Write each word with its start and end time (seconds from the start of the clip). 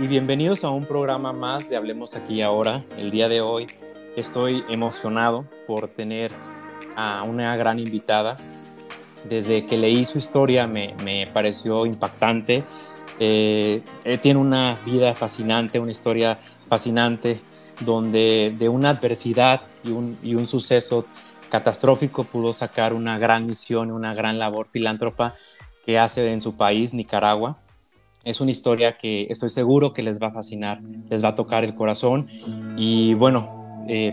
y 0.00 0.06
bienvenidos 0.06 0.62
a 0.62 0.70
un 0.70 0.84
programa 0.84 1.32
más 1.32 1.68
de 1.68 1.76
Hablemos 1.76 2.14
aquí 2.14 2.40
ahora. 2.40 2.84
El 2.96 3.10
día 3.10 3.28
de 3.28 3.40
hoy 3.40 3.66
estoy 4.16 4.64
emocionado 4.68 5.44
por 5.66 5.88
tener 5.88 6.30
a 6.94 7.24
una 7.24 7.56
gran 7.56 7.80
invitada. 7.80 8.36
Desde 9.28 9.66
que 9.66 9.76
leí 9.76 10.06
su 10.06 10.18
historia 10.18 10.68
me, 10.68 10.94
me 11.02 11.26
pareció 11.26 11.84
impactante. 11.84 12.62
Eh, 13.18 13.82
eh, 14.04 14.18
tiene 14.18 14.38
una 14.38 14.78
vida 14.86 15.12
fascinante, 15.16 15.80
una 15.80 15.90
historia 15.90 16.38
fascinante, 16.68 17.40
donde 17.80 18.54
de 18.56 18.68
una 18.68 18.90
adversidad 18.90 19.62
y 19.82 19.90
un, 19.90 20.16
y 20.22 20.36
un 20.36 20.46
suceso 20.46 21.06
catastrófico 21.48 22.22
pudo 22.22 22.52
sacar 22.52 22.92
una 22.92 23.18
gran 23.18 23.46
misión, 23.46 23.90
una 23.90 24.14
gran 24.14 24.38
labor 24.38 24.68
filántropa 24.68 25.34
que 25.84 25.98
hace 25.98 26.32
en 26.32 26.40
su 26.40 26.56
país, 26.56 26.94
Nicaragua 26.94 27.58
es 28.28 28.42
una 28.42 28.50
historia 28.50 28.98
que 28.98 29.26
estoy 29.30 29.48
seguro 29.48 29.94
que 29.94 30.02
les 30.02 30.20
va 30.20 30.26
a 30.26 30.32
fascinar, 30.32 30.82
les 31.08 31.24
va 31.24 31.28
a 31.28 31.34
tocar 31.34 31.64
el 31.64 31.74
corazón. 31.74 32.28
Y 32.76 33.14
bueno, 33.14 33.84
eh, 33.88 34.12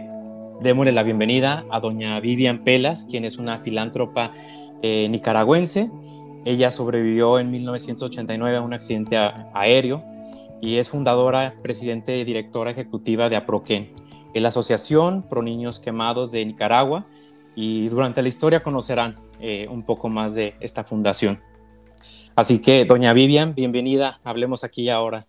démosle 0.62 0.94
la 0.94 1.04
bienvenida 1.04 1.66
a 1.70 1.82
doña 1.82 2.18
Vivian 2.22 2.64
Pelas, 2.64 3.04
quien 3.04 3.26
es 3.26 3.38
una 3.38 3.60
filántropa 3.60 4.32
eh, 4.82 5.10
nicaragüense. 5.10 5.92
Ella 6.46 6.72
sobrevivió 6.72 7.40
en 7.40 7.52
1989 7.52 8.56
a 8.56 8.62
un 8.62 8.74
accidente 8.74 9.18
aéreo 9.18 10.02
y 10.62 10.78
es 10.78 10.88
fundadora, 10.88 11.56
presidente 11.62 12.18
y 12.18 12.24
directora 12.24 12.72
ejecutiva 12.72 13.28
de 13.28 13.36
APROQUEN, 13.36 13.92
la 14.34 14.48
Asociación 14.48 15.24
Pro 15.28 15.42
Niños 15.42 15.82
Quemados 15.82 16.32
de 16.32 16.46
Nicaragua. 16.46 17.06
Y 17.54 17.90
durante 17.90 18.22
la 18.22 18.30
historia 18.30 18.62
conocerán 18.62 19.16
eh, 19.42 19.68
un 19.70 19.84
poco 19.84 20.08
más 20.08 20.36
de 20.36 20.56
esta 20.62 20.86
fundación. 20.86 21.42
Así 22.36 22.62
que, 22.62 22.84
doña 22.84 23.14
Vivian, 23.14 23.56
bienvenida. 23.56 24.20
Hablemos 24.26 24.66
aquí 24.66 24.90
ahora. 24.90 25.26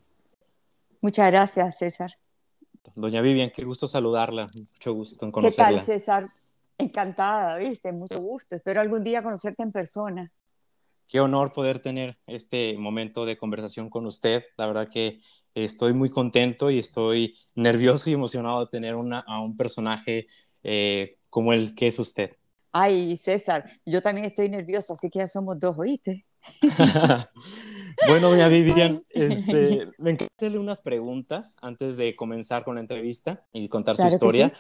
Muchas 1.01 1.31
gracias, 1.31 1.79
César. 1.79 2.19
Doña 2.97 3.21
Vivian, 3.21 3.51
qué 3.51 3.65
gusto 3.65 3.87
saludarla. 3.87 4.49
Mucho 4.59 4.93
gusto 4.93 5.25
en 5.25 5.31
conocerla. 5.31 5.69
¿Qué 5.69 5.77
tal, 5.77 5.85
César? 5.85 6.27
Encantada, 6.77 7.59
¿viste? 7.59 7.93
Mucho 7.93 8.21
gusto. 8.21 8.57
Espero 8.57 8.81
algún 8.81 9.05
día 9.05 9.23
conocerte 9.23 9.63
en 9.63 9.71
persona. 9.71 10.33
Qué 11.07 11.21
honor 11.21 11.53
poder 11.53 11.79
tener 11.79 12.19
este 12.27 12.77
momento 12.77 13.25
de 13.25 13.37
conversación 13.37 13.89
con 13.89 14.05
usted. 14.07 14.43
La 14.57 14.67
verdad 14.67 14.89
que 14.89 15.21
estoy 15.55 15.93
muy 15.93 16.11
contento 16.11 16.73
y 16.73 16.79
estoy 16.79 17.37
nervioso 17.55 18.11
y 18.11 18.15
emocionado 18.15 18.65
de 18.65 18.67
tener 18.67 18.95
a 18.95 19.41
un 19.41 19.57
personaje 19.57 20.27
eh, 20.65 21.19
como 21.31 21.53
el 21.53 21.77
que 21.77 21.87
es 21.87 22.01
usted. 22.01 22.33
Ay, 22.73 23.17
César, 23.17 23.65
yo 23.87 24.03
también 24.03 24.27
estoy 24.27 24.49
nerviosa, 24.49 24.95
así 24.95 25.09
que 25.09 25.21
ya 25.21 25.29
somos 25.29 25.59
dos, 25.61 25.77
¿oíste? 25.79 26.27
bueno, 28.09 28.31
doña 28.31 28.49
Vivian, 28.49 29.03
este, 29.11 29.89
me 29.99 30.11
encanta 30.11 30.33
hacerle 30.37 30.59
unas 30.59 30.81
preguntas 30.81 31.57
antes 31.61 31.97
de 31.97 32.17
comenzar 32.17 32.65
con 32.65 32.77
la 32.77 32.81
entrevista 32.81 33.43
y 33.53 33.69
contar 33.69 33.97
su 33.97 34.07
historia. 34.07 34.53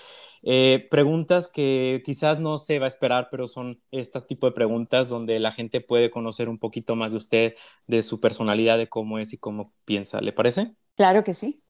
Eh, 0.42 0.86
preguntas 0.90 1.48
que 1.48 2.02
quizás 2.04 2.38
no 2.38 2.58
se 2.58 2.78
va 2.78 2.86
a 2.86 2.88
esperar, 2.88 3.28
pero 3.30 3.46
son 3.46 3.80
este 3.90 4.20
tipo 4.22 4.46
de 4.46 4.52
preguntas 4.52 5.08
donde 5.08 5.38
la 5.40 5.52
gente 5.52 5.80
puede 5.80 6.10
conocer 6.10 6.48
un 6.48 6.58
poquito 6.58 6.96
más 6.96 7.10
de 7.10 7.16
usted, 7.16 7.54
de 7.86 8.02
su 8.02 8.20
personalidad, 8.20 8.78
de 8.78 8.88
cómo 8.88 9.18
es 9.18 9.32
y 9.32 9.38
cómo 9.38 9.72
piensa. 9.84 10.20
¿Le 10.20 10.32
parece? 10.32 10.74
Claro 10.96 11.24
que 11.24 11.34
sí. 11.34 11.62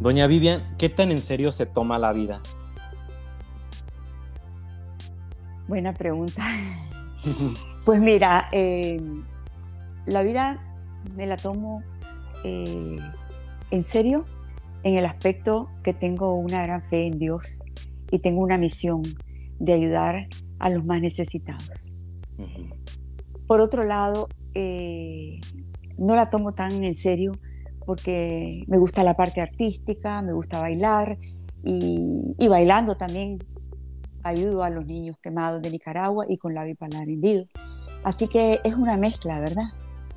Doña 0.00 0.26
Vivian, 0.26 0.76
¿qué 0.78 0.88
tan 0.88 1.12
en 1.12 1.20
serio 1.20 1.52
se 1.52 1.66
toma 1.66 1.98
la 1.98 2.12
vida? 2.12 2.42
Buena 5.72 5.94
pregunta. 5.94 6.42
Pues 7.86 8.00
mira, 8.00 8.48
eh, 8.52 9.00
la 10.06 10.22
vida 10.22 10.62
me 11.16 11.26
la 11.26 11.36
tomo 11.36 11.82
eh, 12.44 12.96
en 13.70 13.84
serio 13.84 14.26
en 14.82 14.96
el 14.96 15.06
aspecto 15.06 15.70
que 15.82 15.94
tengo 15.94 16.34
una 16.34 16.62
gran 16.62 16.84
fe 16.84 17.06
en 17.06 17.18
Dios 17.18 17.62
y 18.10 18.18
tengo 18.18 18.42
una 18.42 18.58
misión 18.58 19.02
de 19.58 19.72
ayudar 19.72 20.26
a 20.58 20.68
los 20.68 20.84
más 20.84 21.00
necesitados. 21.00 21.90
Por 23.46 23.60
otro 23.60 23.82
lado, 23.82 24.28
eh, 24.54 25.40
no 25.96 26.14
la 26.14 26.28
tomo 26.28 26.52
tan 26.52 26.84
en 26.84 26.94
serio 26.94 27.32
porque 27.86 28.64
me 28.66 28.78
gusta 28.78 29.02
la 29.04 29.16
parte 29.16 29.40
artística, 29.40 30.20
me 30.22 30.34
gusta 30.34 30.60
bailar 30.60 31.18
y, 31.64 32.34
y 32.38 32.48
bailando 32.48 32.96
también 32.96 33.38
ayudo 34.22 34.62
a 34.62 34.70
los 34.70 34.86
niños 34.86 35.16
quemados 35.22 35.62
de 35.62 35.70
Nicaragua 35.70 36.26
y 36.28 36.36
con 36.36 36.54
la 36.54 36.64
bipolar 36.64 37.08
hendido. 37.08 37.46
Así 38.04 38.28
que 38.28 38.60
es 38.64 38.74
una 38.74 38.96
mezcla, 38.96 39.38
¿verdad? 39.38 39.66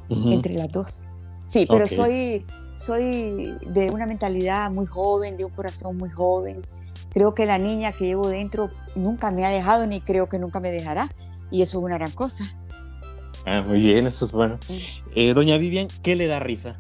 Entre 0.10 0.54
las 0.54 0.72
dos. 0.72 1.04
Sí, 1.48 1.68
pero 1.70 1.88
soy, 1.88 2.46
soy 2.76 3.56
de 3.68 3.90
una 3.92 4.06
mentalidad 4.06 4.72
muy 4.72 4.86
joven, 4.86 5.38
de 5.38 5.46
un 5.46 5.52
corazón 5.52 5.98
muy 5.98 6.10
joven. 6.10 6.62
Creo 7.12 7.34
que 7.34 7.46
la 7.46 7.58
niña 7.58 7.92
que 7.92 8.06
llevo 8.06 8.28
dentro 8.28 8.72
nunca 8.96 9.32
me 9.32 9.46
ha 9.46 9.50
dejado 9.50 9.88
ni 9.88 10.02
creo 10.02 10.28
que 10.28 10.40
nunca 10.40 10.60
me 10.60 10.72
dejará. 10.72 11.10
Y 11.52 11.62
eso 11.62 11.78
es 11.78 11.84
una 11.84 11.98
gran 11.98 12.12
cosa. 12.12 12.44
Ah, 13.46 13.64
muy 13.66 13.80
bien, 13.80 14.08
eso 14.08 14.26
es 14.26 14.32
bueno. 14.32 14.58
Eh, 15.14 15.34
doña 15.34 15.58
Vivian, 15.58 15.88
¿qué 16.02 16.16
le 16.16 16.26
da 16.28 16.40
risa? 16.40 16.80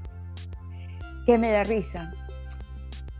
¿Qué 1.25 1.37
me 1.37 1.51
da 1.51 1.63
risa? 1.63 2.13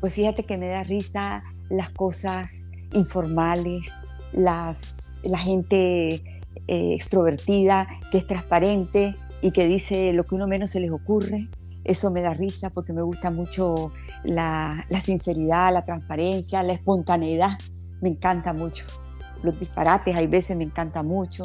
Pues 0.02 0.16
fíjate 0.16 0.44
que 0.44 0.58
me 0.58 0.68
da 0.68 0.84
risa 0.84 1.44
las 1.70 1.92
cosas 1.92 2.70
informales, 2.96 4.04
las, 4.32 5.20
la 5.24 5.38
gente 5.38 6.16
eh, 6.68 6.94
extrovertida, 6.94 7.88
que 8.12 8.18
es 8.18 8.26
transparente 8.26 9.16
y 9.42 9.52
que 9.52 9.68
dice 9.68 10.14
lo 10.14 10.26
que 10.26 10.36
uno 10.36 10.48
menos 10.48 10.72
se 10.72 10.80
les 10.80 10.92
ocurre. 10.92 11.50
Eso 11.84 12.10
me 12.10 12.22
da 12.22 12.34
risa 12.34 12.72
porque 12.72 12.94
me 12.94 13.04
gusta 13.04 13.30
mucho 13.30 13.92
la, 14.24 14.84
sinceridad, 15.00 15.72
la 15.72 15.86
transparencia, 15.86 16.64
la 16.64 16.74
espontaneidad. 16.74 17.60
Me 18.02 18.10
encanta 18.10 18.54
mucho. 18.54 18.86
Los 19.44 19.60
disparates, 19.60 20.16
hay 20.16 20.26
veces 20.26 20.58
me 20.58 20.64
encanta 20.64 21.04
mucho. 21.04 21.44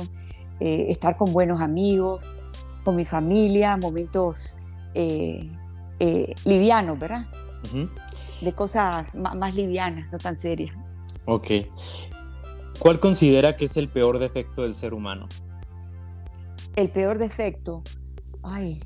Eh, 0.60 0.86
estar 0.88 1.16
con 1.16 1.32
buenos 1.32 1.60
amigos, 1.60 2.26
con 2.84 2.96
mi 2.96 3.04
familia, 3.04 3.76
momentos 3.76 4.58
eh, 4.94 5.50
livianos, 6.46 6.98
¿verdad? 6.98 7.26
De 8.40 8.52
cosas 8.54 9.14
más 9.14 9.54
livianas, 9.54 10.10
no 10.10 10.16
tan 10.16 10.38
serias. 10.38 10.74
Ok. 11.30 11.46
¿Cuál 12.80 12.98
considera 12.98 13.54
que 13.54 13.66
es 13.66 13.76
el 13.76 13.88
peor 13.88 14.18
defecto 14.18 14.62
del 14.62 14.74
ser 14.74 14.94
humano? 14.94 15.28
El 16.74 16.90
peor 16.90 17.18
defecto, 17.18 17.84
ay, 18.42 18.80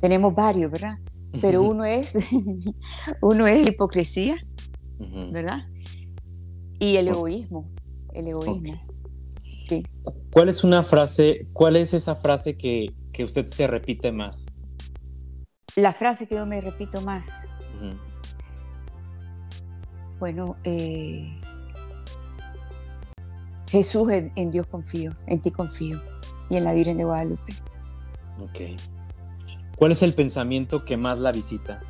tenemos 0.00 0.34
varios, 0.34 0.70
¿verdad? 0.70 0.98
Pero 1.40 1.62
uno 1.62 1.86
es, 1.86 2.18
uno 3.22 3.46
es 3.46 3.66
hipocresía, 3.66 4.36
¿verdad? 5.32 5.66
Y 6.78 6.96
el 6.96 7.08
egoísmo, 7.08 7.70
el 8.12 8.28
egoísmo. 8.28 8.82
Sí. 9.64 9.86
¿Cuál 10.30 10.50
es 10.50 10.64
una 10.64 10.82
frase, 10.82 11.46
cuál 11.54 11.76
es 11.76 11.94
esa 11.94 12.14
frase 12.14 12.58
que, 12.58 12.90
usted 13.22 13.46
se 13.46 13.66
repite 13.66 14.12
más? 14.12 14.46
La 15.76 15.94
frase 15.94 16.26
que 16.26 16.34
yo 16.34 16.44
me 16.44 16.60
repito 16.60 17.00
más. 17.00 17.48
Bueno, 20.18 20.56
eh, 20.64 21.40
Jesús, 23.68 24.08
en, 24.10 24.50
Dios 24.50 24.66
confío, 24.66 25.16
en 25.26 25.40
ti 25.40 25.50
confío 25.50 26.02
y 26.50 26.56
en 26.56 26.64
la 26.64 26.72
Virgen 26.72 26.96
de 26.96 27.04
Guadalupe. 27.04 27.54
Ok. 28.38 28.78
¿Cuál 29.76 29.92
es 29.92 30.02
el 30.02 30.14
pensamiento 30.14 30.84
que 30.84 30.96
más 30.96 31.18
la 31.18 31.32
visita? 31.32 31.82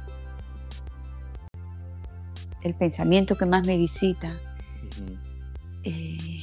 El 2.62 2.74
pensamiento 2.74 3.36
que 3.36 3.46
más 3.46 3.66
me 3.66 3.76
visita. 3.76 4.40
Eh, 5.82 6.40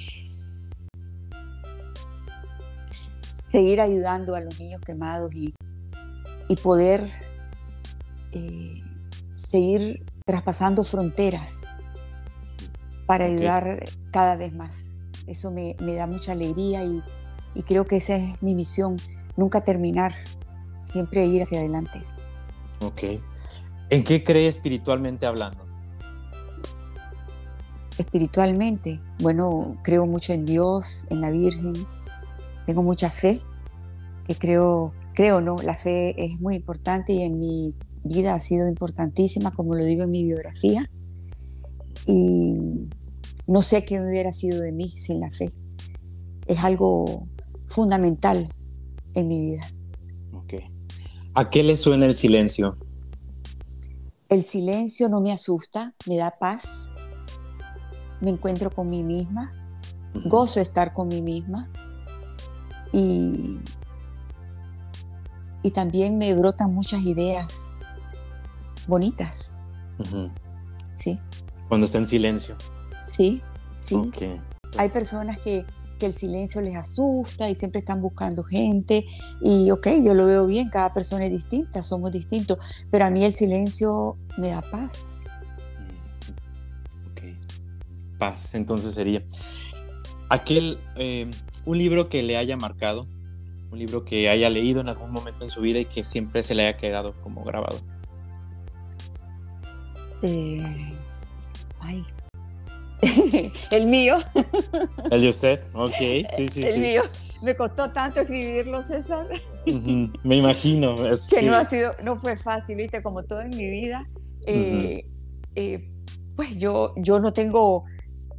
seguir 2.92 3.82
ayudando 3.82 4.36
a 4.36 4.42
los 4.42 4.60
niños 4.60 4.82
quemados 4.82 5.34
y, 5.34 5.54
poder 6.62 7.10
eh, 8.34 8.84
seguir 9.36 10.06
traspasando 10.26 10.84
fronteras 10.84 11.64
para 13.06 13.26
ayudar 13.26 13.86
cada 14.12 14.36
vez 14.36 14.54
más. 14.54 14.98
Eso 15.28 15.52
me, 15.52 15.76
da 15.96 16.08
mucha 16.08 16.32
alegría 16.32 16.84
y, 16.84 17.02
creo 17.64 17.86
que 17.86 17.98
esa 17.98 18.16
es 18.16 18.42
mi 18.42 18.56
misión, 18.56 18.98
nunca 19.38 19.64
terminar, 19.64 20.14
siempre 20.80 21.26
ir 21.26 21.42
hacia 21.42 21.60
adelante. 21.60 22.00
Ok. 22.82 23.04
¿En 23.90 24.04
qué 24.04 24.24
cree 24.24 24.48
espiritualmente 24.48 25.26
hablando? 25.26 25.66
Espiritualmente, 27.98 29.00
bueno, 29.20 29.78
creo 29.84 30.06
mucho 30.06 30.34
en 30.34 30.46
Dios, 30.46 31.06
en 31.10 31.22
la 31.22 31.30
Virgen, 31.30 31.74
tengo 32.66 32.82
mucha 32.82 33.12
fe, 33.12 33.42
que 34.28 34.36
creo, 34.36 34.94
creo, 35.14 35.42
¿no? 35.42 35.58
La 35.58 35.76
fe 35.76 36.16
es 36.24 36.40
muy 36.40 36.56
importante 36.56 37.14
y 37.14 37.22
en 37.24 37.38
mi 37.38 37.76
vida 38.04 38.34
ha 38.34 38.40
sido 38.40 38.68
importantísima, 38.68 39.52
como 39.52 39.76
lo 39.76 39.84
digo 39.84 40.04
en 40.04 40.12
mi 40.12 40.24
biografía. 40.24 40.90
Y 42.08 42.56
no 43.52 43.62
sé 43.62 43.84
qué 43.84 44.00
hubiera 44.00 44.32
sido 44.32 44.62
de 44.62 44.72
mí 44.72 44.92
sin 44.92 45.20
la 45.20 45.30
fe. 45.30 45.54
Es 46.48 46.60
algo 46.60 47.28
fundamental 47.68 48.50
en 49.14 49.28
mi 49.28 49.42
vida. 49.42 49.68
Ok. 50.32 50.54
¿A 51.34 51.50
qué 51.50 51.62
le 51.62 51.76
suena 51.76 52.06
el 52.06 52.16
silencio? 52.16 52.78
El 54.30 54.44
silencio 54.44 55.10
no 55.10 55.20
me 55.20 55.34
asusta, 55.34 55.94
me 56.08 56.16
da 56.16 56.32
paz. 56.40 56.90
Me 58.22 58.30
encuentro 58.30 58.72
con 58.72 58.90
mí 58.90 59.04
misma, 59.04 59.52
gozo 60.28 60.62
de 60.62 60.64
estar 60.64 60.94
con 60.94 61.10
mí 61.10 61.22
misma 61.22 61.70
y, 62.94 63.58
y 65.62 65.72
también 65.72 66.18
me 66.18 66.34
brotan 66.36 66.74
muchas 66.74 67.02
ideas 67.02 67.70
bonitas. 68.88 69.52
Sí. 70.96 71.20
Cuando 71.68 71.84
está 71.84 71.98
en 71.98 72.08
silencio. 72.08 72.56
Sí, 73.12 73.42
sí. 73.80 74.12
Hay 74.78 74.90
personas 74.90 75.38
que, 75.40 75.66
que, 76.00 76.06
el 76.06 76.14
silencio 76.14 76.62
les 76.62 76.76
asusta 76.76 77.50
y 77.50 77.56
siempre 77.56 77.80
están 77.80 78.02
buscando 78.02 78.44
gente. 78.44 79.06
Y 79.42 79.70
ok, 79.70 79.88
yo 80.02 80.14
lo 80.14 80.26
veo 80.26 80.48
bien, 80.48 80.70
cada 80.70 80.94
persona 80.94 81.26
es 81.26 81.32
distinta, 81.32 81.84
somos 81.84 82.12
distintos, 82.12 82.58
pero 82.90 83.06
a 83.06 83.10
mí 83.10 83.24
el 83.26 83.34
silencio 83.34 84.18
me 84.38 84.50
da 84.50 84.62
paz. 84.62 85.14
Ok. 87.12 87.22
Paz, 88.18 88.56
entonces 88.56 88.94
sería. 88.94 89.24
Aquel, 90.30 90.80
eh, 90.96 91.30
un 91.66 91.78
libro 91.78 92.08
que 92.08 92.24
le 92.24 92.38
haya 92.38 92.56
marcado, 92.56 93.08
un 93.72 93.80
libro 93.80 94.06
que 94.06 94.30
haya 94.30 94.50
leído 94.50 94.80
en 94.80 94.88
algún 94.88 95.12
momento 95.12 95.44
en 95.44 95.52
su 95.52 95.60
vida 95.60 95.80
y 95.80 95.86
que 95.86 96.06
siempre 96.06 96.44
se 96.44 96.56
le 96.56 96.68
haya 96.68 96.78
quedado 96.78 97.14
como 97.22 97.44
grabado. 97.44 97.78
Eh, 100.22 100.94
ay. 101.82 102.06
el 103.72 103.88
mío. 103.88 104.18
El 105.10 105.22
de 105.22 105.30
usted, 105.30 105.62
ok. 105.74 105.96
Sí, 106.38 106.48
sí, 106.48 106.62
el 106.64 106.80
mío. 106.80 107.04
Me 107.42 107.56
costó 107.56 107.92
tanto 107.92 108.20
escribirlo, 108.20 108.82
César. 108.82 109.28
Me 110.24 110.36
imagino. 110.36 110.96
que, 111.30 111.42
no 111.42 111.56
ha 111.56 111.66
sido, 111.66 111.94
no 112.04 112.18
fue 112.18 112.38
fácil, 112.38 112.76
viste, 112.76 113.02
como 113.02 113.24
todo 113.24 113.42
en 113.42 113.50
mi 113.50 113.70
vida. 113.70 114.08
Eh, 114.46 115.06
eh, 115.56 115.92
pues 116.36 116.58
yo, 116.58 116.94
yo 116.98 117.20
no 117.20 117.34
tengo 117.34 117.86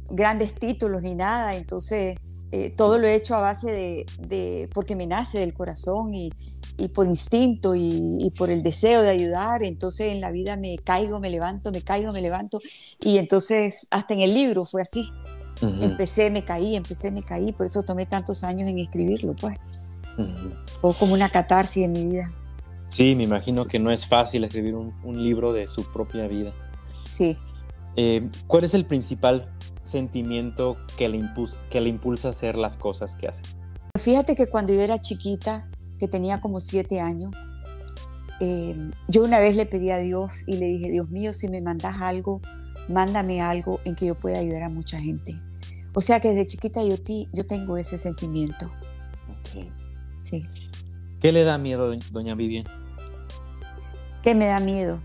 grandes 0.09 0.53
títulos 0.53 1.01
ni 1.01 1.15
nada, 1.15 1.55
entonces 1.55 2.17
todo 2.77 2.99
lo 2.99 3.07
he 3.07 3.15
hecho 3.15 3.35
a 3.35 3.39
base 3.39 3.71
de, 3.71 4.05
de, 4.19 4.69
porque 4.73 4.95
me 4.95 5.07
nace 5.07 5.39
del 5.39 5.55
corazón 5.55 6.13
y, 6.13 6.31
y 6.77 6.87
por 6.87 7.07
instinto 7.07 7.75
y, 7.75 8.31
por 8.37 8.49
el 8.49 8.63
deseo 8.63 9.01
de 9.01 9.09
ayudar, 9.09 9.63
entonces 9.63 10.11
en 10.11 10.21
la 10.21 10.31
vida 10.31 10.57
me 10.57 10.77
caigo, 10.77 11.19
me 11.19 11.29
levanto, 11.29 11.71
me 11.71 11.81
caigo, 11.81 12.11
me 12.11 12.21
levanto, 12.21 12.59
y 12.99 13.17
entonces 13.17 13.87
hasta 13.91 14.13
en 14.13 14.21
el 14.21 14.33
libro 14.33 14.65
fue 14.65 14.81
así. 14.81 15.09
Empecé, 15.61 16.29
me 16.29 16.43
caí, 16.43 16.75
empecé, 16.75 17.09
me 17.09 17.23
caí, 17.23 17.53
por 17.53 17.67
eso 17.67 17.83
tomé 17.83 18.05
tantos 18.05 18.43
años 18.43 18.67
en 18.67 18.79
escribirlo, 18.79 19.33
pues. 19.33 19.57
Fue 20.81 20.93
como 20.95 21.13
una 21.13 21.29
catarsis 21.29 21.85
en 21.85 21.93
mi 21.93 22.05
vida. 22.05 22.33
Sí, 22.87 23.15
me 23.15 23.23
imagino 23.23 23.63
que 23.63 23.79
no 23.79 23.89
es 23.89 24.05
fácil 24.05 24.43
escribir 24.43 24.75
un, 24.75 25.23
libro 25.23 25.53
de 25.53 25.67
su 25.67 25.89
propia 25.91 26.27
vida. 26.27 26.51
Sí. 27.09 27.37
Eh, 27.95 28.29
¿Cuál 28.47 28.65
es 28.65 28.73
el 28.73 28.85
principal 28.85 29.49
sentimiento 29.83 30.77
que 30.97 31.07
le, 31.07 31.23
que 31.69 31.79
le 31.79 31.89
impulsa 31.89 32.27
a 32.27 32.31
hacer 32.31 32.57
las 32.57 32.75
cosas 32.75 33.15
que 33.15 33.29
hace? 33.29 33.43
Fíjate 33.97 34.35
que 34.35 34.47
cuando 34.47 34.73
yo 34.73 34.81
era 34.81 34.99
chiquita, 34.99 35.69
que 35.99 36.07
tenía 36.07 36.41
como 36.41 36.59
siete 36.59 36.99
años, 36.99 37.31
eh, 38.39 38.75
yo 39.07 39.23
una 39.23 39.39
vez 39.39 39.55
le 39.55 39.65
pedí 39.65 39.91
a 39.91 39.97
Dios 39.97 40.43
y 40.47 40.57
le 40.57 40.65
dije, 40.65 40.91
Dios 40.91 41.09
mío, 41.09 41.33
si 41.33 41.47
me 41.47 41.61
mandas 41.61 42.01
algo, 42.01 42.41
mándame 42.89 43.41
algo 43.41 43.79
en 43.85 43.95
que 43.95 44.07
yo 44.07 44.15
pueda 44.15 44.39
ayudar 44.39 44.63
a 44.63 44.69
mucha 44.69 44.99
gente. 44.99 45.33
O 45.93 46.01
sea 46.01 46.19
que 46.19 46.29
desde 46.29 46.47
chiquita 46.47 46.83
yo, 46.83 46.95
yo 47.31 47.45
tengo 47.45 47.77
ese 47.77 47.97
sentimiento. 47.97 48.71
Okay. 49.39 49.71
Sí. 50.21 50.45
¿Qué 51.19 51.31
le 51.31 51.43
da 51.43 51.57
miedo, 51.57 51.93
doña 52.11 52.35
Vivian? 52.35 52.65
¿Qué 54.23 54.35
me 54.35 54.45
da 54.45 54.59
miedo? 54.59 54.99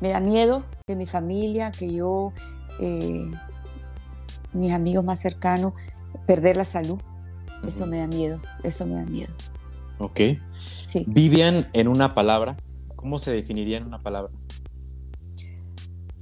Me 0.00 0.08
da 0.08 0.20
miedo 0.20 0.64
que 0.86 0.96
mi 0.96 1.06
familia, 1.06 1.70
que 1.70 1.94
yo, 1.94 2.32
eh, 2.80 3.30
mis 4.52 4.72
amigos 4.72 5.04
más 5.04 5.20
cercanos, 5.20 5.74
perder 6.26 6.56
la 6.56 6.64
salud. 6.64 7.00
Eso 7.66 7.86
me 7.86 7.98
da 7.98 8.06
miedo, 8.06 8.40
eso 8.62 8.86
me 8.86 8.94
da 8.94 9.04
miedo. 9.04 9.32
Ok. 9.98 10.20
Sí. 10.86 11.04
Vivian 11.06 11.68
en 11.72 11.88
una 11.88 12.14
palabra. 12.14 12.56
¿Cómo 12.96 13.18
se 13.18 13.32
definiría 13.32 13.78
en 13.78 13.84
una 13.84 14.02
palabra? 14.02 14.32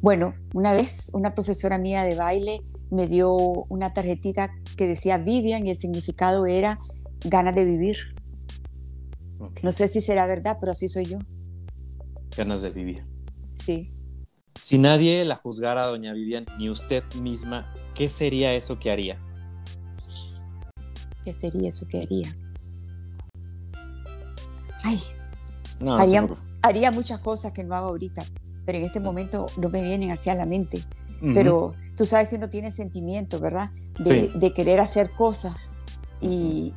Bueno, 0.01 0.35
una 0.53 0.73
vez 0.73 1.11
una 1.13 1.35
profesora 1.35 1.79
mía 1.79 2.03
de 2.03 2.17
baile 2.17 2.63
me 2.91 3.07
dio 3.07 3.33
una 3.35 3.95
tarjetita 3.95 4.53
que 4.77 4.87
decía 4.87 5.19
Vivian 5.19 5.67
y 5.67 5.71
el 5.71 5.79
significado 5.79 6.47
era 6.47 6.79
ganas 7.25 7.55
de 7.55 7.65
vivir. 7.65 7.97
No 9.63 9.73
sé 9.73 9.89
si 9.89 10.01
será 10.01 10.27
verdad, 10.27 10.59
pero 10.61 10.73
así 10.73 10.89
soy 10.89 11.07
yo. 11.07 11.19
Ganas 12.37 12.63
de 12.63 12.71
vivir. 12.71 13.05
Sí. 13.65 13.93
Si 14.55 14.79
nadie 14.79 15.25
la 15.25 15.37
juzgara, 15.37 15.87
doña 15.87 16.13
Vivian, 16.13 16.47
ni 16.59 16.69
usted 16.69 17.03
misma, 17.21 17.73
¿qué 17.95 18.09
sería 18.09 18.55
eso 18.55 18.79
que 18.79 18.91
haría? 18.91 19.19
¿Qué 21.25 21.33
sería 21.33 21.69
eso 21.69 21.87
que 21.89 22.03
haría? 22.03 22.37
Ay, 24.85 25.01
haría, 26.63 26.91
muchas 26.91 27.19
cosas 27.21 27.53
que 27.53 27.65
no 27.65 27.75
hago 27.75 27.89
ahorita, 27.89 28.25
pero 28.65 28.79
en 28.79 28.85
este 28.85 29.01
mm. 29.01 29.05
momento 29.05 29.47
no 29.59 29.69
me 29.69 29.83
vienen 29.83 30.11
hacia 30.11 30.35
la 30.35 30.47
mente. 30.47 30.83
Pero 31.35 31.75
tú 31.97 32.05
sabes 32.05 32.29
que 32.29 32.35
uno 32.35 32.51
tiene 32.51 32.73
sentimiento, 32.73 33.39
¿verdad? 33.39 33.71
De, 33.99 34.53
querer 34.53 34.81
hacer 34.81 35.13
cosas. 35.13 35.73
Y, 36.21 36.75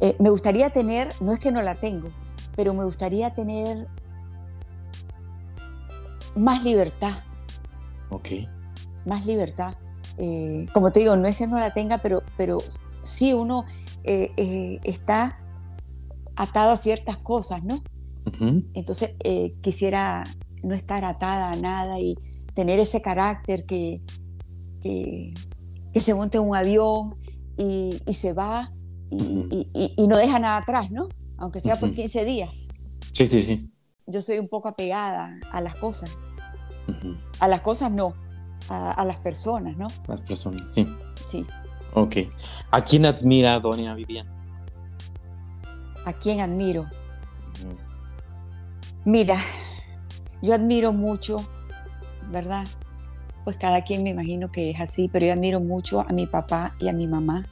eh, 0.00 0.14
me 0.20 0.30
gustaría 0.30 0.70
tener, 0.70 1.08
no 1.20 1.32
es 1.32 1.40
que 1.40 1.50
no 1.50 1.60
la 1.60 1.74
tengo, 1.74 2.10
pero 2.54 2.72
me 2.72 2.84
gustaría 2.84 3.34
tener 3.34 3.88
más 6.36 6.62
libertad. 6.62 7.14
Ok. 8.10 8.28
Más 9.06 9.26
libertad. 9.26 9.74
Eh, 10.24 10.66
como 10.72 10.92
te 10.92 11.00
digo, 11.00 11.16
no 11.16 11.26
es 11.26 11.36
que 11.36 11.48
no 11.48 11.58
la 11.58 11.74
tenga, 11.74 11.98
pero, 11.98 12.22
pero 12.36 12.58
sí 13.02 13.32
uno 13.32 13.64
eh, 14.04 14.30
eh, 14.36 14.78
está 14.84 15.40
atado 16.36 16.70
a 16.70 16.76
ciertas 16.76 17.18
cosas, 17.18 17.64
¿no? 17.64 17.82
Entonces 18.74 19.16
quisiera 19.60 20.24
no 20.62 20.74
estar 20.74 21.04
atada 21.04 21.50
a 21.50 21.56
nada 21.56 22.00
y 22.00 22.16
tener 22.54 22.78
ese 22.78 23.02
carácter 23.02 23.66
que, 23.66 24.00
que, 24.80 25.34
se 26.00 26.14
monte 26.14 26.38
en 26.38 26.44
un 26.44 26.56
avión 26.56 27.16
y, 27.58 28.00
se 28.14 28.32
va 28.32 28.72
y, 29.10 30.06
no 30.06 30.16
deja 30.16 30.38
nada 30.38 30.58
atrás, 30.58 30.90
¿no? 30.92 31.08
Aunque 31.36 31.60
sea 31.60 31.78
por 31.78 31.92
15 31.92 32.24
días. 32.24 32.68
Sí, 33.12 33.26
sí, 33.26 33.42
sí. 33.42 33.70
Yo 34.06 34.22
soy 34.22 34.38
un 34.38 34.48
poco 34.48 34.68
apegada 34.68 35.38
a 35.50 35.60
las 35.60 35.74
cosas. 35.74 36.16
A 37.38 37.48
las 37.48 37.60
cosas 37.60 37.90
no, 37.90 38.14
a, 38.72 39.04
las 39.04 39.20
personas, 39.20 39.76
¿no? 39.76 39.86
Las 40.08 40.20
personas, 40.20 40.72
sí. 40.72 40.86
Sí. 41.28 41.46
Ok. 41.94 42.16
¿A 42.70 42.82
quién 42.82 43.06
admira 43.06 43.60
doña 43.60 43.94
Vivian? 43.94 44.26
¿A 46.04 46.12
quién 46.12 46.40
admiro? 46.40 46.86
Mira, 49.04 49.36
yo 50.40 50.54
admiro 50.54 50.92
mucho, 50.92 51.44
¿verdad? 52.30 52.66
Pues 53.44 53.56
cada 53.56 53.82
quien 53.82 54.02
me 54.02 54.10
imagino 54.10 54.50
que 54.50 54.70
es 54.70 54.80
así, 54.80 55.08
pero 55.12 55.26
yo 55.26 55.32
admiro 55.32 55.60
mucho 55.60 56.00
a 56.00 56.12
mi 56.12 56.26
papá 56.26 56.74
y 56.78 56.88
a 56.88 56.92
mi 56.92 57.06
mamá. 57.06 57.46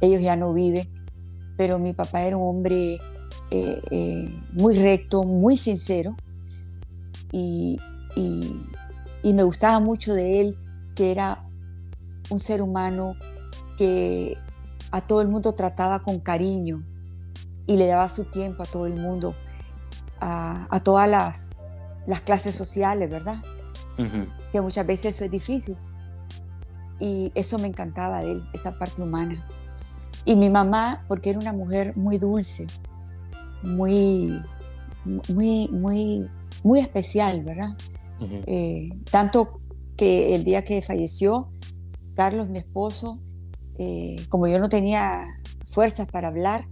Ellos 0.00 0.20
ya 0.20 0.36
no 0.36 0.52
viven, 0.52 0.88
pero 1.56 1.78
mi 1.78 1.92
papá 1.92 2.22
era 2.22 2.36
un 2.36 2.48
hombre 2.48 2.98
eh, 3.50 3.80
eh, 3.90 4.42
muy 4.52 4.74
recto, 4.76 5.22
muy 5.22 5.56
sincero 5.56 6.16
y, 7.30 7.78
y 8.16 8.62
me 9.32 9.42
gustaba 9.42 9.80
mucho 9.80 10.14
de 10.14 10.40
él 10.40 10.58
que 10.94 11.10
era 11.10 11.44
un 12.30 12.38
ser 12.38 12.62
humano 12.62 13.14
que 13.76 14.36
a 14.90 15.00
todo 15.00 15.22
el 15.22 15.28
mundo 15.28 15.54
trataba 15.54 16.02
con 16.02 16.20
cariño 16.20 16.84
y 17.66 17.76
le 17.76 17.86
daba 17.86 18.08
su 18.08 18.24
tiempo 18.24 18.62
a 18.62 18.66
todo 18.66 18.86
el 18.86 18.94
mundo, 18.94 19.34
a, 20.20 20.80
todas 20.82 21.08
las, 21.08 21.52
las, 22.06 22.20
clases 22.20 22.54
sociales, 22.54 23.10
¿verdad? 23.10 23.42
Que 24.52 24.60
muchas 24.60 24.86
veces 24.86 25.14
eso 25.14 25.24
es 25.24 25.30
difícil. 25.30 25.76
Y 27.00 27.32
eso 27.34 27.58
me 27.58 27.66
encantaba 27.66 28.20
de 28.20 28.32
él, 28.32 28.48
esa 28.52 28.78
parte 28.78 29.02
humana. 29.02 29.46
Y 30.24 30.36
mi 30.36 30.48
mamá, 30.48 31.04
porque 31.08 31.30
era 31.30 31.38
una 31.38 31.52
mujer 31.52 31.96
muy 31.96 32.18
dulce, 32.18 32.66
muy, 33.62 34.40
muy, 35.28 35.68
muy, 35.68 36.30
muy 36.62 36.80
especial, 36.80 37.42
¿verdad? 37.42 37.76
Eh, 38.46 38.90
tanto 39.10 39.60
que 39.96 40.34
el 40.34 40.44
día 40.44 40.64
que 40.64 40.82
falleció, 40.82 41.50
Carlos, 42.14 42.48
mi 42.48 42.58
esposo, 42.58 43.20
eh, 43.78 44.16
como 44.28 44.46
yo 44.46 44.58
no 44.58 44.68
tenía 44.68 45.26
fuerzas 45.66 46.08
para 46.10 46.28
hablar, 46.28 46.64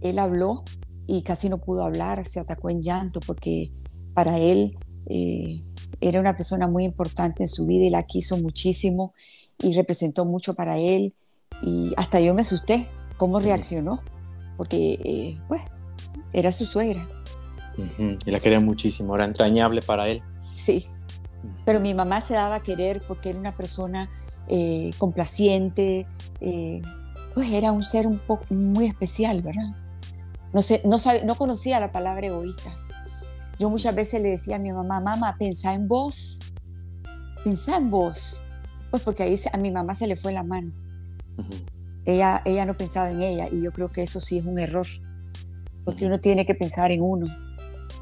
él 0.00 0.18
habló 0.18 0.64
y 1.06 1.22
casi 1.22 1.48
no 1.48 1.58
pudo 1.58 1.84
hablar, 1.84 2.26
se 2.26 2.40
atacó 2.40 2.70
en 2.70 2.82
llanto 2.82 3.20
porque 3.20 3.72
para 4.14 4.38
él 4.38 4.78
eh, 5.06 5.62
era 6.00 6.20
una 6.20 6.36
persona 6.36 6.66
muy 6.66 6.84
importante 6.84 7.42
en 7.42 7.48
su 7.48 7.66
vida 7.66 7.84
y 7.84 7.90
la 7.90 8.04
quiso 8.04 8.36
muchísimo 8.36 9.12
y 9.58 9.74
representó 9.74 10.24
mucho 10.24 10.54
para 10.54 10.78
él 10.78 11.14
y 11.62 11.92
hasta 11.96 12.20
yo 12.20 12.34
me 12.34 12.42
asusté 12.42 12.88
cómo 13.16 13.38
reaccionó, 13.38 14.00
porque 14.56 15.36
pues 15.46 15.60
era 16.32 16.52
su 16.52 16.64
suegra. 16.64 17.06
Y 18.24 18.30
la 18.30 18.40
quería 18.40 18.60
muchísimo, 18.60 19.14
era 19.14 19.24
entrañable 19.24 19.82
para 19.82 20.08
él. 20.08 20.22
Sí, 20.60 20.86
pero 21.64 21.80
mi 21.80 21.94
mamá 21.94 22.20
se 22.20 22.34
daba 22.34 22.56
a 22.56 22.62
querer 22.62 23.02
porque 23.08 23.30
era 23.30 23.38
una 23.38 23.56
persona 23.56 24.10
eh, 24.46 24.90
complaciente, 24.98 26.06
eh, 26.40 26.82
pues 27.34 27.50
era 27.50 27.72
un 27.72 27.82
ser 27.82 28.06
un 28.06 28.18
poco 28.18 28.44
muy 28.50 28.86
especial, 28.86 29.40
¿verdad? 29.40 29.74
No, 30.52 30.60
sé, 30.60 30.82
no, 30.84 30.98
no 31.24 31.34
conocía 31.36 31.80
la 31.80 31.92
palabra 31.92 32.26
egoísta. 32.26 32.76
Yo 33.58 33.70
muchas 33.70 33.94
veces 33.94 34.20
le 34.20 34.30
decía 34.30 34.56
a 34.56 34.58
mi 34.58 34.70
mamá, 34.70 35.00
mamá, 35.00 35.36
pensá 35.38 35.72
en 35.72 35.88
vos, 35.88 36.38
pensá 37.42 37.76
en 37.78 37.90
vos. 37.90 38.44
Pues 38.90 39.02
porque 39.02 39.22
ahí 39.22 39.38
a 39.50 39.56
mi 39.56 39.70
mamá 39.70 39.94
se 39.94 40.06
le 40.06 40.16
fue 40.16 40.32
la 40.32 40.42
mano. 40.42 40.72
ella, 42.04 42.42
ella 42.44 42.66
no 42.66 42.76
pensaba 42.76 43.10
en 43.10 43.22
ella 43.22 43.48
y 43.50 43.62
yo 43.62 43.72
creo 43.72 43.90
que 43.90 44.02
eso 44.02 44.20
sí 44.20 44.36
es 44.38 44.44
un 44.44 44.58
error, 44.58 44.86
porque 45.86 46.06
uno 46.06 46.20
tiene 46.20 46.44
que 46.44 46.54
pensar 46.54 46.90
en 46.90 47.00
uno. 47.00 47.26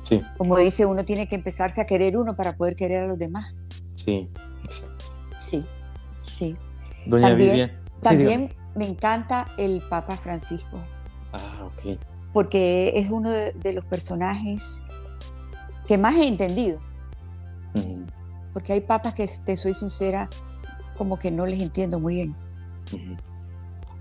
Sí. 0.03 0.23
Como 0.37 0.59
dice, 0.59 0.87
uno 0.87 1.05
tiene 1.05 1.29
que 1.29 1.35
empezarse 1.35 1.81
a 1.81 1.87
querer 1.87 2.17
uno 2.17 2.37
para 2.37 2.57
poder 2.57 2.77
querer 2.77 3.05
a 3.05 3.07
los 3.07 3.19
demás. 3.19 3.55
Sí, 3.95 4.29
exacto. 4.65 5.05
Sí, 5.39 5.65
sí. 6.25 6.57
Doña 7.07 7.29
también, 7.29 7.51
Vivian. 7.51 7.71
También 8.01 8.55
me 8.75 8.87
encanta 8.87 9.49
el 9.59 9.83
Papa 9.89 10.17
Francisco. 10.17 10.79
Ah, 11.33 11.65
ok. 11.65 11.99
Porque 12.33 12.93
es 12.97 13.11
uno 13.11 13.31
de, 13.31 13.73
los 13.73 13.85
personajes 13.85 14.83
que 15.87 15.99
más 15.99 16.17
he 16.17 16.29
entendido. 16.29 16.81
Porque 18.53 18.73
hay 18.73 18.81
papas 18.81 19.15
que, 19.15 19.29
te 19.45 19.57
soy 19.57 19.75
sincera, 19.75 20.29
como 20.97 21.19
que 21.19 21.31
no 21.31 21.47
les 21.47 21.61
entiendo 21.61 22.01
muy 22.01 22.15
bien. 22.17 22.37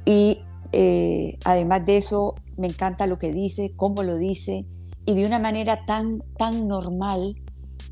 Y 0.06 0.42
eh, 0.72 1.38
además 1.44 1.86
de 1.86 1.98
eso, 1.98 2.36
me 2.58 2.68
encanta 2.68 3.08
lo 3.08 3.18
que 3.18 3.32
dice, 3.32 3.74
cómo 3.76 4.04
lo 4.04 4.16
dice, 4.16 4.66
y 5.08 5.16
de 5.16 5.26
una 5.26 5.40
manera 5.40 5.86
tan, 5.86 6.22
tan 6.38 6.68
normal 6.68 7.42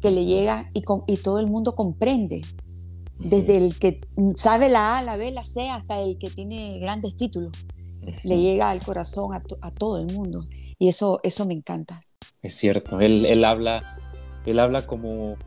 que 0.01 0.11
le 0.11 0.25
llega 0.25 0.69
y, 0.73 0.81
y 1.07 1.17
todo 1.17 1.39
el 1.39 1.47
mundo 1.47 1.73
comprende. 1.73 2.41
Desde 3.17 3.55
el 3.57 3.79
que 3.79 4.01
sabe 4.35 4.67
la 4.67 4.97
A, 4.97 5.01
la 5.01 5.15
B, 5.15 5.31
la 5.31 5.45
C, 5.45 5.69
hasta 5.69 6.01
el 6.01 6.17
que 6.17 6.29
tiene 6.29 6.77
grandes 6.79 7.15
títulos. 7.15 7.53
Le 8.25 8.37
llega 8.39 8.69
al 8.69 8.83
corazón 8.83 9.33
a, 9.33 9.41
a, 9.61 9.71
todo 9.71 9.99
el 9.99 10.13
mundo. 10.13 10.43
Y 10.77 10.89
eso, 10.89 11.21
eso 11.23 11.45
me 11.45 11.53
encanta. 11.53 12.01
Es 12.41 12.55
cierto, 12.55 12.99
él, 12.99 13.25
él, 13.25 13.45
habla, 13.45 13.81
él 14.45 14.59
habla 14.59 14.85
como 14.85 15.37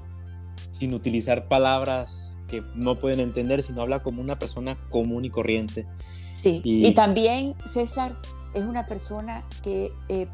sin 0.71 0.95
utilizar 0.95 1.49
palabras 1.49 2.39
que 2.49 2.63
no 2.75 2.99
pueden 2.99 3.21
entender, 3.21 3.63
sino 3.63 3.83
habla 3.83 4.03
como 4.03 4.23
una 4.23 4.39
persona 4.39 4.79
común 4.89 5.27
y 5.27 5.31
corriente. 5.31 5.87
Sí, 6.33 6.63
y, 6.65 6.95
también, 6.95 7.55
César, 7.71 8.17
es 8.55 8.65
una 8.65 8.87
persona 8.87 9.45
que, 9.63 9.93
eh, 10.09 10.27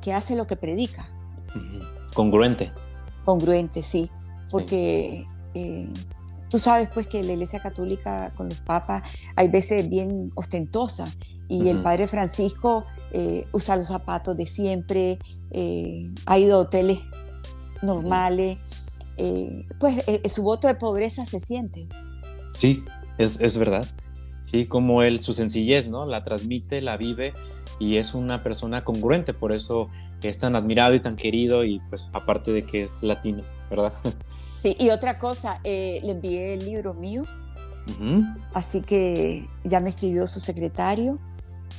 que, 0.00 0.12
hace 0.12 0.36
lo 0.36 0.46
que 0.46 0.56
predica. 0.56 1.08
Congruente. 2.14 2.72
Congruente, 3.24 3.82
sí, 3.82 4.10
porque 4.50 5.26
eh, 5.54 5.88
tú 6.48 6.58
sabes 6.58 6.88
pues 6.92 7.06
que 7.06 7.22
la 7.22 7.32
Iglesia 7.32 7.60
Católica 7.60 8.32
con 8.34 8.48
los 8.48 8.60
papas 8.60 9.02
hay 9.34 9.48
veces 9.48 9.88
bien 9.88 10.30
ostentosa 10.34 11.06
y 11.48 11.68
el 11.68 11.82
Padre 11.82 12.08
Francisco 12.08 12.84
eh, 13.12 13.46
usa 13.52 13.76
los 13.76 13.88
zapatos 13.88 14.36
de 14.36 14.46
siempre, 14.46 15.18
ha 16.26 16.38
ido 16.38 16.56
a 16.56 16.60
hoteles 16.60 17.00
normales, 17.82 18.58
pues 19.78 20.04
su 20.30 20.42
voto 20.42 20.68
de 20.68 20.74
pobreza 20.74 21.26
se 21.26 21.40
siente. 21.40 21.88
Sí, 22.52 22.82
es, 23.18 23.38
es 23.40 23.58
verdad. 23.58 23.86
Sí, 24.46 24.66
como 24.66 25.02
él, 25.02 25.20
su 25.20 25.34
sencillez, 25.34 25.86
¿no? 25.86 26.06
La 26.06 26.22
transmite, 26.22 26.80
la 26.80 26.96
vive 26.96 27.34
y 27.78 27.96
es 27.96 28.14
una 28.14 28.42
persona 28.42 28.84
congruente, 28.84 29.34
por 29.34 29.52
eso 29.52 29.90
es 30.28 30.38
tan 30.38 30.56
admirado 30.56 30.94
y 30.94 31.00
tan 31.00 31.16
querido 31.16 31.64
y 31.64 31.80
pues 31.88 32.08
aparte 32.12 32.52
de 32.52 32.64
que 32.64 32.82
es 32.82 33.02
latino, 33.02 33.42
¿verdad? 33.70 33.92
Sí, 34.62 34.74
y 34.80 34.88
otra 34.88 35.18
cosa, 35.18 35.60
eh, 35.62 36.00
le 36.02 36.12
envié 36.12 36.54
el 36.54 36.64
libro 36.64 36.92
mío, 36.92 37.24
así 38.52 38.82
que 38.82 39.46
ya 39.62 39.78
me 39.80 39.90
escribió 39.90 40.26
su 40.26 40.40
secretario, 40.40 41.20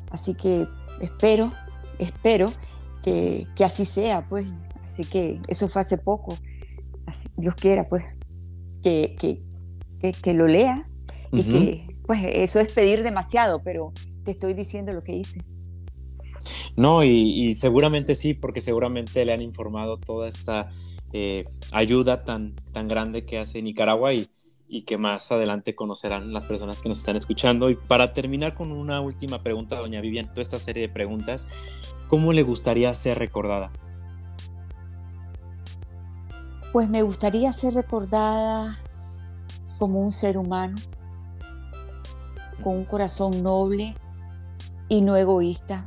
así 0.09 0.35
que 0.35 0.67
espero, 1.01 1.51
espero 1.99 2.53
que, 3.03 3.45
que 3.55 3.65
así 3.65 3.83
sea, 3.83 4.29
pues, 4.29 4.47
así 4.83 5.03
que 5.03 5.41
eso 5.49 5.67
fue 5.67 5.81
hace 5.81 5.97
poco, 5.97 6.37
Dios 7.35 7.55
quiera, 7.55 7.89
pues, 7.89 8.05
que, 8.83 9.17
que, 9.19 10.11
que, 10.13 10.33
lo 10.33 10.47
lea 10.47 10.87
y 11.33 11.43
que 11.43 11.86
pues 12.07 12.21
eso 12.23 12.59
es 12.59 12.71
pedir 12.71 13.03
demasiado, 13.03 13.61
pero 13.61 13.91
te 14.23 14.31
estoy 14.31 14.53
diciendo 14.53 14.93
lo 14.93 15.03
que 15.03 15.15
hice. 15.15 15.41
No, 16.77 17.03
y, 17.03 17.53
seguramente 17.55 18.15
sí, 18.15 18.33
porque 18.33 18.61
seguramente 18.61 19.25
le 19.25 19.33
han 19.33 19.41
informado 19.41 19.97
toda 19.97 20.29
esta 20.29 20.69
eh, 21.11 21.43
ayuda 21.71 22.23
tan, 22.23 22.55
tan 22.71 22.87
grande 22.87 23.25
que 23.25 23.37
hace 23.37 23.61
Nicaragua 23.61 24.13
y, 24.13 24.29
y 24.69 24.83
que 24.83 24.97
más 24.97 25.31
adelante 25.31 25.75
conocerán 25.75 26.33
las 26.33 26.45
personas 26.45 26.81
que 26.81 26.89
nos 26.89 26.99
están 26.99 27.15
escuchando. 27.15 27.69
Y 27.69 27.75
para 27.75 28.13
terminar 28.13 28.53
con 28.53 28.71
una 28.71 29.01
última 29.01 29.43
pregunta, 29.43 29.77
doña 29.77 30.01
Vivian, 30.01 30.29
toda 30.29 30.41
esta 30.41 30.59
serie 30.59 30.87
de 30.87 30.93
preguntas, 30.93 31.47
¿cómo 32.07 32.31
le 32.31 32.43
gustaría 32.43 32.93
ser 32.93 33.19
recordada? 33.19 33.71
Pues 36.71 36.89
me 36.89 37.01
gustaría 37.01 37.51
ser 37.53 37.73
recordada 37.73 38.77
como 39.79 40.01
un 40.01 40.11
ser 40.11 40.37
humano, 40.37 40.75
con 42.61 42.77
un 42.77 42.85
corazón 42.85 43.43
noble 43.43 43.95
y 44.89 45.01
no 45.01 45.15
egoísta, 45.15 45.85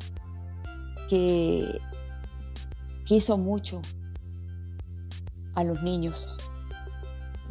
que 1.08 1.80
quiso 3.04 3.38
mucho 3.38 3.80
a 5.54 5.64
los 5.64 5.82
niños 5.82 6.36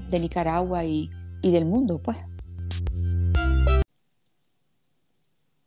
de 0.09 0.19
Nicaragua 0.19 0.85
y, 0.85 1.09
del 1.41 1.65
mundo, 1.65 2.01
pues. 2.01 2.17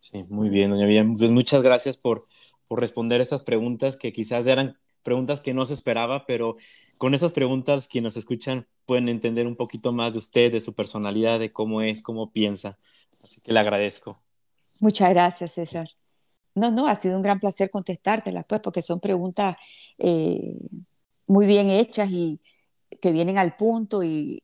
Sí, 0.01 0.25
muy 0.29 0.49
bien, 0.49 0.71
doña 0.71 0.87
Villan. 0.87 1.17
Pues 1.17 1.31
muchas 1.31 1.63
gracias 1.63 1.97
por, 1.97 2.27
por 2.69 2.81
responder 2.81 3.21
estas 3.21 3.43
preguntas 3.43 3.97
que 3.97 4.13
quizás 4.13 4.47
eran 4.47 4.77
preguntas 5.03 5.41
que 5.41 5.55
no 5.55 5.67
se 5.67 5.75
esperaba, 5.75 6.27
pero 6.27 6.57
con 6.99 7.15
esas 7.15 7.33
preguntas 7.33 7.89
quienes 7.89 8.15
nos 8.15 8.17
escuchan 8.17 8.67
pueden 8.87 9.09
entender 9.09 9.47
un 9.47 9.57
poquito 9.57 9.93
más 9.93 10.15
de 10.15 10.21
usted, 10.21 10.53
de 10.53 10.61
su 10.61 10.75
personalidad, 10.75 11.41
de 11.41 11.53
cómo 11.53 11.83
es, 11.83 12.03
cómo 12.03 12.33
piensa. 12.33 12.79
Así 13.23 13.41
que 13.41 13.53
le 13.53 13.61
agradezco. 13.61 14.21
Muchas 14.81 15.11
gracias, 15.11 15.53
César. 15.53 15.89
No, 16.55 16.71
no, 16.71 16.87
ha 16.87 16.97
sido 16.97 17.17
un 17.17 17.23
gran 17.23 17.41
placer 17.41 17.71
contestártelas, 17.71 18.45
pues, 18.47 18.61
porque 18.61 18.83
son 18.83 19.01
preguntas 19.01 19.57
eh, 19.99 20.57
muy 21.27 21.47
bien 21.47 21.71
hechas 21.71 22.11
y 22.11 22.41
que 23.01 23.13
vienen 23.13 23.39
al 23.39 23.57
punto 23.57 24.03
y, 24.03 24.43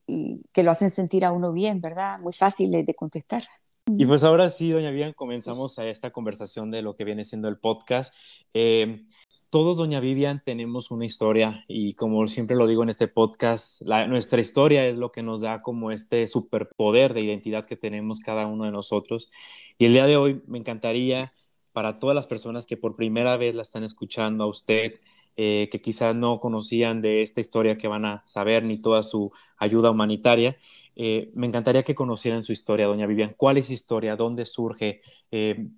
que 0.51 0.63
lo 0.63 0.71
hacen 0.71 0.89
sentir 0.89 1.23
a 1.23 1.31
uno 1.31 1.53
bien, 1.53 1.81
¿verdad? 1.81 2.19
Muy 2.19 2.33
fáciles 2.33 2.85
de 2.85 2.95
contestar. 2.95 3.43
Y 3.85 4.05
pues 4.05 4.23
ahora 4.23 4.49
sí, 4.49 4.69
doña 4.69 4.91
Vivian, 4.91 5.13
comenzamos 5.13 5.79
a 5.79 5.87
esta 5.87 6.11
conversación 6.11 6.69
de 6.71 6.81
lo 6.81 6.95
que 6.95 7.05
viene 7.05 7.23
siendo 7.23 7.47
el 7.47 7.57
podcast. 7.57 8.13
Eh, 8.53 9.05
todos, 9.49 9.77
doña 9.77 9.99
Vivian, 9.99 10.43
tenemos 10.43 10.91
una 10.91 11.05
historia 11.05 11.63
y 11.67 11.93
como 11.93 12.27
siempre 12.27 12.55
lo 12.55 12.67
digo 12.67 12.83
en 12.83 12.89
este 12.89 13.07
podcast, 13.07 13.81
nuestra 14.07 14.41
historia 14.41 14.85
es 14.85 14.97
lo 14.97 15.11
que 15.11 15.23
nos 15.23 15.41
da 15.41 15.61
como 15.61 15.91
este 15.91 16.27
superpoder 16.27 17.13
de 17.13 17.21
identidad 17.21 17.65
que 17.65 17.75
tenemos 17.75 18.19
cada 18.19 18.45
uno 18.45 18.65
de 18.65 18.71
nosotros. 18.71 19.31
Y 19.77 19.85
el 19.85 19.93
día 19.93 20.05
de 20.05 20.17
hoy 20.17 20.43
me 20.47 20.59
encantaría 20.59 21.33
para 21.73 21.97
todas 21.97 22.15
las 22.15 22.27
personas 22.27 22.65
que 22.65 22.77
por 22.77 22.95
primera 22.95 23.37
vez 23.37 23.55
la 23.55 23.61
están 23.63 23.83
escuchando 23.83 24.43
a 24.43 24.47
usted, 24.47 24.99
eh, 25.35 25.67
que 25.71 25.81
quizás 25.81 26.15
no 26.15 26.39
conocían 26.39 27.01
de 27.01 27.21
esta 27.21 27.39
historia 27.41 27.77
que 27.77 27.87
van 27.87 28.05
a 28.05 28.21
saber 28.25 28.63
ni 28.63 28.81
toda 28.81 29.01
su 29.03 29.31
ayuda 29.57 29.89
humanitaria, 29.89 30.57
eh, 30.95 31.31
me 31.33 31.47
encantaría 31.47 31.83
que 31.83 31.95
conocieran 31.95 32.43
su 32.43 32.51
historia, 32.51 32.87
doña 32.87 33.07
Vivian. 33.07 33.33
¿Cuál 33.37 33.57
es 33.57 33.67
su 33.67 33.73
historia? 33.73 34.15
¿Dónde 34.15 34.45
surge? 34.45 35.01
Eh, 35.31 35.69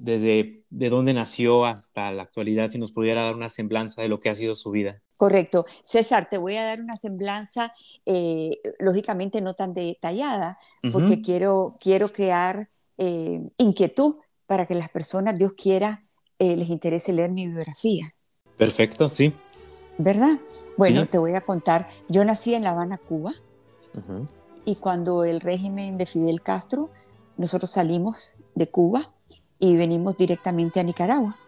desde 0.00 0.64
de 0.70 0.88
dónde 0.88 1.12
nació 1.12 1.64
hasta 1.64 2.10
la 2.12 2.22
actualidad, 2.22 2.70
si 2.70 2.78
nos 2.78 2.92
pudiera 2.92 3.22
dar 3.22 3.34
una 3.34 3.48
semblanza 3.48 4.02
de 4.02 4.08
lo 4.08 4.20
que 4.20 4.30
ha 4.30 4.34
sido 4.34 4.54
su 4.54 4.70
vida. 4.70 5.02
Correcto. 5.16 5.66
César, 5.82 6.28
te 6.30 6.38
voy 6.38 6.56
a 6.56 6.64
dar 6.64 6.80
una 6.80 6.96
semblanza, 6.96 7.74
eh, 8.06 8.52
lógicamente 8.78 9.42
no 9.42 9.54
tan 9.54 9.74
detallada, 9.74 10.58
porque 10.92 11.20
quiero, 11.20 11.74
quiero 11.78 12.12
crear 12.12 12.70
eh, 12.96 13.42
inquietud 13.58 14.16
para 14.46 14.66
que 14.66 14.74
las 14.74 14.88
personas, 14.88 15.38
Dios 15.38 15.52
quiera, 15.52 16.02
eh, 16.38 16.56
les 16.56 16.70
interese 16.70 17.12
leer 17.12 17.30
mi 17.30 17.46
biografía. 17.46 18.14
Perfecto, 18.56 19.08
sí. 19.08 19.34
¿Verdad? 19.98 20.38
Bueno, 20.78 21.06
te 21.06 21.18
voy 21.18 21.34
a 21.34 21.42
contar. 21.42 21.88
Yo 22.08 22.24
nací 22.24 22.54
en 22.54 22.62
La 22.62 22.70
Habana, 22.70 22.96
Cuba, 22.96 23.34
y 24.64 24.76
cuando 24.76 25.24
el 25.24 25.40
régimen 25.40 25.98
de 25.98 26.06
Fidel 26.06 26.40
Castro, 26.40 26.90
nosotros 27.36 27.70
salimos 27.70 28.36
de 28.54 28.68
Cuba 28.68 29.12
y 29.60 29.76
venimos 29.76 30.16
directamente 30.16 30.80
a 30.80 30.82
Nicaragua. 30.82 31.38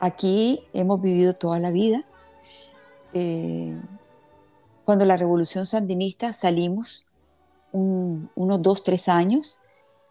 Aquí 0.00 0.64
hemos 0.74 1.00
vivido 1.00 1.34
toda 1.34 1.58
la 1.60 1.70
vida. 1.70 2.04
Eh, 3.14 3.80
cuando 4.84 5.04
la 5.04 5.16
revolución 5.16 5.64
sandinista 5.64 6.32
salimos 6.32 7.06
unos 7.72 8.62
dos, 8.62 8.82
tres 8.82 9.08
años, 9.08 9.60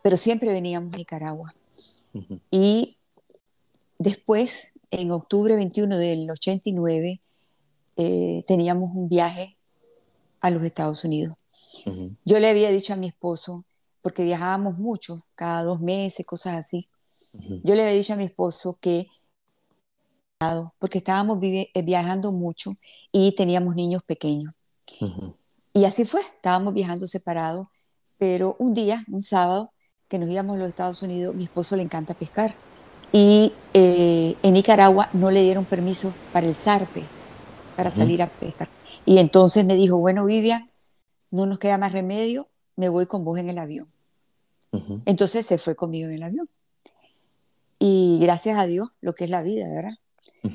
pero 0.01 0.17
siempre 0.17 0.51
veníamos 0.51 0.93
a 0.93 0.97
Nicaragua. 0.97 1.55
Y 2.49 2.97
después, 3.99 4.73
en 4.91 5.11
octubre 5.11 5.55
21 5.55 5.97
del 5.97 6.29
89, 6.29 7.21
eh, 7.97 8.43
teníamos 8.47 8.95
un 8.95 9.09
viaje 9.09 9.57
a 10.39 10.49
los 10.49 10.63
Estados 10.63 11.03
Unidos. 11.03 11.35
Yo 12.23 12.39
le 12.39 12.49
había 12.49 12.69
dicho 12.69 12.93
a 12.93 12.97
mi 12.97 13.07
esposo, 13.07 13.65
porque 14.05 14.24
viajábamos 14.24 14.77
mucho, 14.77 15.25
cada 15.33 15.63
dos 15.63 15.81
meses, 15.81 16.27
cosas 16.27 16.57
así. 16.57 16.88
Yo 17.63 17.74
le 17.74 17.81
había 17.81 17.95
dicho 17.95 18.13
a 18.13 18.15
mi 18.15 18.25
esposo 18.25 18.77
que, 18.79 19.07
porque 20.77 21.00
estábamos 21.00 21.39
eh, 21.41 21.71
viajando 21.83 22.31
mucho 22.31 22.75
y 23.12 23.33
teníamos 23.33 23.74
niños 23.75 24.03
pequeños. 24.03 24.53
Y 25.74 25.85
así 25.85 26.05
fue, 26.05 26.21
estábamos 26.21 26.75
viajando 26.75 27.07
separados, 27.07 27.67
pero 28.19 28.55
un 28.59 28.75
día, 28.75 29.03
un 29.12 29.24
sábado, 29.24 29.74
que 30.07 30.19
nos 30.19 30.29
íbamos 30.29 30.57
a 30.57 30.59
los 30.59 30.67
Estados 30.67 31.01
Unidos, 31.01 31.33
mi 31.33 31.45
esposo 31.45 31.75
le 31.75 31.81
encanta 31.81 32.13
pescar. 32.13 32.53
Y 33.12 33.53
eh, 33.74 34.35
en 34.43 34.53
Nicaragua 34.53 35.09
no 35.13 35.31
le 35.31 35.41
dieron 35.41 35.65
permiso 35.65 36.13
para 36.31 36.45
el 36.45 36.53
zarpe, 36.53 37.05
para 37.75 37.89
salir 37.89 38.21
a 38.21 38.27
pescar. 38.27 38.69
Y 39.03 39.17
entonces 39.17 39.65
me 39.65 39.74
dijo, 39.74 39.97
bueno, 39.97 40.25
Vivian, 40.25 40.69
no 41.31 41.47
nos 41.47 41.57
queda 41.57 41.79
más 41.79 41.91
remedio, 41.91 42.50
me 42.75 42.88
voy 42.88 43.07
con 43.07 43.25
vos 43.25 43.39
en 43.39 43.50
el 43.50 43.57
avión. 43.57 43.94
Entonces 45.05 45.46
se 45.46 45.58
fue 45.58 45.75
conmigo 45.75 46.08
en 46.08 46.15
el 46.15 46.24
avión. 46.24 46.50
Y 47.79 48.20
gracias 48.22 48.58
a 48.58 48.65
Dios, 48.65 48.89
lo 49.01 49.13
que 49.13 49.25
es 49.25 49.29
la 49.29 49.41
vida, 49.41 49.67
¿verdad? 49.70 49.98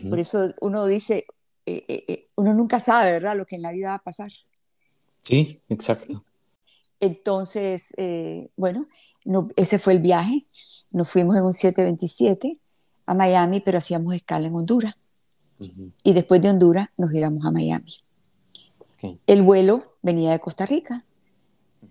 Por 0.08 0.18
eso 0.18 0.54
uno 0.60 0.86
dice, 0.86 1.26
eh, 1.66 1.84
eh, 1.88 2.26
uno 2.36 2.54
nunca 2.54 2.80
sabe, 2.80 3.12
¿verdad? 3.12 3.36
Lo 3.36 3.44
que 3.44 3.56
en 3.56 3.62
la 3.62 3.72
vida 3.72 3.88
va 3.88 3.94
a 3.96 4.02
pasar. 4.02 4.32
Sí, 5.20 5.60
exacto. 5.68 6.24
Entonces, 7.00 7.94
eh, 7.96 8.50
bueno, 8.56 8.88
ese 9.56 9.78
fue 9.78 9.94
el 9.94 10.00
viaje. 10.00 10.46
Nos 10.90 11.10
fuimos 11.10 11.36
en 11.36 11.44
un 11.44 11.52
727 11.52 12.58
a 13.06 13.14
Miami, 13.14 13.60
pero 13.60 13.78
hacíamos 13.78 14.14
escala 14.14 14.48
en 14.48 14.54
Honduras. 14.54 14.94
Y 16.02 16.14
después 16.14 16.40
de 16.40 16.50
Honduras 16.50 16.88
nos 16.96 17.12
íbamos 17.12 17.44
a 17.44 17.50
Miami. 17.50 17.92
El 19.26 19.42
vuelo 19.42 19.96
venía 20.02 20.32
de 20.32 20.40
Costa 20.40 20.66
Rica. 20.66 21.04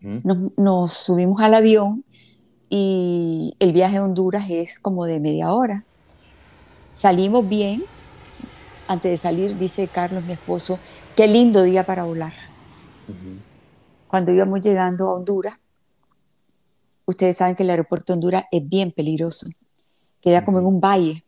nos, 0.02 0.94
subimos 0.94 1.42
al 1.42 1.54
avión 1.54 2.04
y 2.70 3.56
el 3.60 3.74
viaje 3.74 3.98
a 3.98 4.04
Honduras 4.04 4.50
es 4.50 4.80
como 4.80 5.06
de 5.06 5.20
media 5.20 5.52
hora. 5.52 5.84
Salimos 6.94 7.48
bien. 7.48 7.84
Antes 8.88 9.12
de 9.12 9.18
salir, 9.18 9.58
dice 9.58 9.88
Carlos, 9.88 10.24
mi 10.24 10.34
esposo, 10.34 10.80
qué 11.16 11.28
lindo 11.28 11.62
día 11.64 11.86
para 11.86 12.04
volar 12.04 12.34
cuando 14.10 14.32
íbamos 14.32 14.62
llegando 14.62 15.08
a 15.08 15.14
Honduras, 15.14 15.60
ustedes 17.06 17.38
saben 17.38 17.56
que 17.56 17.62
el 17.62 17.70
aeropuerto 17.70 18.12
de 18.12 18.16
Honduras 18.16 18.44
es 18.52 18.68
bien 18.68 18.92
peligroso, 18.92 19.48
queda 20.20 20.44
como 20.44 20.58
en 20.58 20.66
un 20.66 20.82
valle. 20.82 21.24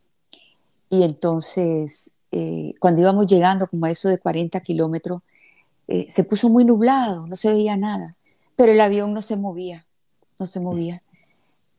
Y 0.90 1.04
entonces, 1.04 2.14
eh, 2.32 2.74
cuando 2.80 3.00
íbamos 3.00 3.26
llegando 3.26 3.68
como 3.68 3.86
a 3.86 3.90
eso 3.90 4.08
de 4.08 4.18
40 4.18 4.58
kilómetros, 4.60 5.22
eh, 5.86 6.06
se 6.08 6.24
puso 6.24 6.48
muy 6.48 6.64
nublado, 6.64 7.28
no 7.28 7.36
se 7.36 7.52
veía 7.52 7.76
nada, 7.76 8.16
pero 8.56 8.72
el 8.72 8.80
avión 8.80 9.14
no 9.14 9.22
se 9.22 9.36
movía, 9.36 9.86
no 10.40 10.46
se 10.46 10.58
movía. 10.58 11.02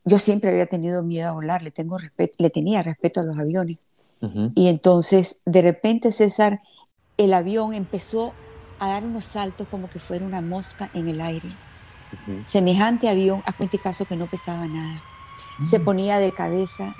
Yo 0.04 0.18
siempre 0.18 0.50
había 0.50 0.66
tenido 0.66 1.02
miedo 1.02 1.30
a 1.30 1.32
volar, 1.32 1.62
le, 1.62 1.70
tengo 1.70 1.98
respeto, 1.98 2.34
le 2.38 2.50
tenía 2.50 2.82
respeto 2.82 3.20
a 3.20 3.24
los 3.24 3.38
aviones. 3.38 3.78
Y 4.54 4.68
entonces, 4.68 5.42
de 5.44 5.60
repente, 5.60 6.10
César, 6.10 6.62
el 7.18 7.34
avión 7.34 7.74
empezó 7.74 8.32
a 8.78 8.88
dar 8.88 9.04
unos 9.04 9.26
saltos 9.26 9.68
como 9.68 9.90
que 9.90 10.00
fuera 10.00 10.24
una 10.24 10.40
mosca 10.40 10.90
en 10.94 11.08
el 11.08 11.20
aire. 11.20 11.48
Semejante 12.46 13.10
avión, 13.10 13.42
a 13.44 13.52
cuenta 13.52 13.76
caso 13.76 14.06
que 14.06 14.16
no 14.16 14.26
pesaba 14.26 14.66
nada. 14.66 15.02
Se 15.66 15.78
mm. 15.78 15.84
ponía 15.84 16.18
de 16.18 16.32
cabeza, 16.32 16.94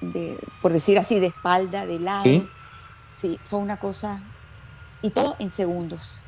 de, 0.00 0.38
por 0.62 0.72
decir 0.72 0.98
así, 0.98 1.18
de 1.18 1.26
espalda, 1.26 1.84
de 1.84 1.98
lado. 1.98 2.20
¿Sí? 2.20 2.46
sí, 3.12 3.40
fue 3.44 3.58
una 3.58 3.78
cosa, 3.78 4.22
y 5.02 5.10
todo 5.10 5.36
en 5.38 5.50
segundos. 5.50 6.22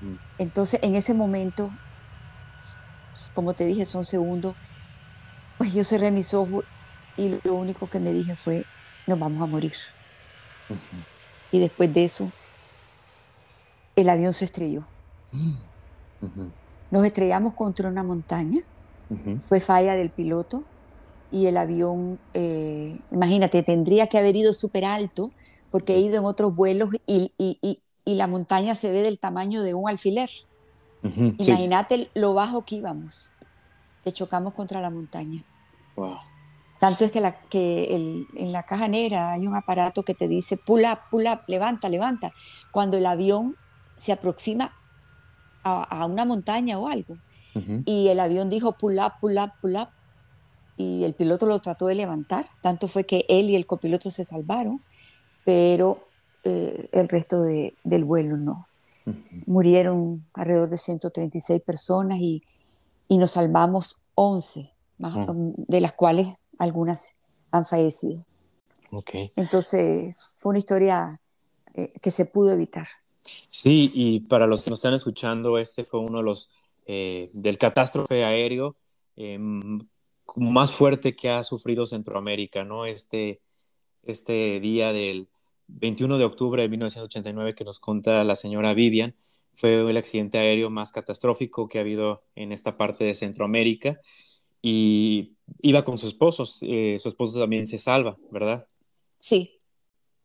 Mm. 0.00 0.14
Entonces, 0.38 0.80
en 0.82 0.94
ese 0.94 1.14
momento, 1.14 1.70
como 3.34 3.54
te 3.54 3.64
dije, 3.64 3.84
son 3.84 4.04
segundos, 4.04 4.54
pues 5.58 5.72
yo 5.72 5.84
cerré 5.84 6.10
mis 6.10 6.34
ojos 6.34 6.64
y 7.16 7.38
lo 7.44 7.54
único 7.54 7.88
que 7.88 8.00
me 8.00 8.12
dije 8.12 8.36
fue, 8.36 8.64
nos 9.06 9.18
vamos 9.18 9.42
a 9.42 9.46
morir. 9.46 9.74
Y 11.52 11.58
después 11.58 11.92
de 11.92 12.04
eso, 12.04 12.30
el 13.96 14.08
avión 14.08 14.32
se 14.32 14.44
estrelló. 14.44 14.84
Mm. 15.32 15.54
Nos 16.90 17.04
estrellamos 17.04 17.54
contra 17.54 17.88
una 17.88 18.02
montaña, 18.02 18.60
fue 19.48 19.60
falla 19.60 19.94
del 19.94 20.10
piloto 20.10 20.64
y 21.30 21.46
el 21.46 21.56
avión, 21.56 22.18
eh, 22.32 22.98
imagínate, 23.10 23.62
tendría 23.62 24.06
que 24.06 24.18
haber 24.18 24.34
ido 24.36 24.54
súper 24.54 24.84
alto 24.84 25.30
porque 25.70 25.94
he 25.94 25.98
ido 25.98 26.18
en 26.18 26.24
otros 26.24 26.54
vuelos 26.54 26.90
y, 27.06 27.32
la 28.06 28.26
montaña 28.26 28.74
se 28.74 28.90
ve 28.92 29.02
del 29.02 29.18
tamaño 29.18 29.62
de 29.62 29.74
un 29.74 29.88
alfiler. 29.88 30.30
Imagínate 31.02 32.08
lo 32.14 32.32
bajo 32.32 32.64
que 32.64 32.76
íbamos, 32.76 33.32
que 34.04 34.12
chocamos 34.12 34.54
contra 34.54 34.80
la 34.80 34.90
montaña. 34.90 35.42
Tanto 36.78 37.04
es 37.04 37.10
que, 37.10 37.20
la, 37.20 37.40
que 37.48 38.26
en 38.34 38.52
la 38.52 38.64
caja 38.64 38.88
negra 38.88 39.32
hay 39.32 39.46
un 39.46 39.56
aparato 39.56 40.02
que 40.02 40.14
te 40.14 40.28
dice 40.28 40.56
pull 40.56 40.82
up, 40.82 40.98
pull 41.10 41.26
up, 41.26 41.40
levanta, 41.46 41.88
levanta. 41.88 42.32
Cuando 42.70 42.98
el 42.98 43.06
avión 43.06 43.56
se 43.96 44.12
aproxima 44.12 44.72
a, 45.62 46.06
una 46.06 46.24
montaña 46.24 46.78
o 46.78 46.88
algo. 46.88 47.16
Y 47.84 48.08
el 48.08 48.18
avión 48.18 48.50
dijo 48.50 48.72
pull 48.72 48.98
up, 48.98 49.14
pull 49.20 49.38
up, 49.38 49.52
pull 49.60 49.76
up. 49.76 49.88
Y 50.76 51.04
el 51.04 51.14
piloto 51.14 51.46
lo 51.46 51.60
trató 51.60 51.86
de 51.86 51.94
levantar. 51.94 52.46
Tanto 52.60 52.88
fue 52.88 53.04
que 53.04 53.24
él 53.28 53.48
y 53.48 53.56
el 53.56 53.64
copiloto 53.64 54.10
se 54.10 54.24
salvaron, 54.24 54.82
pero 55.44 56.08
eh, 56.42 56.88
el 56.92 57.08
resto 57.08 57.42
del 57.42 58.04
vuelo 58.04 58.36
no. 58.36 58.66
Murieron 59.46 60.24
alrededor 60.34 60.68
de 60.68 60.78
136 60.78 61.62
personas 61.62 62.18
y, 62.20 62.42
nos 63.08 63.32
salvamos 63.32 64.02
11, 64.14 64.72
más, 64.98 65.14
de 65.56 65.80
las 65.80 65.92
cuales 65.92 66.28
algunas 66.58 67.16
han 67.50 67.64
fallecido. 67.64 68.24
Okay. 68.90 69.32
Entonces 69.36 70.16
fue 70.38 70.50
una 70.50 70.58
historia 70.58 71.20
eh, 71.74 71.92
que 72.00 72.10
se 72.10 72.26
pudo 72.26 72.52
evitar. 72.52 72.86
Sí, 73.48 73.90
y 73.94 74.20
para 74.20 74.46
los 74.46 74.64
que 74.64 74.70
nos 74.70 74.80
están 74.80 74.94
escuchando, 74.94 75.58
este 75.58 75.84
fue 75.84 76.00
uno 76.00 76.18
de 76.18 76.24
los 76.24 76.52
eh, 76.86 77.30
del 77.32 77.56
catástrofe 77.56 78.24
aéreo 78.24 78.76
eh, 79.16 79.38
más 80.36 80.72
fuerte 80.72 81.16
que 81.16 81.30
ha 81.30 81.42
sufrido 81.42 81.86
Centroamérica, 81.86 82.64
¿no? 82.64 82.84
Este, 82.84 83.40
este 84.02 84.60
día 84.60 84.92
del 84.92 85.28
21 85.68 86.18
de 86.18 86.24
octubre 86.24 86.62
de 86.62 86.68
1989 86.68 87.54
que 87.54 87.64
nos 87.64 87.78
cuenta 87.78 88.22
la 88.24 88.36
señora 88.36 88.74
Vivian, 88.74 89.14
fue 89.54 89.88
el 89.88 89.96
accidente 89.96 90.38
aéreo 90.38 90.70
más 90.70 90.92
catastrófico 90.92 91.68
que 91.68 91.78
ha 91.78 91.82
habido 91.82 92.24
en 92.34 92.52
esta 92.52 92.76
parte 92.76 93.04
de 93.04 93.14
Centroamérica 93.14 94.00
y 94.66 95.34
iba 95.60 95.84
con 95.84 95.98
su 95.98 96.08
esposo, 96.08 96.44
eh, 96.62 96.96
su 96.98 97.08
esposo 97.08 97.38
también 97.38 97.66
se 97.66 97.78
salva, 97.78 98.16
¿verdad? 98.30 98.66
Sí, 99.18 99.60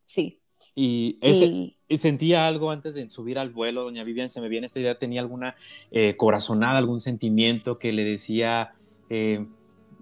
sí. 0.05 0.39
Y, 0.75 1.17
ese, 1.21 1.75
sentía 1.97 2.47
algo 2.47 2.71
antes 2.71 2.93
de 2.93 3.09
subir 3.09 3.37
al 3.37 3.49
vuelo, 3.49 3.83
doña 3.83 4.03
Vivian, 4.03 4.29
se 4.29 4.39
me 4.39 4.47
viene 4.47 4.67
esta 4.67 4.79
idea, 4.79 4.97
tenía 4.97 5.19
alguna 5.19 5.55
eh, 5.91 6.15
corazonada, 6.15 6.77
algún 6.77 7.01
sentimiento 7.01 7.77
que 7.79 7.91
le 7.91 8.05
decía, 8.05 8.75
eh, 9.09 9.45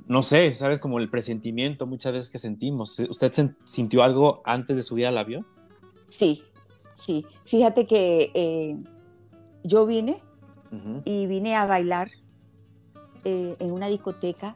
no 0.08 0.22
sé, 0.22 0.52
sabes, 0.54 0.80
como 0.80 1.00
el 1.00 1.10
presentimiento 1.10 1.88
muchas 1.88 2.14
veces 2.14 2.30
que 2.30 2.38
sentimos. 2.38 3.00
¿Usted 3.00 3.32
sintió 3.64 4.04
algo 4.04 4.42
antes 4.46 4.76
de 4.76 4.84
subir 4.84 5.08
al 5.08 5.18
avión? 5.18 5.48
Sí, 6.10 6.44
sí. 6.94 7.26
Fíjate 7.46 7.88
que 7.88 8.78
yo 9.64 9.86
vine 9.86 10.22
y 11.06 11.28
vine 11.28 11.56
a 11.56 11.66
bailar 11.66 12.10
en 13.24 13.72
una 13.72 13.88
discoteca, 13.88 14.56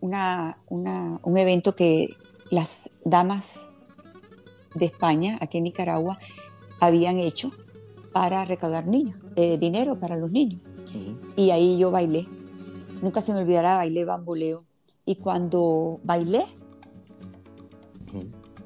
una, 0.00 0.58
un 0.68 1.36
evento 1.36 1.74
que 1.74 2.14
las 2.50 2.90
damas 3.04 3.72
de 4.74 4.86
España, 4.86 5.38
aquí 5.40 5.58
en 5.58 5.64
Nicaragua, 5.64 6.18
habían 6.80 7.18
hecho 7.18 7.52
para 8.12 8.44
recaudar 8.44 8.86
niños, 8.86 9.20
eh, 9.36 9.58
dinero 9.58 9.98
para 9.98 10.16
los 10.16 10.30
niños. 10.30 10.60
Y 11.34 11.50
ahí 11.50 11.78
yo 11.78 11.90
bailé. 11.90 12.28
Nunca 13.02 13.20
se 13.20 13.32
me 13.32 13.40
olvidará, 13.40 13.76
bailé 13.76 14.04
bamboleo. 14.04 14.64
Y 15.04 15.16
cuando 15.16 16.00
bailé 16.04 16.44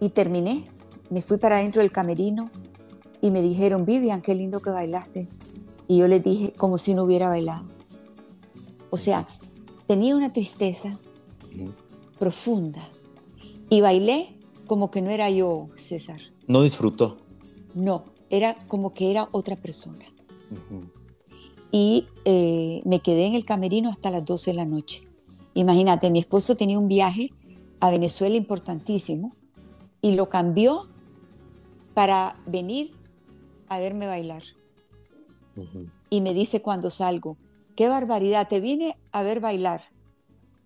y 0.01 0.11
terminé, 0.11 0.67
me 1.11 1.23
fui 1.23 1.39
para 1.39 1.57
adentro 1.57 1.81
del 1.81 1.91
camerino 1.91 2.51
y 3.23 3.31
me 3.31 3.41
dijeron, 3.41 3.87
Vivian, 3.87 4.21
qué 4.21 4.35
lindo 4.35 4.61
que 4.61 4.71
bailaste. 4.71 5.29
Y 5.89 5.99
yo 5.99 6.07
les 6.07 6.23
dije, 6.23 6.53
como 6.53 6.79
si 6.79 6.95
no 6.95 7.05
hubiera 7.05 7.29
bailado. 7.29 7.67
O 8.91 8.97
sea, 8.97 9.27
tenía 9.87 10.15
una 10.15 10.33
tristeza 10.33 10.99
profunda. 12.19 12.87
Y 13.71 13.81
bailé 13.81 14.37
como 14.67 14.91
que 14.91 15.03
no 15.03 15.11
era 15.11 15.31
yo, 15.31 15.69
César. 15.77 16.21
¿No 16.47 16.63
disfrutó? 16.63 17.19
No, 17.75 18.05
era 18.31 18.55
como 18.69 18.95
que 18.95 19.11
era 19.11 19.29
otra 19.33 19.57
persona. 19.57 20.05
Y 21.71 22.07
eh, 22.25 22.83
me 22.85 23.01
quedé 23.01 23.27
en 23.27 23.35
el 23.35 23.45
camerino 23.45 23.91
hasta 23.91 24.11
las 24.11 24.25
12 24.25 24.53
de 24.53 24.57
la 24.57 24.65
noche. 24.65 25.09
Imagínate, 25.55 26.11
mi 26.11 26.19
esposo 26.19 26.57
tenía 26.57 26.79
un 26.79 26.89
viaje 26.89 27.31
a 27.81 27.91
Venezuela 27.91 28.37
importantísimo 28.37 29.33
y 30.01 30.13
lo 30.13 30.29
cambió 30.29 30.87
para 31.95 32.37
venir 32.47 32.93
a 33.69 33.79
verme 33.79 34.07
bailar. 34.07 34.43
Y 36.11 36.21
me 36.21 36.35
dice 36.35 36.63
cuando 36.63 36.91
salgo, 36.91 37.37
qué 37.77 37.89
barbaridad, 37.89 38.49
te 38.49 38.61
vine 38.61 38.97
a 39.13 39.23
ver 39.23 39.41
bailar 39.41 39.85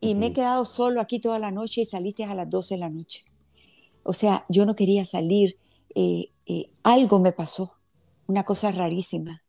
y 0.05 0.17
me 0.17 0.27
he 0.27 0.33
quedado 0.33 0.65
solo 0.65 1.01
aquí 1.01 1.21
toda 1.21 1.39
la 1.39 1.53
noche 1.53 1.83
y 1.83 1.85
saliste 1.85 2.25
a 2.25 2.35
las 2.35 2.51
12 2.51 2.75
de 2.75 2.81
la 2.81 2.91
noche. 2.91 3.25
O 4.03 4.13
sea, 4.13 4.45
yo 4.49 4.67
no 4.67 4.75
quería 4.75 5.05
salir, 5.05 5.57
eh, 5.95 6.31
eh, 6.47 6.71
algo 6.83 7.21
me 7.21 7.33
pasó, 7.33 7.77
una 8.27 8.43
cosa 8.43 8.73
rarísima, 8.73 9.45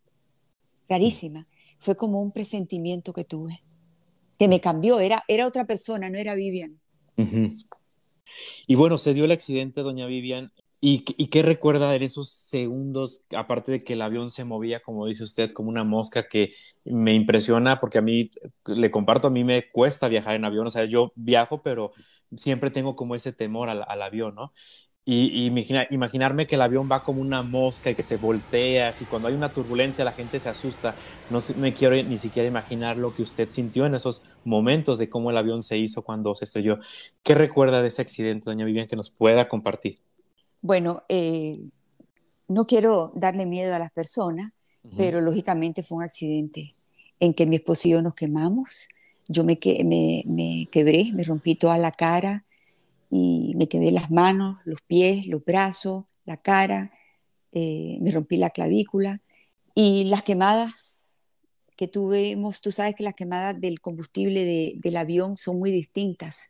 rarísima. 0.88 1.48
Fue 1.80 1.96
como 1.96 2.22
un 2.22 2.32
presentimiento 2.32 3.14
que 3.14 3.24
tuve, 3.24 3.64
que 4.38 4.48
me 4.48 4.62
cambió, 4.62 5.00
era, 5.00 5.24
era 5.28 5.48
otra 5.48 5.66
persona, 5.66 6.12
no 6.12 6.20
era 6.20 6.36
Vivian. 6.36 6.80
Y 8.68 8.76
bueno, 8.76 9.00
se 9.00 9.16
dio 9.16 9.26
el 9.26 9.32
accidente, 9.32 9.82
doña 9.82 10.06
Vivian, 10.06 10.52
¿Y, 10.86 11.00
qué 11.30 11.42
recuerda 11.44 11.96
en 11.96 12.04
esos 12.04 12.30
segundos, 12.30 13.26
aparte 13.38 13.72
de 13.72 13.80
que 13.80 13.94
el 13.94 14.02
avión 14.02 14.30
se 14.30 14.44
movía, 14.44 14.82
como 14.82 15.06
dice 15.06 15.24
usted, 15.24 15.52
como 15.52 15.70
una 15.70 15.86
mosca, 15.86 16.28
que 16.28 16.54
me 16.84 17.14
impresiona 17.14 17.80
porque 17.80 18.00
a 18.00 18.02
mí, 18.02 18.32
le 18.66 18.92
comparto, 18.92 19.28
a 19.28 19.32
mí 19.32 19.46
me 19.46 19.70
cuesta 19.70 20.10
viajar 20.10 20.36
en 20.36 20.44
avión, 20.44 20.68
o 20.68 20.70
sea, 20.70 20.84
yo 20.84 21.14
viajo, 21.16 21.64
pero 21.64 21.94
siempre 22.36 22.70
tengo 22.70 22.98
como 22.98 23.16
ese 23.16 23.32
temor 23.32 23.70
al, 23.70 24.02
avión, 24.02 24.36
¿no? 24.36 24.52
Y, 25.06 25.46
imaginarme 25.90 26.48
que 26.48 26.56
el 26.56 26.62
avión 26.62 26.90
va 26.92 27.04
como 27.04 27.22
una 27.22 27.44
mosca 27.44 27.90
y 27.90 27.96
que 27.96 28.04
se 28.04 28.18
voltea, 28.18 28.90
así 28.90 29.06
cuando 29.06 29.30
hay 29.30 29.36
una 29.36 29.54
turbulencia 29.54 30.04
la 30.04 30.12
gente 30.12 30.40
se 30.40 30.50
asusta, 30.50 30.96
no 31.30 31.40
me 31.60 31.74
quiero 31.74 31.96
ni 31.96 32.18
siquiera 32.18 32.48
imaginar 32.48 32.98
lo 32.98 33.14
que 33.14 33.24
usted 33.24 33.50
sintió 33.50 33.86
en 33.86 33.96
esos 33.96 34.26
momentos 34.44 34.98
de 35.00 35.10
cómo 35.10 35.32
el 35.32 35.38
avión 35.38 35.64
se 35.64 35.78
hizo 35.78 36.04
cuando 36.04 36.36
se 36.36 36.44
estrelló. 36.46 36.80
¿Qué 37.24 37.36
recuerda 37.36 37.82
de 37.82 37.88
ese 37.88 38.02
accidente, 38.02 38.50
doña 38.50 38.66
Vivian, 38.66 38.88
que 38.88 38.98
nos 38.98 39.10
pueda 39.10 39.48
compartir? 39.48 40.00
Bueno, 40.64 41.04
eh, 41.10 41.60
no 42.48 42.66
quiero 42.66 43.12
darle 43.16 43.46
miedo 43.46 43.76
a 43.76 43.80
las 43.80 43.92
personas, 43.92 44.54
pero 44.96 45.20
lógicamente 45.20 45.84
fue 45.84 45.98
un 45.98 46.04
accidente 46.04 46.74
en 47.20 47.34
que 47.34 47.46
mi 47.46 47.58
esposo 47.58 47.90
y 47.90 47.92
yo 47.92 48.02
nos 48.02 48.14
quemamos. 48.16 48.88
Yo 49.28 49.44
me, 49.44 49.58
me, 50.26 50.68
quebré, 50.72 51.12
me 51.14 51.26
rompí 51.26 51.56
toda 51.56 51.78
la 51.78 51.92
cara 51.92 52.46
y 53.12 53.54
me 53.58 53.68
quemé 53.68 53.92
las 53.92 54.10
manos, 54.10 54.58
los 54.64 54.82
pies, 54.82 55.28
los 55.28 55.44
brazos, 55.44 56.06
la 56.24 56.38
cara, 56.38 56.94
eh, 57.52 57.98
me 58.00 58.12
rompí 58.12 58.38
la 58.38 58.50
clavícula. 58.50 59.20
Y 59.76 60.06
las 60.06 60.24
quemadas 60.24 61.26
que 61.76 61.90
tuvimos, 61.90 62.62
tú 62.62 62.72
sabes 62.72 62.96
que 62.96 63.04
las 63.04 63.16
quemadas 63.16 63.60
del 63.60 63.82
combustible 63.82 64.78
del 64.78 64.96
avión 64.96 65.36
son 65.36 65.60
muy 65.60 65.72
distintas, 65.72 66.48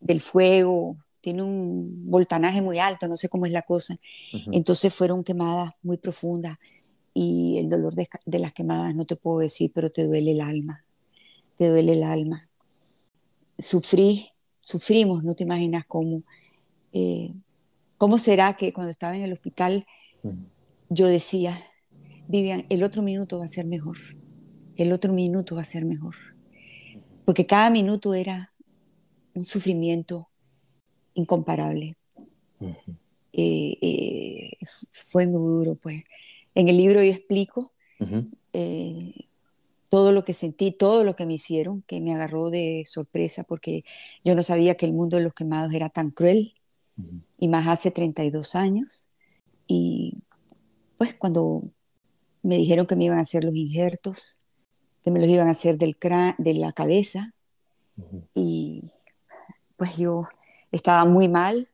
del 0.00 0.20
fuego, 0.20 0.96
tiene 1.20 1.42
un 1.42 2.10
voltanaje 2.10 2.62
muy 2.62 2.78
alto, 2.78 3.08
no 3.08 3.16
sé 3.16 3.28
cómo 3.28 3.46
es 3.46 3.52
la 3.52 3.62
cosa. 3.62 3.98
Entonces 4.52 4.94
fueron 4.94 5.24
quemadas 5.24 5.74
muy 5.82 5.96
profundas 5.96 6.58
y 7.14 7.58
el 7.58 7.68
dolor 7.68 7.94
de, 7.94 8.08
las 8.38 8.52
quemadas 8.52 8.94
no 8.94 9.04
te 9.04 9.16
puedo 9.16 9.40
decir, 9.40 9.72
pero 9.74 9.90
te 9.90 10.04
duele 10.04 10.32
el 10.32 10.40
alma, 10.40 10.84
te 11.58 11.68
duele 11.68 11.92
el 11.92 12.02
alma. 12.02 12.48
Sufrí, 13.58 14.30
sufrimos, 14.60 15.22
no 15.24 15.34
te 15.34 15.44
imaginas 15.44 15.84
cómo. 15.86 16.22
Eh, 16.92 17.32
¿Cómo 17.98 18.16
será 18.16 18.54
que 18.54 18.72
cuando 18.72 18.90
estaba 18.90 19.14
en 19.14 19.24
el 19.24 19.32
hospital 19.34 19.86
yo 20.88 21.06
decía, 21.06 21.58
Vivian, 22.28 22.64
el 22.70 22.82
otro 22.82 23.02
minuto 23.02 23.38
va 23.38 23.44
a 23.44 23.48
ser 23.48 23.66
mejor, 23.66 23.98
el 24.76 24.92
otro 24.92 25.12
minuto 25.12 25.56
va 25.56 25.62
a 25.62 25.66
ser 25.66 25.84
mejor? 25.84 26.14
Porque 27.26 27.44
cada 27.44 27.68
minuto 27.68 28.14
era 28.14 28.54
un 29.34 29.44
sufrimiento 29.44 30.29
incomparable. 31.14 31.96
Eh, 33.32 33.78
eh, 33.80 34.50
fue 34.90 35.26
muy 35.26 35.40
duro, 35.40 35.74
pues. 35.76 36.02
En 36.54 36.68
el 36.68 36.76
libro 36.76 37.02
yo 37.02 37.12
explico 37.12 37.72
eh, 38.52 39.14
todo 39.88 40.12
lo 40.12 40.24
que 40.24 40.34
sentí, 40.34 40.72
todo 40.72 41.04
lo 41.04 41.16
que 41.16 41.26
me 41.26 41.34
hicieron, 41.34 41.82
que 41.82 42.00
me 42.00 42.14
agarró 42.14 42.50
de 42.50 42.84
sorpresa 42.86 43.44
porque 43.44 43.84
yo 44.24 44.34
no 44.34 44.42
sabía 44.42 44.74
que 44.74 44.86
el 44.86 44.92
mundo 44.92 45.16
de 45.16 45.24
los 45.24 45.34
quemados 45.34 45.72
era 45.72 45.88
tan 45.88 46.10
cruel, 46.10 46.54
y 47.38 47.48
más 47.48 47.66
hace 47.66 47.90
32 47.90 48.54
años. 48.54 49.08
Y 49.66 50.22
pues 50.98 51.14
cuando 51.14 51.62
me 52.42 52.56
dijeron 52.56 52.86
que 52.86 52.96
me 52.96 53.04
iban 53.04 53.18
a 53.18 53.22
hacer 53.22 53.44
los 53.44 53.54
injertos, 53.54 54.38
que 55.02 55.10
me 55.10 55.18
los 55.18 55.28
iban 55.28 55.48
a 55.48 55.52
hacer 55.52 55.78
del 55.78 55.96
de 56.38 56.54
la 56.54 56.72
cabeza, 56.72 57.34
y 58.34 58.90
pues 59.76 59.96
yo 59.96 60.28
estaba 60.72 61.04
muy 61.04 61.28
mal 61.28 61.68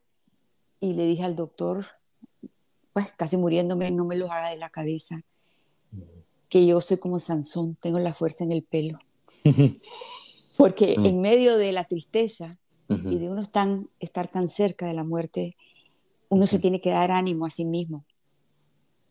y 0.79 0.93
le 0.93 1.05
dije 1.05 1.23
al 1.23 1.35
doctor, 1.35 1.85
pues 2.93 3.11
casi 3.13 3.37
muriéndome, 3.37 3.91
no 3.91 4.05
me 4.05 4.15
los 4.15 4.29
haga 4.29 4.49
de 4.49 4.57
la 4.57 4.69
cabeza, 4.69 5.21
que 6.49 6.65
yo 6.65 6.81
soy 6.81 6.97
como 6.97 7.19
Sansón, 7.19 7.77
tengo 7.81 7.99
la 7.99 8.13
fuerza 8.13 8.43
en 8.43 8.51
el 8.51 8.63
pelo. 8.63 8.99
Porque 10.57 10.95
en 10.97 11.21
medio 11.21 11.57
de 11.57 11.71
la 11.71 11.83
tristeza 11.83 12.57
y 12.89 13.19
de 13.19 13.29
uno 13.29 13.41
estar 13.99 14.27
tan 14.29 14.49
cerca 14.49 14.87
de 14.87 14.93
la 14.93 15.03
muerte, 15.03 15.55
uno 16.29 16.47
se 16.47 16.59
tiene 16.59 16.81
que 16.81 16.89
dar 16.89 17.11
ánimo 17.11 17.45
a 17.45 17.49
sí 17.49 17.65
mismo, 17.65 18.05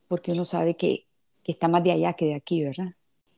porque 0.09 0.33
uno 0.33 0.45
sabe 0.45 0.77
que, 0.77 1.07
que 1.43 1.53
está 1.53 1.69
más 1.69 1.85
de 1.85 1.93
allá 1.93 2.15
que 2.15 2.27
de 2.27 2.35
aquí, 2.35 2.65
¿verdad? 2.65 2.93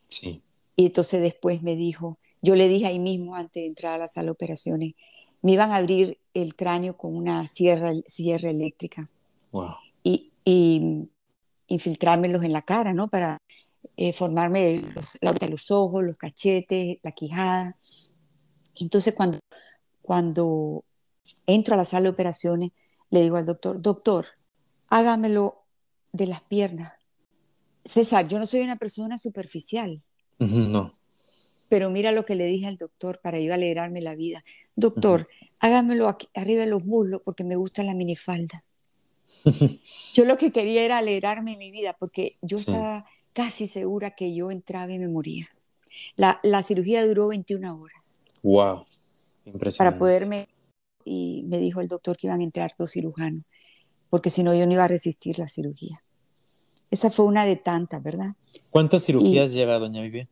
Sí. 0.07 0.43
Y 0.77 0.87
entonces 0.87 1.21
después 1.21 1.63
me 1.63 1.77
dijo, 1.77 2.19
yo 2.41 2.55
le 2.55 2.69
dije 2.69 2.87
ahí 2.87 2.99
mismo 2.99 3.35
antes 3.35 3.63
de 3.63 3.67
entrar 3.67 3.95
a 3.95 3.99
la 3.99 4.09
sala 4.09 4.27
de 4.27 4.31
operaciones, 4.31 4.95
me 5.43 5.53
iban 5.53 5.71
a 5.71 5.77
abrir 5.77 6.19
el 6.35 6.55
cráneo 6.57 6.97
con 6.97 7.15
una 7.17 7.47
sierra, 7.49 7.93
sierra 8.07 8.51
eléctrica. 8.51 9.09
Y, 10.03 10.33
y 10.45 11.09
infiltrármelos 11.69 12.45
en 12.45 12.53
la 12.53 12.63
cara, 12.63 12.93
¿no? 12.93 13.09
Para 13.09 13.39
eh, 13.97 14.13
formarme 14.13 14.83
los, 14.95 15.19
los 15.51 15.71
ojos, 15.71 16.05
los 16.05 16.17
cachetes, 16.17 16.99
la 17.03 17.13
quijada. 17.13 17.77
Entonces, 18.77 19.15
cuando, 19.15 19.39
cuando 20.03 20.85
entro 21.47 21.75
a 21.75 21.77
la 21.77 21.85
sala 21.85 22.05
de 22.05 22.11
operaciones, 22.11 22.73
le 23.11 23.23
digo 23.23 23.37
al 23.37 23.47
doctor, 23.47 23.81
doctor, 23.81 24.27
hágamelo 24.89 25.65
de 26.13 26.27
las 26.27 26.43
piernas. 26.43 26.93
César, 27.85 28.29
yo 28.29 28.39
no 28.39 28.47
soy 28.47 28.61
una 28.61 28.77
persona 28.77 29.19
superficial. 29.19 30.03
No. 30.39 30.98
Pero 31.69 31.91
mira 31.91 32.13
lo 32.13 32.25
que 32.25 32.35
le 32.35 32.47
dije 32.47 32.67
al 32.67 32.77
doctor 32.77 33.21
para 33.23 33.39
ir 33.39 33.53
a 33.53 33.57
alegrarme 33.57 34.01
la 34.01 34.15
vida. 34.15 34.45
Doctor, 34.75 35.29
hágamelo 35.61 36.09
aquí, 36.09 36.29
arriba 36.35 36.63
de 36.63 36.71
los 36.71 36.85
muslos 36.85 37.21
porque 37.25 37.45
me 37.45 37.57
gusta 37.57 37.83
la 37.83 37.95
minifalda. 37.95 38.65
yo 40.15 40.25
lo 40.25 40.39
que 40.39 40.53
quería 40.53 40.83
era 40.83 40.99
alegrarme 40.99 41.57
mi 41.57 41.71
vida 41.71 41.95
porque 41.99 42.37
yo 42.43 42.57
estaba 42.57 43.05
casi 43.33 43.67
segura 43.67 44.13
que 44.13 44.35
yo 44.35 44.51
entraba 44.51 44.93
y 44.93 44.99
me 44.99 45.09
moría. 45.09 45.49
La, 46.17 46.41
la 46.43 46.63
cirugía 46.63 47.07
duró 47.07 47.29
21 47.29 47.81
horas. 47.81 47.99
¡Wow! 48.43 48.87
Impresionante. 49.45 49.79
Para 49.79 49.99
poderme. 49.99 50.49
Y 51.05 51.45
me 51.47 51.59
dijo 51.59 51.81
el 51.81 51.89
doctor 51.89 52.17
que 52.17 52.27
iban 52.27 52.41
a 52.41 52.45
entrar 52.45 52.75
dos 52.77 52.91
cirujanos, 52.91 53.45
porque 54.11 54.29
si 54.29 54.43
no 54.43 54.55
yo 54.55 54.67
no 54.67 54.75
iba 54.75 54.85
a 54.85 54.89
resistir 54.89 55.39
la 55.39 55.49
cirugía. 55.49 56.03
Esa 56.91 57.11
fue 57.11 57.25
una 57.25 57.47
de 57.47 57.57
tantas, 57.57 58.03
¿verdad? 58.03 58.35
¿Cuántas 58.71 59.05
cirugías 59.05 59.53
lleva 59.53 59.79
doña 59.79 60.03
Vivian? 60.03 60.29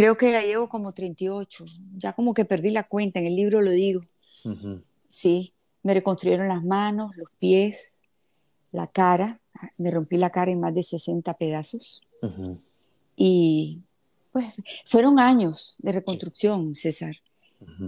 Creo 0.00 0.16
que 0.16 0.32
ya 0.32 0.40
llevo 0.40 0.70
como 0.70 0.92
38, 0.92 1.66
ya 1.98 2.14
como 2.14 2.32
que 2.32 2.46
perdí 2.46 2.70
la 2.70 2.84
cuenta, 2.84 3.20
en 3.20 3.26
el 3.26 3.36
libro 3.36 3.60
lo 3.60 3.70
digo. 3.70 4.00
Sí, 5.10 5.52
me 5.82 5.92
reconstruyeron 5.92 6.48
las 6.48 6.64
manos, 6.64 7.14
los 7.18 7.28
pies, 7.38 7.98
la 8.72 8.86
cara, 8.86 9.42
me 9.78 9.90
rompí 9.90 10.16
la 10.16 10.30
cara 10.30 10.52
en 10.52 10.60
más 10.60 10.74
de 10.74 10.84
60 10.84 11.34
pedazos. 11.34 12.00
Y 13.14 13.82
pues 14.32 14.54
fueron 14.86 15.20
años 15.20 15.76
de 15.80 15.92
reconstrucción, 15.92 16.74
César. 16.74 17.16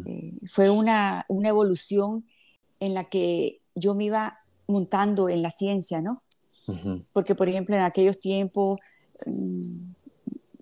Eh, 0.04 0.34
fue 0.50 0.68
una, 0.68 1.24
una 1.28 1.48
evolución 1.48 2.26
en 2.78 2.92
la 2.92 3.04
que 3.04 3.62
yo 3.74 3.94
me 3.94 4.04
iba 4.04 4.36
montando 4.68 5.30
en 5.30 5.40
la 5.40 5.50
ciencia, 5.50 6.02
¿no? 6.02 6.22
Porque, 7.14 7.34
por 7.34 7.48
ejemplo, 7.48 7.74
en 7.74 7.80
aquellos 7.80 8.20
tiempos 8.20 8.80
mm, 9.24 9.91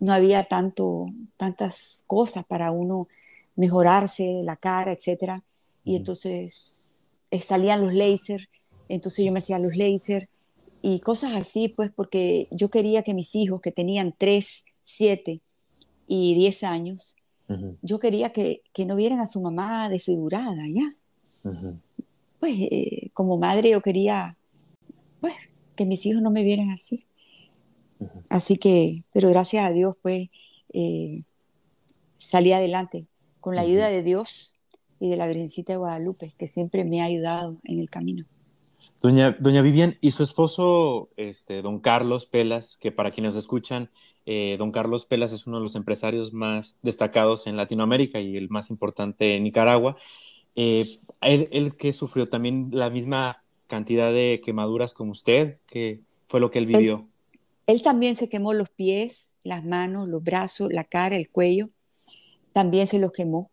no 0.00 0.12
había 0.12 0.44
tanto, 0.44 1.06
tantas 1.36 2.04
cosas 2.06 2.44
para 2.46 2.72
uno 2.72 3.06
mejorarse 3.54 4.40
la 4.44 4.56
cara, 4.56 4.92
etcétera. 4.92 5.44
Y 5.84 5.96
entonces 5.96 7.12
eh, 7.30 7.40
salían 7.40 7.84
los 7.84 7.94
láser, 7.94 8.48
entonces 8.88 9.24
yo 9.24 9.32
me 9.32 9.38
hacía 9.38 9.58
los 9.58 9.76
láser 9.76 10.28
y 10.82 11.00
cosas 11.00 11.32
así, 11.34 11.68
pues 11.68 11.90
porque 11.94 12.48
yo 12.50 12.70
quería 12.70 13.02
que 13.02 13.14
mis 13.14 13.34
hijos 13.34 13.60
que 13.60 13.70
tenían 13.70 14.14
3, 14.16 14.64
7 14.82 15.40
y 16.06 16.34
10 16.34 16.64
años, 16.64 17.16
yo 17.82 17.98
quería 17.98 18.30
que, 18.30 18.62
que, 18.72 18.86
no 18.86 18.94
vieran 18.94 19.18
a 19.18 19.26
su 19.26 19.42
mamá 19.42 19.88
desfigurada, 19.88 20.62
¿ya? 20.68 20.94
Pues 22.38 22.54
eh, 22.60 23.10
como 23.12 23.38
madre 23.38 23.70
yo 23.70 23.82
quería, 23.82 24.36
pues, 25.20 25.34
que 25.74 25.84
mis 25.84 26.06
hijos 26.06 26.22
no 26.22 26.30
me 26.30 26.44
vieran 26.44 26.70
así. 26.70 27.02
Así 28.28 28.56
que, 28.56 29.04
pero 29.12 29.28
gracias 29.28 29.64
a 29.64 29.70
Dios, 29.70 29.96
pues, 30.02 30.28
eh, 30.72 31.22
salí 32.18 32.52
adelante. 32.52 33.06
con 33.40 33.56
la 33.56 33.62
ayuda 33.62 33.88
de 33.88 34.02
Dios 34.02 34.54
y 35.00 35.08
de 35.08 35.16
la 35.16 35.26
Virgencita 35.26 35.72
de 35.72 35.78
Guadalupe, 35.78 36.34
que 36.36 36.46
siempre 36.46 36.84
me 36.84 37.00
ha 37.00 37.06
ayudado 37.06 37.56
en 37.64 37.78
el 37.78 37.88
camino. 37.88 38.26
Doña, 39.00 39.34
doña 39.40 39.62
Vivian 39.62 39.94
y 40.02 40.10
su 40.10 40.22
esposo, 40.22 41.08
este, 41.16 41.62
don 41.62 41.80
Carlos 41.80 42.26
Pelas, 42.26 42.76
que 42.76 42.92
para 42.92 43.10
quienes 43.10 43.34
escuchan, 43.34 43.88
eh, 44.26 44.56
don 44.58 44.72
Carlos 44.72 45.06
Pelas 45.06 45.32
es 45.32 45.46
uno 45.46 45.56
de 45.56 45.62
los 45.62 45.74
empresarios 45.74 46.34
más 46.34 46.76
destacados 46.82 47.46
en 47.46 47.56
Latinoamérica 47.56 48.20
y 48.20 48.36
el 48.36 48.50
más 48.50 48.68
importante 48.68 49.36
en 49.36 49.44
Nicaragua. 49.44 49.96
Eh, 50.54 50.84
él, 51.22 51.76
que 51.76 51.94
sufrió 51.94 52.28
también 52.28 52.68
la 52.72 52.90
misma 52.90 53.42
cantidad 53.66 54.12
de 54.12 54.42
quemaduras 54.44 54.92
como 54.92 55.12
usted, 55.12 55.56
que 55.66 56.00
fue 56.18 56.40
lo 56.40 56.50
que 56.50 56.58
él 56.58 56.66
vivió. 56.66 56.96
Él, 56.96 57.04
también 57.83 58.16
se 58.16 58.28
quemó 58.28 58.52
los 58.52 58.70
pies, 58.70 59.37
las 59.44 59.64
manos, 59.64 60.09
los 60.09 60.22
brazos, 60.22 60.72
la 60.72 60.85
cara, 60.85 61.16
el 61.16 61.30
cuello, 61.30 61.70
también 62.52 62.87
se 62.87 62.98
los 62.98 63.12
quemó 63.12 63.50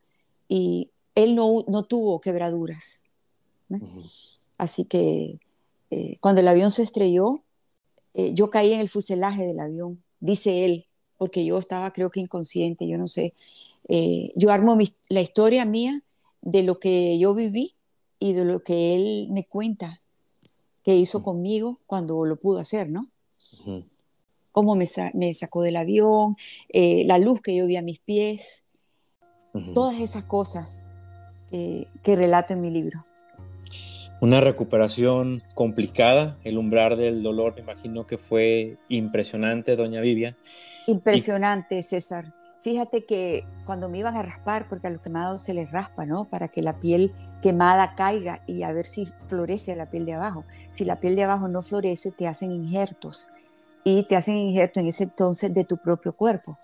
y 0.48 0.90
él 1.16 1.36
no, 1.36 1.64
no 1.68 1.84
tuvo 1.84 2.20
quebraduras. 2.20 3.02
Así 4.58 4.86
que 4.86 5.40
eh, 5.92 6.18
cuando 6.20 6.42
el 6.42 6.48
avión 6.48 6.72
se 6.72 6.84
estrelló, 6.84 7.44
eh, 8.14 8.34
yo 8.34 8.50
caí 8.50 8.74
en 8.74 8.80
el 8.80 8.90
fuselaje 8.90 9.46
del 9.46 9.60
avión, 9.60 10.04
dice 10.20 10.66
él, 10.66 10.88
porque 11.18 11.46
yo 11.46 11.58
estaba 11.60 11.92
creo 11.94 12.10
que 12.10 12.20
inconsciente, 12.20 12.88
yo 12.88 12.98
no 12.98 13.08
sé. 13.08 13.34
Eh, 13.88 14.32
yo 14.36 14.52
armo 14.52 14.78
la 15.10 15.22
historia 15.22 15.66
mía 15.66 16.04
de 16.42 16.64
lo 16.64 16.80
que 16.80 17.18
yo 17.20 17.34
viví 17.34 17.76
y 18.20 18.34
de 18.34 18.46
lo 18.46 18.64
que 18.64 18.96
él 18.96 19.28
me 19.30 19.46
cuenta 19.46 20.02
que 20.84 20.96
hizo 20.96 21.24
conmigo 21.24 21.80
cuando 21.86 22.26
lo 22.26 22.38
pudo 22.38 22.60
hacer, 22.60 22.90
¿no? 22.90 23.02
Cómo 24.58 24.76
me, 24.76 24.88
sacó 25.36 25.62
del 25.62 25.76
avión, 25.76 26.36
la 26.74 27.20
luz 27.20 27.42
que 27.42 27.56
yo 27.56 27.68
vi 27.68 27.76
a 27.76 27.84
mis 27.84 28.00
pies, 28.00 28.66
todas 29.76 30.00
esas 30.00 30.24
cosas 30.24 30.90
que 31.52 32.16
relato 32.16 32.54
en 32.54 32.62
mi 32.62 32.72
libro. 32.72 33.06
Una 34.20 34.42
recuperación 34.42 35.44
complicada, 35.54 36.40
el 36.44 36.58
umbral 36.58 36.98
del 36.98 37.22
dolor, 37.22 37.54
me 37.54 37.62
imagino 37.62 38.08
que 38.08 38.18
fue 38.18 38.78
impresionante, 38.90 39.76
doña 39.76 40.02
Vivian. 40.02 40.36
Impresionante, 40.88 41.84
César. 41.84 42.34
Fíjate 42.60 43.06
que 43.06 43.46
cuando 43.68 43.90
me 43.90 44.00
iban 44.00 44.18
a 44.18 44.24
raspar, 44.24 44.68
porque 44.68 44.88
a 44.88 44.90
los 44.90 45.02
quemados 45.02 45.44
se 45.44 45.54
les 45.54 45.72
raspa, 45.72 46.08
¿no? 46.08 46.26
Para 46.26 46.48
que 46.48 46.64
la 46.64 46.80
piel 46.80 47.14
quemada 47.44 47.94
caiga 47.94 48.42
y 48.48 48.64
a 48.64 48.74
ver 48.74 48.88
si 48.88 49.06
florece 49.06 49.76
la 49.76 49.92
piel 49.92 50.08
de 50.08 50.14
abajo. 50.14 50.46
Si 50.72 50.84
la 50.84 51.00
piel 51.00 51.16
de 51.16 51.26
abajo 51.26 51.48
no 51.48 51.62
florece, 51.62 52.12
te 52.12 52.28
hacen 52.28 52.52
injertos. 52.52 53.28
Y 53.84 54.04
te 54.04 54.16
hacen 54.16 54.36
injertos 54.36 54.82
en 54.82 54.88
ese 54.88 55.06
entonces 55.06 55.54
de 55.54 55.64
tu 55.64 55.78
propio 55.78 56.14
cuerpo. 56.14 56.58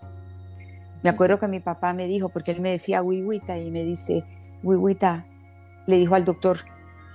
Me 1.02 1.10
acuerdo 1.10 1.38
que 1.38 1.48
mi 1.48 1.60
papá 1.60 1.92
me 1.92 2.06
dijo, 2.06 2.28
porque 2.28 2.52
él 2.52 2.60
me 2.60 2.70
decía 2.70 3.02
wiwita 3.02 3.58
y 3.58 3.70
me 3.70 3.82
dice, 3.82 4.24
wiwita, 4.62 5.26
le 5.86 5.96
dijo 5.96 6.14
al 6.14 6.24
doctor, 6.24 6.58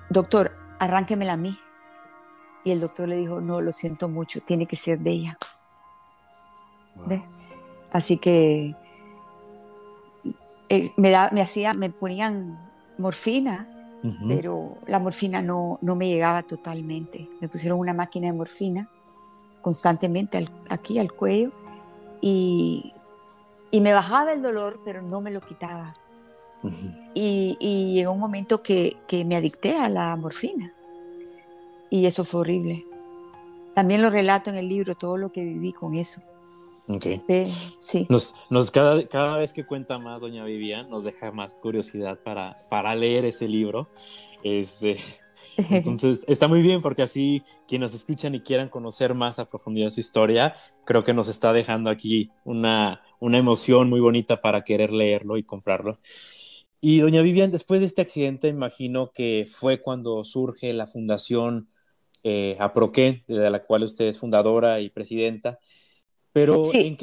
doctor, 0.09 0.49
arránquemela 0.79 1.33
a 1.33 1.37
mí. 1.37 1.57
Y 2.63 2.71
el 2.71 2.81
doctor 2.81 3.07
le 3.07 3.15
dijo, 3.15 3.41
no, 3.41 3.61
lo 3.61 3.71
siento 3.71 4.09
mucho, 4.09 4.41
tiene 4.41 4.65
que 4.65 4.75
ser 4.75 4.99
de 4.99 5.11
ella. 5.11 5.37
Así 7.91 8.17
que 8.17 8.75
eh, 10.69 10.91
me, 10.97 11.09
da, 11.09 11.29
me, 11.31 11.41
hacía, 11.41 11.73
me 11.73 11.89
ponían 11.89 12.59
morfina, 12.97 13.67
pero 14.27 14.77
la 14.87 14.99
morfina 14.99 15.41
no, 15.41 15.79
no, 15.81 15.95
me 15.95 16.07
llegaba 16.07 16.43
totalmente. 16.43 17.27
Me 17.41 17.49
pusieron 17.49 17.79
una 17.79 17.93
máquina 17.93 18.27
de 18.27 18.33
morfina 18.33 18.89
constantemente 19.61 20.47
aquí 20.69 20.99
al 20.99 21.11
cuello 21.11 21.51
y, 22.21 22.93
y 23.71 23.81
me 23.81 23.93
bajaba 23.93 24.33
el 24.33 24.41
dolor, 24.41 24.79
pero 24.83 25.01
no 25.01 25.21
me 25.21 25.31
lo 25.31 25.41
quitaba 25.41 25.93
y, 27.13 27.57
y, 27.59 27.93
llegó 27.93 28.11
un 28.11 28.19
momento 28.19 28.61
que, 28.61 28.97
que, 29.07 29.23
me 29.23 29.35
adicté 29.35 29.77
a 29.77 29.89
la 29.89 30.15
morfina. 30.15 30.73
Y 31.89 32.05
eso 32.05 32.25
fue 32.25 32.41
horrible. 32.41 32.85
También 33.73 34.01
lo 34.01 34.09
relato 34.09 34.49
en 34.49 34.57
el 34.57 34.67
libro, 34.67 34.95
todo 34.95 35.17
lo 35.17 35.31
que 35.31 35.41
viví 35.41 35.71
con 35.71 35.95
eso. 35.95 36.21
Ok. 36.87 37.05
sí. 37.79 38.07
Nos, 38.09 38.35
nos 38.49 38.71
cada, 38.71 39.07
cada, 39.07 39.37
vez 39.37 39.53
que 39.53 39.65
cuenta 39.65 39.99
más 39.99 40.21
doña 40.21 40.43
Vivian, 40.43 40.89
nos 40.89 41.03
deja 41.03 41.31
más 41.31 41.53
curiosidad 41.55 42.21
para, 42.23 42.53
para 42.69 42.95
leer 42.95 43.25
ese 43.25 43.47
libro. 43.47 43.87
Este, 44.43 44.97
entonces, 45.69 46.23
está 46.27 46.47
muy 46.47 46.61
bien 46.61 46.81
porque 46.81 47.01
así 47.01 47.43
quienes 47.67 47.91
nos 47.91 47.99
escuchan 47.99 48.35
y 48.35 48.41
quieran 48.41 48.69
conocer 48.69 49.13
más 49.13 49.39
a 49.39 49.49
profundidad 49.49 49.89
su 49.89 49.99
historia, 49.99 50.55
creo 50.85 51.03
que 51.03 51.13
nos 51.13 51.27
está 51.27 51.53
dejando 51.53 51.89
aquí 51.89 52.31
una, 52.43 53.01
una 53.19 53.37
emoción 53.37 53.89
muy 53.89 53.99
bonita 53.99 54.37
para 54.41 54.63
querer 54.63 54.91
leerlo 54.91 55.37
y 55.37 55.43
comprarlo. 55.43 55.99
Y 56.81 56.99
doña 56.99 57.21
Vivian, 57.21 57.51
después 57.51 57.81
de 57.81 57.87
este 57.87 58.01
accidente, 58.01 58.47
imagino 58.47 59.11
que 59.13 59.45
fue 59.49 59.81
cuando 59.81 60.23
surge 60.23 60.71
la 60.73 60.87
fundación 60.87 61.67
eh, 62.23 62.57
Aproqué, 62.59 63.23
de 63.27 63.49
la 63.49 63.63
cual 63.63 63.83
usted 63.83 64.05
es 64.05 64.19
fundadora 64.19 64.79
y 64.79 64.89
presidenta. 64.89 65.59
Pero 66.31 66.61
¿en, 66.73 66.95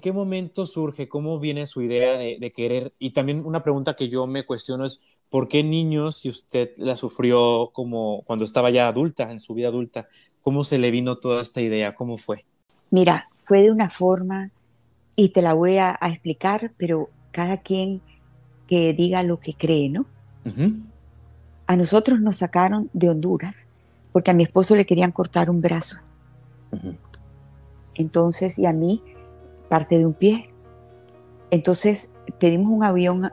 qué, 0.00 0.12
momento 0.12 0.64
surge? 0.64 1.08
¿Cómo 1.08 1.40
viene 1.40 1.66
su 1.66 1.82
idea 1.82 2.16
de, 2.16 2.52
querer? 2.54 2.92
Y 2.98 3.10
también 3.10 3.44
una 3.44 3.62
pregunta 3.62 3.96
que 3.96 4.08
yo 4.08 4.26
me 4.26 4.46
cuestiono 4.46 4.84
es, 4.84 5.00
¿por 5.30 5.48
qué 5.48 5.64
niños, 5.64 6.18
si 6.18 6.28
usted 6.28 6.70
la 6.76 6.94
sufrió 6.94 7.70
como 7.72 8.22
cuando 8.22 8.44
estaba 8.44 8.70
ya 8.70 8.86
adulta, 8.86 9.32
en 9.32 9.40
su 9.40 9.54
vida 9.54 9.68
adulta, 9.68 10.06
cómo 10.42 10.62
se 10.62 10.78
le 10.78 10.90
vino 10.92 11.18
toda 11.18 11.42
esta 11.42 11.60
idea? 11.60 11.94
¿Cómo 11.94 12.18
fue? 12.18 12.44
Mira, 12.90 13.28
fue 13.44 13.62
de 13.62 13.72
una 13.72 13.90
forma, 13.90 14.50
y 15.16 15.30
te 15.30 15.42
la 15.42 15.54
voy 15.54 15.78
a 15.78 15.98
explicar, 16.02 16.72
pero 16.76 17.08
cada 17.32 17.58
quien 17.58 18.00
que 18.68 18.92
diga 18.92 19.22
lo 19.22 19.40
que 19.40 19.54
cree, 19.54 19.88
¿no? 19.88 20.06
A 21.66 21.76
nosotros 21.76 22.20
nos 22.20 22.38
sacaron 22.38 22.88
de 22.92 23.10
Honduras 23.10 23.66
porque 24.12 24.30
a 24.30 24.34
mi 24.34 24.44
esposo 24.44 24.74
le 24.76 24.86
querían 24.86 25.12
cortar 25.12 25.50
un 25.50 25.60
brazo. 25.60 25.98
Entonces, 27.98 28.58
y 28.58 28.66
a 28.66 28.72
mí 28.72 29.02
parte 29.68 29.98
de 29.98 30.06
un 30.06 30.14
pie. 30.14 30.48
Entonces 31.50 32.12
pedimos 32.38 32.72
un 32.72 32.84
avión, 32.84 33.30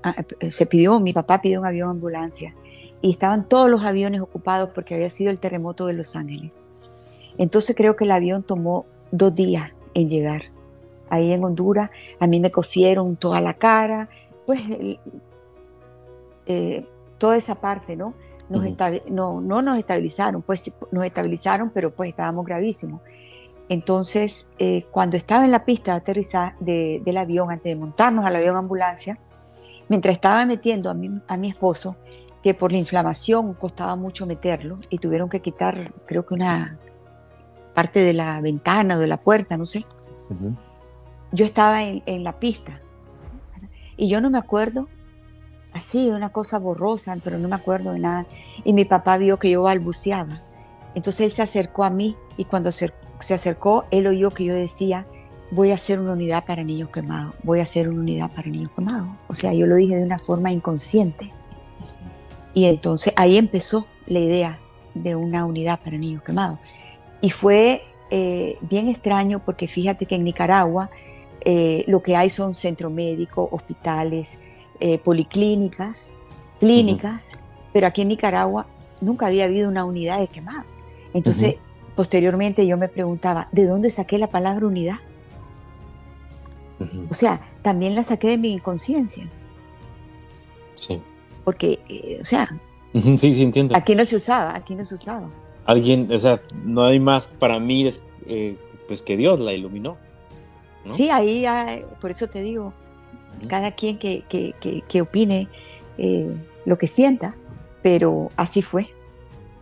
se 0.52 0.66
pidió, 0.66 1.00
mi 1.00 1.14
papá 1.14 1.42
pidió 1.42 1.60
un 1.60 1.66
avión 1.66 1.90
ambulancia 1.90 2.54
y 3.02 3.12
estaban 3.12 3.48
todos 3.48 3.70
los 3.70 3.84
aviones 3.84 4.22
ocupados 4.22 4.70
porque 4.74 4.96
había 4.96 5.10
sido 5.10 5.32
el 5.32 5.38
terremoto 5.38 5.86
de 5.86 5.94
Los 5.94 6.16
Ángeles. 6.16 6.52
Entonces 7.38 7.76
creo 7.76 7.96
que 7.96 8.06
el 8.06 8.12
avión 8.12 8.44
tomó 8.44 8.86
dos 9.12 9.36
días 9.36 9.72
en 9.94 10.08
llegar. 10.08 10.44
Ahí 11.10 11.32
en 11.32 11.44
Honduras 11.44 11.92
a 12.20 12.28
mí 12.28 12.40
me 12.40 12.52
cosieron 12.52 13.16
toda 13.18 13.42
la 13.42 13.54
cara, 13.54 14.10
pues 14.46 14.64
eh, 16.46 16.86
toda 17.18 17.38
esa 17.38 17.56
parte, 17.56 17.96
¿no? 17.96 18.14
Nos 18.48 18.64
no, 19.10 19.42
no 19.42 19.62
nos 19.62 19.78
estabilizaron, 19.78 20.42
pues 20.42 20.72
nos 20.92 21.04
estabilizaron, 21.06 21.72
pero 21.72 21.92
pues 21.92 22.10
estábamos 22.10 22.46
gravísimos. 22.46 23.02
Entonces, 23.70 24.48
eh, 24.60 24.86
cuando 24.92 25.18
estaba 25.18 25.46
en 25.46 25.52
la 25.52 25.66
pista 25.66 25.92
de 25.92 25.98
aterrizaje 25.98 26.56
del 26.60 27.18
avión, 27.18 27.52
antes 27.52 27.74
de 27.74 27.80
montarnos 27.80 28.26
al 28.26 28.36
avión 28.36 28.56
ambulancia, 28.56 29.18
mientras 29.90 30.14
estaba 30.14 30.46
metiendo 30.46 30.90
a 30.90 30.94
mi, 30.94 31.10
a 31.28 31.38
mi 31.38 31.50
esposo, 31.50 31.96
que 32.44 32.54
por 32.54 32.72
la 32.72 32.78
inflamación 32.78 33.56
costaba 33.56 33.96
mucho 33.96 34.28
meterlo 34.28 34.76
y 34.90 35.00
tuvieron 35.00 35.30
que 35.30 35.42
quitar, 35.42 35.92
creo 36.06 36.26
que 36.26 36.36
una 36.36 36.78
parte 37.74 38.02
de 38.02 38.14
la 38.14 38.40
ventana 38.40 38.98
o 38.98 39.00
de 39.00 39.08
la 39.08 39.18
puerta, 39.18 39.58
no 39.58 39.66
sé. 39.66 39.84
Yo 41.32 41.44
estaba 41.44 41.84
en, 41.84 42.04
en, 42.06 42.24
la 42.24 42.40
pista 42.40 42.80
y 43.98 44.08
yo 44.08 44.22
no 44.22 44.30
me 44.30 44.38
acuerdo, 44.38 44.88
así, 45.74 46.12
una 46.12 46.30
cosa 46.30 46.60
borrosa, 46.60 47.18
pero 47.24 47.40
no 47.40 47.48
me 47.48 47.56
acuerdo 47.56 47.94
de 47.94 48.00
nada. 48.00 48.28
Y 48.64 48.74
mi 48.74 48.86
papá 48.86 49.18
vio 49.18 49.40
que 49.40 49.50
yo 49.50 49.64
balbuceaba. 49.64 50.42
Entonces 50.94 51.22
él 51.22 51.32
se 51.34 51.42
acercó 51.42 51.84
a 51.84 51.90
mí 51.90 52.16
y 52.38 52.46
cuando 52.46 52.72
se, 52.72 52.94
acercó, 53.34 53.86
él 53.92 54.08
oyó 54.08 54.32
que 54.32 54.46
yo 54.46 54.54
decía, 54.54 55.06
voy 55.52 55.72
a 55.72 55.76
hacer 55.76 56.00
una 56.00 56.14
unidad 56.14 56.46
para 56.46 56.64
niños 56.64 56.90
quemados, 56.90 57.34
voy 57.44 57.60
a 57.60 57.64
hacer 57.64 57.90
una 57.90 58.02
unidad 58.02 58.32
para 58.32 58.50
niños 58.50 58.72
quemados. 58.76 59.08
O 59.28 59.36
sea, 59.36 59.54
yo 59.54 59.66
lo 59.68 59.76
dije 59.76 59.96
de 59.96 60.04
una 60.04 60.20
forma 60.20 60.52
inconsciente. 60.52 61.32
Y 62.54 62.66
entonces 62.66 63.14
ahí 63.16 63.38
empezó 63.38 63.86
la 64.08 64.20
idea 64.20 64.60
de 64.94 65.16
una 65.16 65.46
unidad 65.46 65.80
para 65.84 65.98
niños 65.98 66.24
quemados. 66.24 66.60
Y 67.22 67.30
fue 67.30 67.84
eh, 68.12 68.58
bien 68.62 68.88
extraño 68.88 69.44
porque 69.44 69.68
fíjate 69.68 70.06
que 70.06 70.16
en 70.16 70.24
Nicaragua 70.24 70.90
eh, 71.42 71.84
lo 71.88 72.02
que 72.02 72.16
hay 72.16 72.30
son 72.30 72.54
centro 72.54 72.90
médico, 72.90 73.48
hospitales, 73.52 74.40
eh, 74.80 74.98
policlínicas, 74.98 76.10
clínicas, 76.60 77.32
pero 77.72 77.88
aquí 77.88 78.02
en 78.02 78.10
Nicaragua 78.10 78.68
nunca 79.02 79.28
había 79.28 79.46
habido 79.46 79.70
una 79.70 79.86
unidad 79.86 80.20
de 80.20 80.28
quemado. 80.28 80.64
Entonces, 81.14 81.56
posteriormente 81.96 82.68
yo 82.68 82.78
me 82.78 82.90
preguntaba, 82.90 83.48
¿de 83.52 83.66
dónde 83.66 83.90
saqué 83.90 84.18
la 84.18 84.28
palabra 84.28 84.68
unidad? 84.68 84.98
O 87.10 87.14
sea, 87.14 87.40
también 87.62 87.96
la 87.96 88.04
saqué 88.04 88.28
de 88.30 88.38
mi 88.38 88.52
inconsciencia. 88.52 89.30
Sí. 90.74 91.02
Porque, 91.44 91.80
eh, 91.88 92.20
o 92.22 92.26
sea, 92.26 92.50
sí, 92.94 93.18
sí, 93.18 93.44
entiendo. 93.44 93.76
Aquí 93.78 93.96
no 93.96 94.04
se 94.06 94.18
usaba, 94.18 94.56
aquí 94.56 94.76
no 94.76 94.84
se 94.84 94.96
usaba. 94.96 95.30
Alguien, 95.66 96.12
o 96.12 96.20
sea, 96.20 96.42
no 96.64 96.84
hay 96.84 97.00
más 97.00 97.28
para 97.28 97.60
mí, 97.60 97.90
pues 98.88 99.02
que 99.02 99.18
Dios 99.18 99.40
la 99.40 99.54
iluminó. 99.54 99.98
Sí, 100.90 101.10
ahí, 101.10 101.46
por 102.00 102.12
eso 102.12 102.28
te 102.28 102.42
digo, 102.42 102.74
cada 103.48 103.72
quien 103.72 103.98
que, 103.98 104.24
que, 104.88 105.02
opine 105.02 105.48
eh, 105.98 106.36
lo 106.66 106.78
que 106.78 106.88
sienta, 106.88 107.36
pero 107.82 108.30
así 108.36 108.62
fue. 108.62 108.86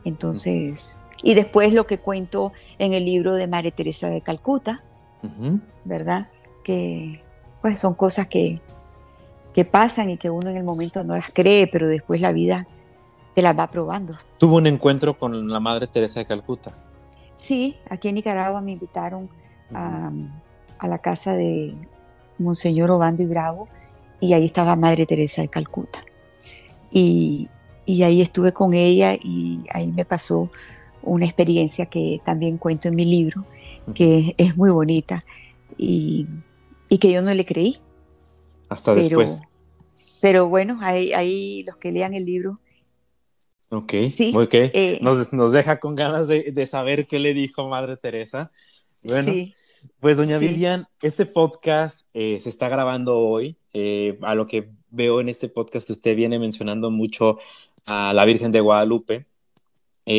Entonces, 0.03 1.02
y 1.23 1.33
después 1.33 1.73
lo 1.73 1.87
que 1.87 1.97
cuento 1.97 2.51
en 2.77 2.93
el 2.93 3.05
libro 3.05 3.33
de 3.33 3.47
María 3.47 3.71
Teresa 3.71 4.09
de 4.09 4.21
Calcuta, 4.21 4.83
¿verdad? 5.85 6.27
Que 6.63 7.23
pues 7.61 7.79
son 7.79 7.93
cosas 7.93 8.27
que, 8.27 8.59
que 9.53 9.63
pasan 9.63 10.09
y 10.09 10.17
que 10.17 10.29
uno 10.29 10.49
en 10.49 10.57
el 10.57 10.65
momento 10.65 11.01
no 11.05 11.15
las 11.15 11.31
cree, 11.33 11.67
pero 11.67 11.87
después 11.87 12.19
la 12.19 12.33
vida 12.33 12.67
te 13.33 13.41
las 13.41 13.57
va 13.57 13.71
probando. 13.71 14.15
¿Tuvo 14.37 14.57
un 14.57 14.67
encuentro 14.67 15.17
con 15.17 15.49
la 15.49 15.61
Madre 15.61 15.87
Teresa 15.87 16.19
de 16.19 16.25
Calcuta? 16.25 16.73
Sí, 17.37 17.77
aquí 17.89 18.09
en 18.09 18.15
Nicaragua 18.15 18.61
me 18.61 18.73
invitaron 18.73 19.29
a, 19.73 20.11
a, 20.77 20.87
la 20.87 20.97
casa 20.99 21.33
de 21.33 21.73
Monseñor 22.37 22.91
Obando 22.91 23.23
y 23.23 23.25
Bravo 23.25 23.69
y 24.19 24.33
ahí 24.33 24.45
estaba 24.45 24.75
Madre 24.75 25.05
Teresa 25.05 25.41
de 25.41 25.47
Calcuta. 25.47 25.99
Y, 26.91 27.49
y 27.85 28.03
ahí 28.03 28.21
estuve 28.21 28.51
con 28.51 28.73
ella 28.73 29.13
y 29.13 29.63
ahí 29.71 29.87
me 29.87 30.05
pasó 30.05 30.49
una 31.03 31.25
experiencia 31.25 31.85
que 31.85 32.19
también 32.25 32.57
cuento 32.57 32.87
en 32.87 32.95
mi 32.95 33.05
libro, 33.05 33.45
que 33.93 34.35
es, 34.37 34.57
muy 34.57 34.71
bonita 34.71 35.21
y, 35.77 36.27
y, 36.89 36.97
que 36.97 37.11
yo 37.11 37.21
no 37.21 37.33
le 37.33 37.45
creí. 37.45 37.79
Hasta 38.69 38.95
después. 38.95 39.41
Pero 40.21 40.47
bueno, 40.47 40.79
ahí, 40.81 41.13
ahí 41.13 41.63
los 41.63 41.77
que 41.77 41.91
lean 41.91 42.13
el 42.13 42.25
libro 42.25 42.59
Ok, 43.73 43.93
sí, 44.15 44.31
okay. 44.35 44.69
Eh, 44.71 44.99
nos, 45.01 45.33
nos, 45.33 45.51
deja 45.51 45.79
con 45.79 45.95
ganas 45.95 46.27
de, 46.27 46.51
de, 46.51 46.65
saber 46.67 47.07
qué 47.07 47.17
le 47.17 47.33
dijo 47.33 47.67
Madre 47.67 47.97
Teresa. 47.97 48.51
Bueno, 49.01 49.33
pues 49.99 50.17
doña 50.17 50.37
Vivian, 50.37 50.87
este 51.01 51.25
podcast 51.25 52.07
eh, 52.13 52.37
se 52.39 52.49
está 52.49 52.69
grabando 52.69 53.17
hoy. 53.17 53.57
Eh, 53.73 54.19
a 54.21 54.35
lo 54.35 54.45
que 54.45 54.69
veo 54.91 55.19
en 55.19 55.27
este 55.27 55.49
podcast 55.49 55.87
que 55.87 55.93
usted 55.93 56.15
viene 56.15 56.37
mencionando 56.37 56.91
mucho 56.91 57.39
a 57.87 58.13
la 58.13 58.25
Virgen 58.25 58.51
de 58.51 58.59
Guadalupe. 58.59 59.25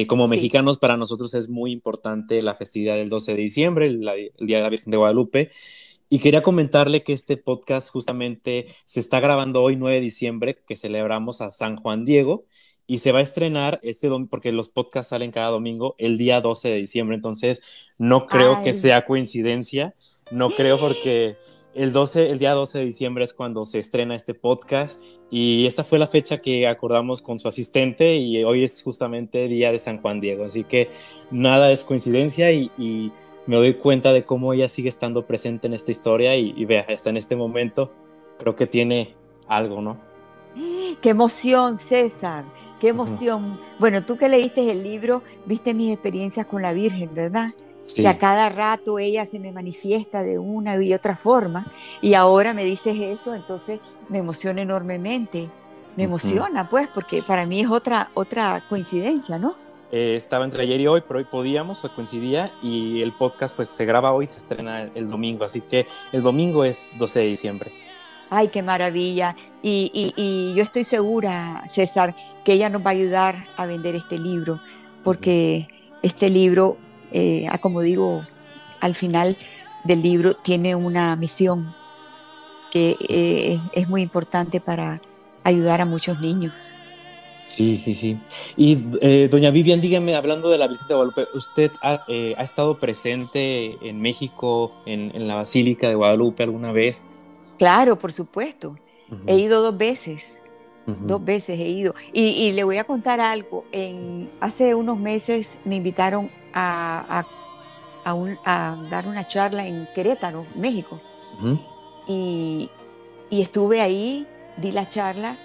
Como 0.06 0.28
mexicanos, 0.28 0.78
para 0.78 0.96
nosotros 0.96 1.34
es 1.34 1.48
muy 1.48 1.72
importante 1.72 2.40
la 2.42 2.54
festividad 2.54 2.96
del 2.96 3.08
12 3.08 3.34
de 3.34 3.42
diciembre, 3.42 3.86
el, 3.86 4.08
el 4.08 4.46
Día 4.46 4.58
de 4.58 4.62
la 4.62 4.70
Virgen 4.70 4.90
de 4.90 4.96
Guadalupe. 4.96 5.50
Y 6.08 6.20
quería 6.20 6.42
comentarle 6.42 7.02
que 7.02 7.12
este 7.12 7.36
podcast 7.36 7.90
justamente 7.90 8.66
se 8.84 9.00
está 9.00 9.20
grabando 9.20 9.62
hoy, 9.62 9.76
9 9.76 9.96
de 9.96 10.00
diciembre, 10.00 10.62
que 10.66 10.76
celebramos 10.76 11.40
a 11.40 11.50
San 11.50 11.76
Juan 11.76 12.04
Diego 12.04 12.46
y 12.86 12.98
se 12.98 13.12
va 13.12 13.20
a 13.20 13.22
estrenar 13.22 13.80
este 13.82 14.08
domingo, 14.08 14.30
porque 14.30 14.52
los 14.52 14.68
podcasts 14.68 15.10
salen 15.10 15.30
cada 15.30 15.48
domingo, 15.48 15.94
el 15.98 16.18
día 16.18 16.40
12 16.40 16.68
de 16.68 16.76
diciembre. 16.76 17.16
Entonces, 17.16 17.62
no 17.98 18.26
creo 18.26 18.62
que 18.62 18.72
sea 18.72 19.04
coincidencia. 19.04 19.94
No 20.30 20.50
creo 20.50 20.78
porque 20.78 21.36
el, 21.74 21.92
12, 21.92 22.30
el 22.30 22.38
día 22.38 22.52
12 22.52 22.78
de 22.78 22.84
diciembre 22.84 23.24
es 23.24 23.34
cuando 23.34 23.64
se 23.66 23.78
estrena 23.78 24.14
este 24.14 24.34
podcast 24.34 25.00
y 25.30 25.66
esta 25.66 25.84
fue 25.84 25.98
la 25.98 26.06
fecha 26.06 26.38
que 26.38 26.66
acordamos 26.66 27.20
con 27.20 27.38
su 27.38 27.48
asistente 27.48 28.16
y 28.16 28.42
hoy 28.44 28.64
es 28.64 28.82
justamente 28.82 29.48
día 29.48 29.72
de 29.72 29.78
San 29.78 29.98
Juan 29.98 30.20
Diego. 30.20 30.44
Así 30.44 30.64
que 30.64 30.88
nada 31.30 31.70
es 31.70 31.82
coincidencia 31.82 32.50
y, 32.52 33.12
me 33.46 33.56
doy 33.56 33.74
cuenta 33.74 34.14
de 34.14 34.24
cómo 34.24 34.54
ella 34.54 34.68
sigue 34.68 34.88
estando 34.88 35.26
presente 35.26 35.66
en 35.66 35.74
esta 35.74 35.90
historia 35.90 36.34
y, 36.34 36.54
y 36.56 36.64
vea, 36.64 36.86
hasta 36.88 37.10
en 37.10 37.18
este 37.18 37.36
momento 37.36 37.92
creo 38.38 38.56
que 38.56 38.66
tiene 38.66 39.14
algo, 39.46 39.82
¿no? 39.82 39.98
Qué 41.02 41.10
emoción, 41.10 41.76
César. 41.76 42.46
Qué 42.80 42.88
emoción. 42.88 43.60
Bueno, 43.78 44.04
tú 44.04 44.16
que 44.16 44.30
leíste 44.30 44.70
el 44.70 44.82
libro, 44.82 45.22
viste 45.44 45.74
mis 45.74 45.92
experiencias 45.92 46.46
con 46.46 46.62
la 46.62 46.72
Virgen, 46.72 47.14
¿verdad? 47.14 47.50
Sí. 47.84 48.02
Que 48.02 48.08
a 48.08 48.18
cada 48.18 48.48
rato 48.48 48.98
ella 48.98 49.24
se 49.26 49.38
me 49.38 49.52
manifiesta 49.52 50.22
de 50.22 50.38
una 50.38 50.82
y 50.82 50.92
otra 50.92 51.14
forma. 51.14 51.66
Y 52.00 52.14
ahora 52.14 52.52
me 52.52 52.64
dices 52.64 52.96
eso, 52.98 53.34
entonces 53.34 53.80
me 54.08 54.18
emociona 54.18 54.62
enormemente. 54.62 55.48
Me 55.96 56.04
emociona, 56.04 56.68
pues, 56.68 56.88
porque 56.92 57.22
para 57.22 57.46
mí 57.46 57.60
es 57.60 57.68
otra, 57.68 58.08
otra 58.14 58.64
coincidencia, 58.68 59.38
¿no? 59.38 59.54
Eh, 59.92 60.16
estaba 60.16 60.44
entre 60.44 60.62
ayer 60.64 60.80
y 60.80 60.88
hoy, 60.88 61.02
pero 61.06 61.20
hoy 61.20 61.24
podíamos, 61.24 61.88
coincidía, 61.94 62.52
y 62.62 63.00
el 63.00 63.12
podcast 63.12 63.54
pues 63.54 63.68
se 63.68 63.84
graba 63.84 64.12
hoy, 64.12 64.26
se 64.26 64.38
estrena 64.38 64.90
el 64.94 65.08
domingo, 65.08 65.44
así 65.44 65.60
que 65.60 65.86
el 66.10 66.22
domingo 66.22 66.64
es 66.64 66.88
12 66.98 67.20
de 67.20 67.26
diciembre 67.26 67.84
ay, 68.34 68.48
qué 68.48 68.62
maravilla. 68.62 69.36
Y, 69.62 70.52
yo 70.56 70.62
estoy 70.62 70.84
segura, 70.84 71.64
César, 71.68 72.14
que 72.44 72.52
ella 72.52 72.68
nos 72.68 72.82
va 72.82 72.90
a 72.90 72.92
ayudar 72.92 73.46
a 73.56 73.66
vender 73.66 73.94
este 73.94 74.18
libro, 74.18 74.60
porque 75.02 75.68
este 76.02 76.28
libro, 76.30 76.76
eh, 77.14 77.48
como 77.60 77.80
digo, 77.80 78.26
al 78.80 78.94
final 78.94 79.34
del 79.84 80.02
libro 80.02 80.34
tiene 80.34 80.74
una 80.74 81.16
misión 81.16 81.74
que 82.70 82.96
eh, 83.08 83.58
es 83.72 83.88
muy 83.88 84.02
importante 84.02 84.60
para 84.60 85.00
ayudar 85.44 85.80
a 85.80 85.86
muchos 85.86 86.20
niños. 86.20 86.74
Sí, 87.46 87.78
sí, 87.78 87.94
sí. 87.94 88.18
Y 88.56 88.84
eh, 89.00 89.28
doña 89.30 89.50
Vivian, 89.50 89.80
dígame, 89.80 90.16
hablando 90.16 90.50
de 90.50 90.58
la 90.58 90.66
Virgen 90.66 90.88
de 90.88 90.94
Guadalupe, 90.94 91.28
¿usted 91.34 91.70
ha, 91.82 92.04
estado 92.42 92.78
presente 92.80 93.78
en 93.80 94.00
México, 94.00 94.72
en, 94.86 95.12
en, 95.14 95.28
la 95.28 95.36
Basílica 95.36 95.88
de 95.88 95.94
Guadalupe 95.94 96.42
alguna 96.42 96.72
vez? 96.72 97.04
Claro, 97.58 97.96
por 97.96 98.12
supuesto. 98.12 98.76
He 99.26 99.38
ido 99.38 99.62
dos 99.62 99.76
veces. 99.76 100.38
Dos 100.86 101.24
veces 101.24 101.58
he 101.58 101.68
ido. 101.68 101.94
Y, 102.12 102.52
le 102.52 102.64
voy 102.64 102.78
a 102.78 102.84
contar 102.84 103.20
algo. 103.20 103.64
En, 103.72 104.30
hace 104.40 104.74
unos 104.74 104.98
meses 104.98 105.46
me 105.64 105.76
invitaron 105.76 106.30
a, 106.54 107.26
dar 108.90 109.06
una 109.06 109.26
charla 109.26 109.66
en 109.66 109.88
Querétaro, 109.94 110.46
México. 110.54 111.00
y, 112.06 112.70
estuve 113.30 113.80
ahí, 113.80 114.26
di 114.56 114.70
la 114.70 114.88
charla 114.88 115.36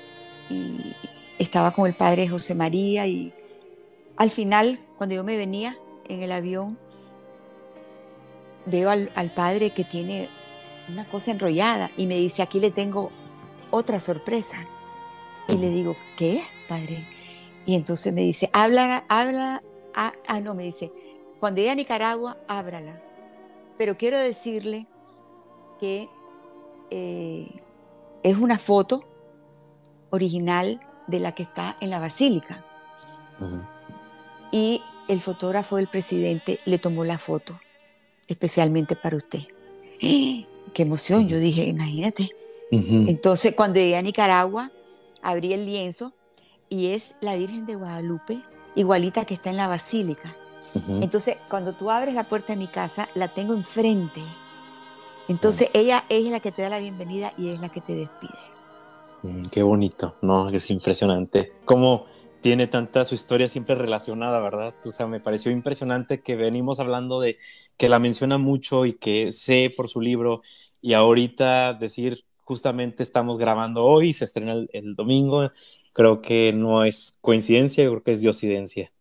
y 0.49 0.95
estaba 1.39 1.71
con 1.71 1.87
el 1.87 1.95
padre 1.95 2.27
José 2.27 2.53
María 2.53 3.07
y 3.07 3.33
al 4.17 4.29
final, 4.29 4.79
cuando 4.97 5.15
yo 5.15 5.23
me 5.23 5.37
venía 5.37 5.77
en 6.07 6.21
el 6.21 6.31
avión, 6.31 6.77
veo 8.65 8.91
al, 8.91 9.11
al 9.15 9.33
padre 9.33 9.71
que 9.71 9.83
tiene 9.83 10.29
una 10.89 11.05
cosa 11.05 11.31
enrollada 11.31 11.91
y 11.97 12.05
me 12.05 12.17
dice, 12.17 12.41
aquí 12.41 12.59
le 12.59 12.71
tengo 12.71 13.11
otra 13.71 13.99
sorpresa. 13.99 14.57
Y 15.47 15.53
le 15.53 15.69
digo, 15.69 15.95
¿qué, 16.17 16.43
padre? 16.67 17.07
Y 17.65 17.75
entonces 17.75 18.13
me 18.13 18.21
dice, 18.21 18.49
habla, 18.53 19.05
habla, 19.07 19.63
ah, 19.95 20.13
ah, 20.27 20.39
no, 20.39 20.53
me 20.55 20.63
dice, 20.63 20.91
cuando 21.39 21.57
llegue 21.57 21.71
a 21.71 21.75
Nicaragua, 21.75 22.37
ábrala. 22.47 23.01
Pero 23.77 23.97
quiero 23.97 24.17
decirle 24.17 24.87
que 25.79 26.09
eh, 26.89 27.47
es 28.23 28.37
una 28.37 28.57
foto 28.57 29.05
original 30.09 30.81
de 31.07 31.19
la 31.19 31.33
que 31.33 31.43
está 31.43 31.77
en 31.79 31.89
la 31.89 31.99
basílica. 31.99 32.65
Y 34.51 34.81
el 35.07 35.21
fotógrafo 35.21 35.77
del 35.77 35.87
presidente 35.87 36.59
le 36.65 36.77
tomó 36.77 37.05
la 37.05 37.17
foto, 37.17 37.59
especialmente 38.27 38.95
para 38.95 39.15
usted 39.15 39.41
qué 40.73 40.83
emoción, 40.83 41.27
yo 41.27 41.39
dije, 41.39 41.63
imagínate. 41.63 42.29
Entonces, 42.71 43.55
cuando 43.55 43.79
llegué 43.79 43.97
a 43.97 44.01
Nicaragua, 44.01 44.71
abrí 45.21 45.53
el 45.53 45.65
lienzo 45.65 46.13
y 46.69 46.87
es 46.87 47.15
la 47.21 47.35
Virgen 47.35 47.65
de 47.65 47.75
Guadalupe, 47.75 48.41
igualita 48.75 49.25
que 49.25 49.33
está 49.33 49.49
en 49.49 49.57
la 49.57 49.67
basílica. 49.67 50.35
Entonces, 50.87 51.37
cuando 51.49 51.73
tú 51.73 51.89
abres 51.89 52.13
la 52.13 52.25
puerta 52.25 52.53
de 52.53 52.57
mi 52.57 52.67
casa, 52.67 53.09
la 53.15 53.33
tengo 53.33 53.55
enfrente. 53.55 54.21
Entonces, 55.27 55.69
ella, 55.73 56.05
es 56.09 56.25
la 56.25 56.39
que 56.39 56.51
te 56.51 56.61
da 56.61 56.69
la 56.69 56.79
bienvenida 56.79 57.33
y 57.37 57.49
es 57.49 57.59
la 57.59 57.69
que 57.69 57.81
te 57.81 57.95
despide. 57.95 58.37
Mm, 59.23 59.43
qué 59.51 59.63
bonito, 59.63 60.15
¿no? 60.21 60.49
Es 60.49 60.69
impresionante. 60.69 61.53
Cómo 61.65 62.05
tiene 62.41 62.67
tanta 62.67 63.03
su 63.03 63.15
historia 63.15 63.47
siempre 63.47 63.75
relacionada, 63.75 64.39
¿verdad? 64.39 64.73
O 64.85 64.91
sea, 64.91 65.07
me 65.07 65.19
pareció 65.19 65.51
impresionante 65.51 66.21
que 66.21 66.35
venimos 66.35 66.79
hablando 66.79 67.19
de 67.19 67.37
que 67.77 67.89
la 67.89 67.99
menciona 67.99 68.37
mucho 68.37 68.85
y 68.85 68.93
que 68.93 69.31
sé 69.31 69.71
por 69.75 69.89
su 69.89 70.01
libro 70.01 70.41
y 70.81 70.93
ahorita 70.93 71.73
decir 71.73 72.23
justamente 72.49 73.03
estamos 73.03 73.37
grabando 73.37 73.85
hoy, 73.85 74.13
se 74.13 74.25
estrena 74.25 74.53
el, 74.73 74.95
domingo, 74.95 75.51
creo 75.93 76.21
que 76.21 76.53
no 76.53 76.83
es 76.83 77.17
coincidencia, 77.21 77.85
creo 77.85 78.03
que 78.03 78.13
es 78.13 78.21
diosidencia. 78.21 78.91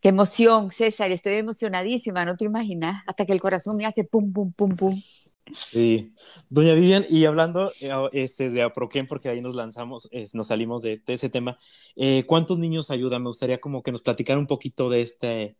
Qué 0.00 0.10
emoción, 0.10 0.70
César, 0.70 1.10
estoy 1.10 1.34
emocionadísima, 1.34 2.24
no 2.24 2.36
te 2.36 2.44
imaginas, 2.44 3.02
hasta 3.06 3.24
que 3.24 3.32
el 3.32 3.40
corazón 3.40 3.76
me 3.78 3.86
hace 3.86 4.04
pum, 4.04 4.32
pum, 4.32 4.52
pum, 4.52 4.76
pum. 4.76 5.00
Sí, 5.52 6.12
doña 6.48 6.74
Vivian, 6.74 7.04
y 7.08 7.24
hablando 7.26 7.70
eh, 7.80 7.90
este, 8.12 8.50
de 8.50 8.62
Aproquem, 8.62 9.06
porque 9.06 9.28
ahí 9.28 9.40
nos 9.40 9.54
lanzamos, 9.54 10.08
nos 10.32 10.46
salimos 10.46 10.82
de, 10.82 11.00
ese 11.06 11.28
tema, 11.28 11.58
eh, 11.96 12.24
¿cuántos 12.26 12.58
niños 12.58 12.90
ayudan? 12.90 13.22
Me 13.22 13.28
gustaría 13.28 13.60
como 13.60 13.82
que 13.82 13.92
nos 13.92 14.02
platicara 14.02 14.38
un 14.38 14.46
poquito 14.46 14.88
de 14.88 15.02
este, 15.02 15.56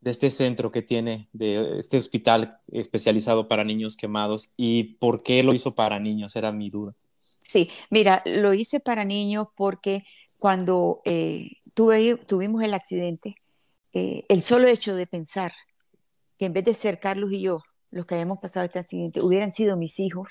de 0.00 0.10
este 0.10 0.30
centro 0.30 0.70
que 0.70 0.82
tiene, 0.82 1.28
de 1.32 1.78
este 1.78 1.98
hospital 1.98 2.60
especializado 2.68 3.48
para 3.48 3.64
niños 3.64 3.96
quemados 3.96 4.52
y 4.56 4.94
por 4.98 5.22
qué 5.22 5.42
lo 5.42 5.54
hizo 5.54 5.74
para 5.74 5.98
niños, 6.00 6.36
era 6.36 6.52
mi 6.52 6.70
duda. 6.70 6.94
Sí, 7.46 7.70
mira, 7.90 8.22
lo 8.26 8.54
hice 8.54 8.80
para 8.80 9.04
niños 9.04 9.48
porque 9.56 10.04
cuando 10.38 11.00
eh, 11.04 11.58
tuvimos 11.74 12.62
el 12.62 12.74
accidente, 12.74 13.36
el 13.92 14.42
solo 14.42 14.68
hecho 14.68 14.94
de 14.94 15.06
pensar 15.06 15.52
que 16.38 16.46
en 16.46 16.52
vez 16.52 16.64
de 16.66 16.74
ser 16.74 17.00
Carlos 17.00 17.32
y 17.32 17.40
yo, 17.40 17.62
los 17.90 18.04
que 18.04 18.14
habíamos 18.14 18.40
pasado 18.40 18.66
este 18.66 18.78
accidente 18.78 19.22
hubieran 19.22 19.52
sido 19.52 19.76
mis 19.76 19.98
hijos, 20.00 20.28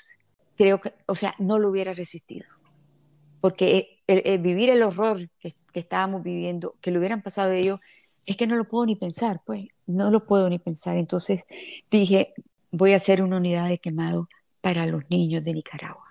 creo 0.56 0.80
que, 0.80 0.92
o 1.06 1.14
sea, 1.14 1.34
no 1.38 1.58
lo 1.58 1.70
hubiera 1.70 1.94
resistido. 1.94 2.46
Porque 3.40 4.00
vivir 4.40 4.70
el 4.70 4.82
horror 4.82 5.28
que, 5.40 5.54
estábamos 5.74 6.22
viviendo, 6.22 6.74
que 6.80 6.90
lo 6.90 6.98
hubieran 6.98 7.22
pasado 7.22 7.52
ellos, 7.52 7.80
es 8.26 8.36
que 8.36 8.46
no 8.46 8.56
lo 8.56 8.64
puedo 8.64 8.86
ni 8.86 8.96
pensar, 8.96 9.42
pues, 9.44 9.66
no 9.86 10.10
lo 10.10 10.26
puedo 10.26 10.48
ni 10.48 10.58
pensar. 10.58 10.96
Entonces 10.96 11.42
dije, 11.90 12.32
voy 12.72 12.92
a 12.92 12.96
hacer 12.96 13.22
una 13.22 13.36
unidad 13.36 13.68
de 13.68 13.78
quemado 13.78 14.28
para 14.60 14.86
los 14.86 15.02
niños 15.10 15.44
de 15.44 15.52
Nicaragua. 15.52 16.05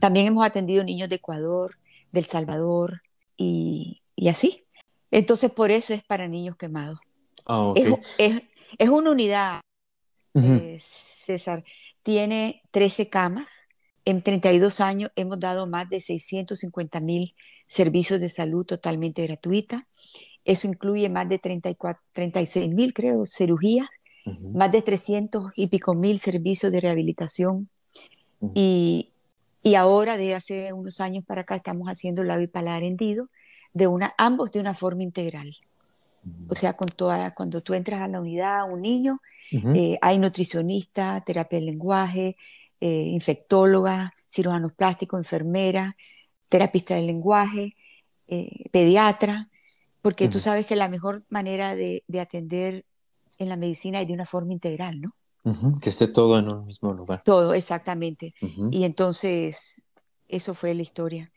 También 0.00 0.26
hemos 0.26 0.44
atendido 0.44 0.84
niños 0.84 1.08
de 1.08 1.16
Ecuador, 1.16 1.76
del 2.12 2.24
Salvador 2.26 3.02
y, 3.36 4.02
y 4.16 4.28
así. 4.28 4.64
Entonces, 5.10 5.50
por 5.50 5.70
eso 5.70 5.92
es 5.94 6.04
para 6.04 6.28
niños 6.28 6.56
quemados. 6.56 6.98
Ah, 7.46 7.72
es, 8.18 8.42
es, 8.78 8.88
una 8.88 9.10
unidad, 9.10 9.60
eh, 10.34 10.78
César. 10.80 11.64
Tiene 12.02 12.62
13 12.70 13.08
camas. 13.08 13.66
En 14.04 14.22
32 14.22 14.80
años 14.80 15.10
hemos 15.16 15.38
dado 15.38 15.66
más 15.66 15.88
de 15.88 16.00
650 16.00 17.00
mil 17.00 17.34
servicios 17.68 18.20
de 18.20 18.28
salud 18.28 18.64
totalmente 18.64 19.26
gratuita. 19.26 19.86
Eso 20.44 20.68
incluye 20.68 21.08
más 21.08 21.28
de 21.28 21.38
34, 21.38 22.02
36 22.12 22.74
mil, 22.74 22.94
creo, 22.94 23.24
cirugías, 23.26 23.88
más 24.54 24.72
de 24.72 24.82
300 24.82 25.52
y 25.54 25.68
pico 25.68 25.94
mil 25.94 26.18
servicios 26.18 26.72
de 26.72 26.80
rehabilitación. 26.80 27.68
y, 28.54 29.09
y, 29.62 29.74
ahora, 29.74 30.16
de 30.16 30.34
hace 30.34 30.72
unos 30.72 31.00
años 31.00 31.24
para 31.24 31.42
acá, 31.42 31.56
estamos 31.56 31.88
haciendo 31.88 32.24
labio 32.24 32.44
y 32.44 32.48
paladar 32.48 32.82
hendido, 32.82 33.28
de 33.74 33.86
una, 33.86 34.14
ambos 34.18 34.52
de 34.52 34.60
una 34.60 34.74
forma 34.74 35.02
integral. 35.02 35.56
O 36.48 36.54
sea, 36.54 36.74
con 36.74 36.88
toda, 36.88 37.32
cuando 37.32 37.60
tú 37.60 37.74
entras 37.74 38.02
a 38.02 38.08
la 38.08 38.20
unidad, 38.20 38.70
un 38.70 38.82
niño, 38.82 39.20
eh, 39.50 39.98
hay 40.02 40.18
nutricionista, 40.18 41.22
terapia 41.24 41.58
del 41.58 41.66
lenguaje, 41.66 42.36
eh, 42.80 42.88
infectóloga, 42.88 44.12
cirujanos 44.28 44.72
plásticos, 44.72 45.18
enfermera, 45.20 45.96
terapista 46.48 46.94
del 46.94 47.06
lenguaje, 47.06 47.74
eh, 48.28 48.68
pediatra, 48.70 49.46
porque 50.02 50.28
tú 50.28 50.40
sabes 50.40 50.66
que 50.66 50.76
la 50.76 50.88
mejor 50.88 51.24
manera 51.28 51.74
de, 51.74 52.02
atender 52.20 52.84
en 53.38 53.48
la 53.48 53.56
medicina 53.56 54.00
es 54.00 54.08
de 54.08 54.14
una 54.14 54.26
forma 54.26 54.52
integral, 54.52 55.00
¿no? 55.00 55.12
Que 55.80 55.88
esté 55.88 56.06
todo 56.06 56.38
en 56.38 56.48
un 56.48 56.66
mismo 56.66 56.92
lugar. 56.92 57.22
Todo, 57.24 57.54
exactamente. 57.54 58.32
Y 58.70 58.84
entonces, 58.84 59.80
eso 60.28 60.54
fue 60.54 60.74
la 60.74 60.82
historia. 60.82 61.32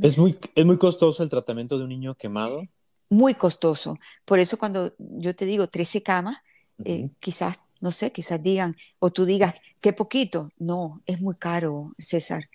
¿Es 0.00 0.18
muy, 0.18 0.38
¿Es 0.54 0.66
muy 0.66 0.78
costoso 0.78 1.22
el 1.22 1.28
tratamiento 1.28 1.78
de 1.78 1.84
un 1.84 1.90
niño 1.90 2.14
quemado? 2.14 2.62
Muy 3.08 3.34
costoso. 3.34 3.98
Por 4.24 4.38
eso 4.38 4.58
cuando 4.58 4.92
yo 4.98 5.34
te 5.34 5.44
digo 5.44 5.66
13 5.68 6.02
camas, 6.02 6.38
eh, 6.84 7.10
quizás, 7.18 7.60
no 7.80 7.92
sé, 7.92 8.12
quizás 8.12 8.42
digan, 8.42 8.76
o 8.98 9.10
tú 9.10 9.24
digas, 9.24 9.54
qué 9.80 9.92
poquito. 9.92 10.50
No, 10.58 11.02
es 11.06 11.20
muy 11.20 11.34
caro, 11.34 11.92
César. 11.98 12.48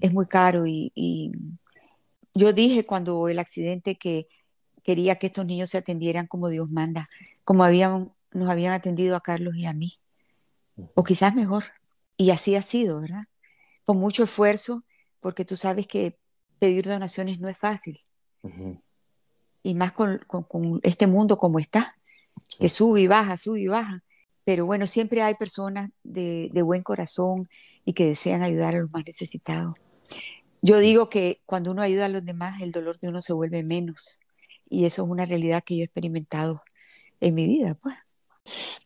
Es 0.00 0.12
muy 0.12 0.26
caro. 0.26 0.64
Y, 0.66 1.32
yo 2.34 2.52
dije 2.52 2.86
cuando 2.86 3.28
el 3.28 3.38
accidente 3.40 3.96
que 3.96 4.26
quería 4.84 5.16
que 5.16 5.26
estos 5.26 5.44
niños 5.44 5.70
se 5.70 5.78
atendieran 5.78 6.28
como 6.28 6.48
Dios 6.48 6.70
manda, 6.70 7.04
como 7.42 7.64
habían, 7.64 8.12
nos 8.32 8.48
habían 8.48 8.72
atendido 8.74 9.16
a 9.16 9.20
Carlos 9.20 9.54
y 9.56 9.66
a 9.66 9.72
mí. 9.72 9.98
O 10.94 11.04
quizás 11.04 11.34
mejor. 11.34 11.64
Y 12.16 12.30
así 12.30 12.56
ha 12.56 12.62
sido, 12.62 13.00
¿verdad? 13.00 13.24
Con 13.84 13.98
mucho 13.98 14.24
esfuerzo, 14.24 14.84
porque 15.20 15.44
tú 15.44 15.56
sabes 15.56 15.86
que 15.86 16.18
pedir 16.58 16.86
donaciones 16.86 17.38
no 17.40 17.48
es 17.48 17.58
fácil. 17.58 17.98
Y 19.62 19.74
más 19.74 19.92
con, 19.92 20.18
este 20.82 21.06
mundo 21.06 21.38
como 21.38 21.58
está, 21.58 21.94
que 22.58 22.68
sube 22.68 23.02
y 23.02 23.06
baja, 23.06 23.36
sube 23.36 23.60
y 23.60 23.66
baja. 23.68 24.02
Pero 24.44 24.66
bueno, 24.66 24.86
siempre 24.86 25.22
hay 25.22 25.34
personas 25.34 25.90
de, 26.02 26.50
buen 26.62 26.82
corazón 26.82 27.48
y 27.84 27.92
que 27.92 28.06
desean 28.06 28.42
ayudar 28.42 28.74
a 28.74 28.78
los 28.80 28.90
más 28.90 29.04
necesitados. 29.06 29.74
Yo 30.60 30.78
digo 30.78 31.08
que 31.08 31.40
cuando 31.46 31.70
uno 31.70 31.82
ayuda 31.82 32.06
a 32.06 32.08
los 32.08 32.24
demás, 32.24 32.60
el 32.62 32.72
dolor 32.72 32.98
de 32.98 33.10
uno 33.10 33.22
se 33.22 33.32
vuelve 33.32 33.62
menos. 33.62 34.18
Y 34.68 34.86
eso 34.86 35.04
es 35.04 35.08
una 35.08 35.24
realidad 35.24 35.62
que 35.64 35.76
yo 35.76 35.82
he 35.82 35.84
experimentado 35.84 36.62
en 37.20 37.34
mi 37.34 37.46
vida, 37.46 37.74
pues. 37.74 38.17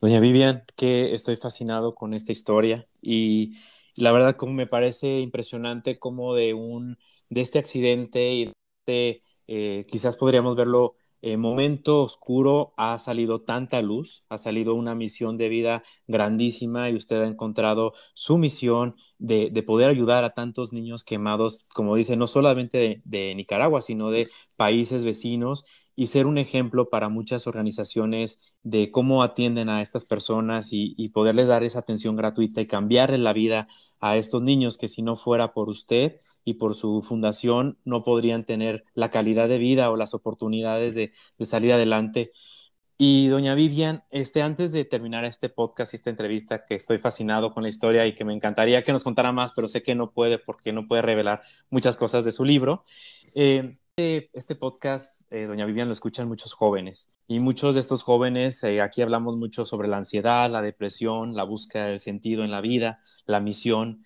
Doña 0.00 0.20
Vivian, 0.20 0.64
que 0.76 1.14
estoy 1.14 1.36
fascinado 1.36 1.92
con 1.92 2.14
esta 2.14 2.32
historia 2.32 2.86
y 3.00 3.56
la 3.96 4.12
verdad 4.12 4.36
como 4.36 4.52
me 4.52 4.66
parece 4.66 5.20
impresionante 5.20 5.98
como 5.98 6.34
de 6.34 6.54
un 6.54 6.98
de 7.28 7.40
este 7.40 7.58
accidente 7.58 8.32
y 8.32 8.52
de 8.86 9.22
eh, 9.46 9.84
quizás 9.90 10.16
podríamos 10.16 10.56
verlo 10.56 10.96
eh, 11.23 11.37
momento 11.37 12.03
oscuro 12.03 12.75
ha 12.77 12.99
salido 12.99 13.43
tanta 13.43 13.81
luz, 13.81 14.25
ha 14.29 14.39
salido 14.39 14.75
una 14.75 14.97
misión 14.97 15.39
de 15.39 15.49
vida 15.49 15.83
grandísima 16.09 16.91
y 16.91 16.97
usted 16.97 17.20
ha 17.23 17.27
encontrado 17.27 17.93
su 18.12 18.39
misión 18.39 18.97
de, 19.18 19.62
poder 19.64 19.89
ayudar 19.89 20.25
a 20.25 20.35
tantos 20.35 20.73
niños 20.73 21.05
quemados, 21.05 21.64
como 21.73 21.95
dice, 21.95 22.16
no 22.16 22.27
solamente 22.27 23.03
de, 23.05 23.35
Nicaragua, 23.37 23.83
sino 23.83 24.11
de 24.11 24.29
países 24.57 25.05
vecinos 25.05 25.64
y 25.95 26.09
ser 26.09 26.27
un 26.27 26.39
ejemplo 26.39 26.91
para 26.91 27.09
muchas 27.09 27.47
organizaciones 27.47 28.53
de 28.64 28.91
cómo 28.91 29.23
atienden 29.23 29.68
a 29.68 29.81
estas 29.81 30.05
personas 30.05 30.73
y, 30.73 30.95
y 30.97 31.11
poderles 31.11 31.47
dar 31.47 31.62
esa 31.62 31.79
atención 31.81 32.16
gratuita 32.16 32.61
y 32.61 32.66
cambiarle 32.66 33.18
la 33.18 33.33
vida 33.33 33.68
a 34.01 34.16
estos 34.16 34.43
niños 34.43 34.77
que 34.77 34.89
si 34.89 35.03
no 35.03 35.14
fuera 35.14 35.53
por 35.55 35.68
usted, 35.68 36.16
y 36.45 36.55
por 36.55 36.74
su 36.74 37.03
fundación 37.03 37.78
no 37.84 38.05
podrían 38.05 38.45
tener 38.45 38.84
la 38.95 39.11
calidad 39.11 39.49
de 39.49 39.59
vida 39.59 39.90
o 39.90 39.97
las 39.97 40.14
oportunidades 40.14 40.95
de, 40.95 41.12
salir 41.40 41.72
adelante. 41.72 42.32
Y 42.99 43.26
doña 43.28 43.55
Vivian, 43.55 44.05
este, 44.11 44.43
antes 44.43 44.70
de 44.70 44.84
terminar 44.84 45.24
este 45.24 45.49
podcast 45.49 45.93
y 45.93 45.97
esta 45.97 46.11
entrevista, 46.11 46.64
que 46.64 46.76
estoy 46.76 46.99
fascinado 46.99 47.53
con 47.53 47.64
la 47.64 47.68
historia 47.68 48.07
y 48.07 48.14
que 48.14 48.24
me 48.24 48.32
encantaría 48.32 48.82
que 48.82 48.93
nos 48.93 49.03
contara 49.03 49.32
más, 49.32 49.53
pero 49.53 49.66
sé 49.66 49.82
que 49.82 49.95
no 49.95 50.12
puede 50.12 50.38
porque 50.38 50.72
no 50.72 50.86
puede 50.86 51.03
revelar 51.03 51.43
muchas 51.70 51.97
cosas 51.97 52.24
de 52.24 52.32
su 52.32 52.45
libro. 52.45 52.84
Eh, 53.34 53.76
este, 53.95 54.30
este 54.32 54.55
podcast, 54.55 55.30
eh, 55.30 55.45
doña 55.45 55.66
Vivian, 55.66 55.86
lo 55.86 55.93
escuchan 55.93 56.26
muchos 56.26 56.55
jóvenes 56.55 57.12
y 57.26 57.40
muchos 57.40 57.74
de 57.74 57.80
estos 57.80 58.03
jóvenes, 58.03 58.62
eh, 58.64 58.80
aquí 58.80 59.03
hablamos 59.03 59.36
mucho 59.36 59.66
sobre 59.66 59.86
la 59.86 59.99
ansiedad, 59.99 60.51
la 60.51 60.62
depresión, 60.62 61.34
la 61.36 61.45
búsqueda 61.45 61.88
del 61.88 62.01
sentido 62.01 62.43
en 62.43 62.51
la 62.51 62.62
vida, 62.62 63.01
la 63.26 63.40
misión. 63.40 64.03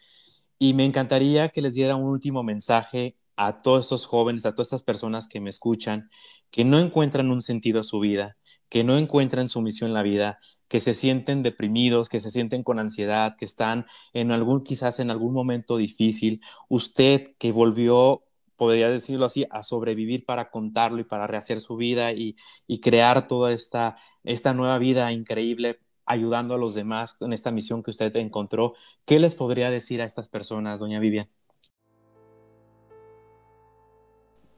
Y 0.58 0.74
me 0.74 0.84
encantaría 0.84 1.50
que 1.50 1.62
les 1.62 1.74
diera 1.74 1.96
un 1.96 2.08
último 2.08 2.42
mensaje 2.42 3.16
a 3.36 3.58
todos 3.58 3.86
estos 3.86 4.06
jóvenes, 4.06 4.46
a 4.46 4.52
todas 4.52 4.68
estas 4.68 4.82
personas 4.82 5.28
que 5.28 5.40
me 5.40 5.50
escuchan, 5.50 6.10
que 6.50 6.64
no 6.64 6.78
encuentran 6.78 7.30
un 7.30 7.42
sentido 7.42 7.80
a 7.80 7.82
su 7.82 8.00
vida, 8.00 8.36
que 8.68 8.82
no 8.82 8.98
encuentran 8.98 9.48
su 9.48 9.60
misión 9.60 9.90
en 9.90 9.94
la 9.94 10.02
vida, 10.02 10.38
que 10.68 10.80
se 10.80 10.94
sienten 10.94 11.42
deprimidos, 11.42 12.08
que 12.08 12.20
se 12.20 12.30
sienten 12.30 12.62
con 12.62 12.78
ansiedad, 12.78 13.36
que 13.38 13.44
están 13.44 13.86
en 14.12 14.32
algún, 14.32 14.62
quizás 14.62 14.98
en 14.98 15.10
algún 15.10 15.32
momento 15.34 15.76
difícil. 15.76 16.40
Usted 16.68 17.34
que 17.38 17.52
volvió, 17.52 18.24
podría 18.56 18.88
decirlo 18.88 19.26
así, 19.26 19.46
a 19.50 19.62
sobrevivir 19.62 20.24
para 20.24 20.50
contarlo 20.50 21.00
y 21.00 21.04
para 21.04 21.26
rehacer 21.26 21.60
su 21.60 21.76
vida 21.76 22.12
y, 22.12 22.36
crear 22.80 23.28
toda 23.28 23.52
esta, 23.52 23.96
esta 24.24 24.54
nueva 24.54 24.78
vida 24.78 25.12
increíble 25.12 25.80
ayudando 26.06 26.54
a 26.54 26.58
los 26.58 26.74
demás 26.74 27.16
en 27.20 27.32
esta 27.32 27.50
misión 27.50 27.82
que 27.82 27.90
usted 27.90 28.14
encontró. 28.16 28.74
¿Qué 29.04 29.18
les 29.18 29.34
podría 29.34 29.70
decir 29.70 30.00
a 30.00 30.04
estas 30.04 30.28
personas, 30.28 30.78
doña 30.78 31.00
Vivian? 31.00 31.28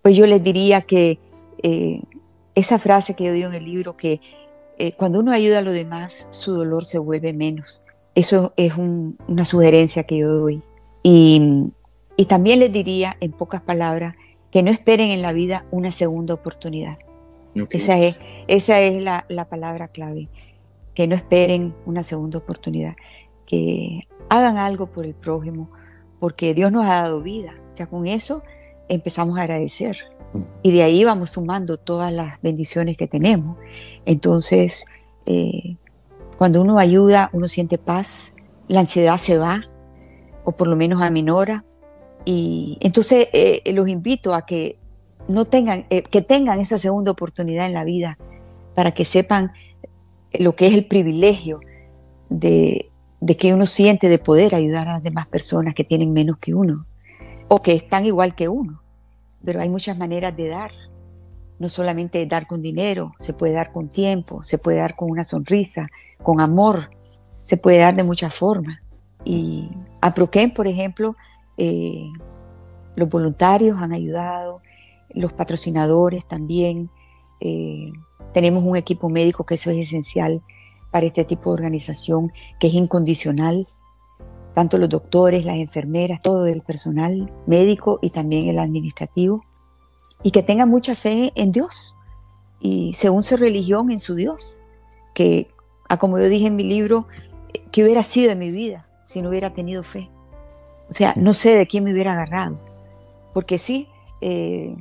Pues 0.02 0.16
yo 0.16 0.26
les 0.26 0.44
diría 0.44 0.82
que 0.82 1.18
eh, 1.62 2.00
esa 2.54 2.78
frase 2.78 3.14
que 3.14 3.24
yo 3.24 3.32
digo 3.32 3.48
en 3.48 3.54
el 3.54 3.64
libro, 3.64 3.96
que 3.96 4.20
eh, 4.78 4.92
cuando 4.96 5.18
uno 5.18 5.32
ayuda 5.32 5.58
a 5.58 5.62
los 5.62 5.74
demás, 5.74 6.28
su 6.30 6.52
dolor 6.52 6.84
se 6.84 6.98
vuelve 6.98 7.32
menos. 7.32 7.82
Eso 8.14 8.52
es 8.56 8.72
una 8.76 9.44
sugerencia 9.44 10.04
que 10.04 10.18
yo 10.18 10.28
doy. 10.28 10.62
Y, 11.02 11.72
también 12.28 12.58
les 12.60 12.72
diría, 12.72 13.16
en 13.20 13.32
pocas 13.32 13.62
palabras, 13.62 14.16
que 14.50 14.62
no 14.62 14.70
esperen 14.70 15.10
en 15.10 15.22
la 15.22 15.32
vida 15.32 15.66
una 15.70 15.92
segunda 15.92 16.34
oportunidad. 16.34 16.96
Esa 17.70 17.98
es, 17.98 18.24
esa 18.46 18.80
es 18.80 19.00
la, 19.00 19.24
la 19.28 19.44
palabra 19.44 19.88
clave 19.88 20.26
que 20.98 21.06
no 21.06 21.14
esperen 21.14 21.76
una 21.86 22.02
segunda 22.02 22.40
oportunidad, 22.40 22.96
que 23.46 24.00
hagan 24.28 24.56
algo 24.58 24.88
por 24.88 25.06
el 25.06 25.14
prójimo, 25.14 25.70
porque 26.18 26.54
Dios 26.54 26.72
nos 26.72 26.86
ha 26.86 27.02
dado 27.02 27.22
vida. 27.22 27.54
Ya 27.76 27.86
con 27.86 28.08
eso 28.08 28.42
empezamos 28.88 29.38
a 29.38 29.42
agradecer 29.42 29.96
y 30.60 30.72
de 30.72 30.82
ahí 30.82 31.04
vamos 31.04 31.30
sumando 31.30 31.76
todas 31.76 32.12
las 32.12 32.42
bendiciones 32.42 32.96
que 32.96 33.06
tenemos. 33.06 33.56
Entonces, 34.06 34.86
eh, 35.24 35.76
cuando 36.36 36.60
uno 36.62 36.80
ayuda, 36.80 37.30
uno 37.32 37.46
siente 37.46 37.78
paz, 37.78 38.32
la 38.66 38.80
ansiedad 38.80 39.18
se 39.18 39.38
va, 39.38 39.66
o 40.42 40.50
por 40.50 40.66
lo 40.66 40.74
menos 40.74 41.00
aminora. 41.00 41.62
Y 42.24 42.76
entonces 42.80 43.28
eh, 43.32 43.62
los 43.72 43.86
invito 43.86 44.34
a 44.34 44.44
que 44.44 44.80
no 45.28 45.44
tengan, 45.44 45.86
eh, 45.90 46.02
que 46.02 46.22
tengan 46.22 46.58
esa 46.58 46.76
segunda 46.76 47.12
oportunidad 47.12 47.66
en 47.66 47.74
la 47.74 47.84
vida, 47.84 48.18
para 48.74 48.90
que 48.90 49.04
sepan 49.04 49.52
lo 50.32 50.54
que 50.54 50.66
es 50.66 50.74
el 50.74 50.86
privilegio 50.86 51.60
de, 52.28 52.90
que 53.38 53.54
uno 53.54 53.66
siente 53.66 54.08
de 54.08 54.18
poder 54.18 54.54
ayudar 54.54 54.88
a 54.88 54.94
las 54.94 55.02
demás 55.02 55.28
personas 55.28 55.74
que 55.74 55.84
tienen 55.84 56.12
menos 56.12 56.38
que 56.38 56.54
uno 56.54 56.84
o 57.48 57.60
que 57.60 57.72
están 57.72 58.06
igual 58.06 58.34
que 58.34 58.48
uno. 58.48 58.82
Pero 59.44 59.60
hay 59.60 59.68
muchas 59.68 59.98
maneras 59.98 60.36
de 60.36 60.48
dar. 60.48 60.72
No 61.58 61.68
solamente 61.68 62.24
dar 62.26 62.46
con 62.46 62.62
dinero, 62.62 63.14
se 63.18 63.32
puede 63.32 63.54
dar 63.54 63.72
con 63.72 63.88
tiempo, 63.88 64.44
se 64.44 64.58
puede 64.58 64.76
dar 64.76 64.94
con 64.94 65.10
una 65.10 65.24
sonrisa, 65.24 65.88
con 66.22 66.40
amor, 66.40 66.86
se 67.36 67.56
puede 67.56 67.78
dar 67.78 67.96
de 67.96 68.04
muchas 68.04 68.32
formas. 68.34 68.78
Y 69.24 69.68
a 70.00 70.14
Proquem, 70.14 70.52
por 70.52 70.68
ejemplo, 70.68 71.14
eh, 71.56 72.06
los 72.94 73.10
voluntarios 73.10 73.76
han 73.80 73.92
ayudado, 73.92 74.60
los 75.14 75.32
patrocinadores 75.32 76.26
también. 76.28 76.90
Eh, 77.40 77.90
tenemos 78.32 78.62
un 78.62 78.76
equipo 78.76 79.08
médico 79.08 79.44
que 79.44 79.54
eso 79.54 79.70
es 79.70 79.78
esencial 79.78 80.42
para 80.90 81.06
este 81.06 81.24
tipo 81.24 81.50
de 81.50 81.54
organización, 81.54 82.32
que 82.58 82.68
es 82.68 82.74
incondicional. 82.74 83.66
Tanto 84.54 84.78
los 84.78 84.88
doctores, 84.88 85.44
las 85.44 85.56
enfermeras, 85.56 86.20
todo 86.22 86.46
el 86.46 86.60
personal 86.62 87.30
médico 87.46 87.98
y 88.02 88.10
también 88.10 88.48
el 88.48 88.58
administrativo. 88.58 89.44
Y 90.22 90.30
que 90.30 90.42
tengan 90.42 90.68
mucha 90.68 90.94
fe 90.94 91.32
en 91.36 91.52
Dios 91.52 91.94
y 92.60 92.92
según 92.94 93.22
su 93.22 93.36
religión 93.36 93.90
en 93.90 93.98
su 93.98 94.14
Dios. 94.14 94.58
Que, 95.14 95.48
como 95.98 96.18
yo 96.18 96.28
dije 96.28 96.46
en 96.46 96.56
mi 96.56 96.64
libro, 96.64 97.06
que 97.70 97.84
hubiera 97.84 98.02
sido 98.02 98.32
en 98.32 98.38
mi 98.38 98.50
vida 98.50 98.88
si 99.04 99.22
no 99.22 99.28
hubiera 99.28 99.54
tenido 99.54 99.82
fe. 99.82 100.10
O 100.90 100.94
sea, 100.94 101.14
no 101.16 101.34
sé 101.34 101.50
de 101.50 101.66
quién 101.66 101.84
me 101.84 101.92
hubiera 101.92 102.12
agarrado. 102.12 102.58
Porque 103.32 103.58
sí, 103.58 103.88
eh, 104.20 104.74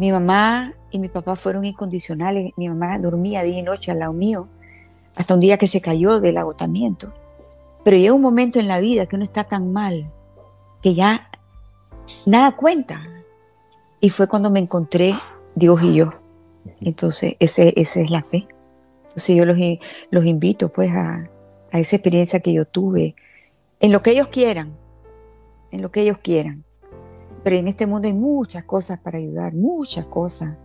mi 0.00 0.12
mamá 0.12 0.72
y 0.90 0.98
mi 0.98 1.10
papá 1.10 1.36
fueron 1.36 1.66
incondicionales. 1.66 2.52
Mi 2.56 2.70
mamá 2.70 2.98
dormía 2.98 3.42
día 3.42 3.58
y 3.58 3.62
noche 3.62 3.90
al 3.90 3.98
lado 3.98 4.14
mío, 4.14 4.48
hasta 5.14 5.34
un 5.34 5.40
día 5.40 5.58
que 5.58 5.66
se 5.66 5.82
cayó 5.82 6.20
del 6.20 6.38
agotamiento. 6.38 7.12
Pero 7.84 7.98
llega 7.98 8.14
un 8.14 8.22
momento 8.22 8.58
en 8.58 8.66
la 8.66 8.80
vida 8.80 9.04
que 9.04 9.16
uno 9.16 9.26
está 9.26 9.44
tan 9.44 9.74
mal 9.74 10.10
que 10.82 10.94
ya 10.94 11.28
nada 12.24 12.56
cuenta. 12.56 13.02
Y 14.00 14.08
fue 14.08 14.26
cuando 14.26 14.48
me 14.48 14.60
encontré 14.60 15.20
Dios 15.54 15.82
y 15.82 15.92
yo. 15.92 16.14
Entonces, 16.80 17.36
ese, 17.38 17.74
esa 17.76 18.00
es 18.00 18.10
la 18.10 18.22
fe. 18.22 18.48
Entonces 19.08 19.36
yo 19.36 19.44
los, 19.44 19.58
los 20.10 20.24
invito 20.24 20.70
pues 20.70 20.90
a, 20.92 21.28
a 21.72 21.78
esa 21.78 21.96
experiencia 21.96 22.40
que 22.40 22.54
yo 22.54 22.64
tuve, 22.64 23.16
en 23.80 23.92
lo 23.92 24.00
que 24.00 24.12
ellos 24.12 24.28
quieran, 24.28 24.72
en 25.72 25.82
lo 25.82 25.90
que 25.90 26.00
ellos 26.00 26.16
quieran. 26.22 26.64
Pero 27.42 27.56
en 27.56 27.68
este 27.68 27.86
mundo 27.86 28.08
hay 28.08 28.14
muchas 28.14 28.64
cosas 28.64 29.00
para 29.00 29.18
ayudar, 29.18 29.54
muchas 29.54 30.06
cosas. 30.06 30.56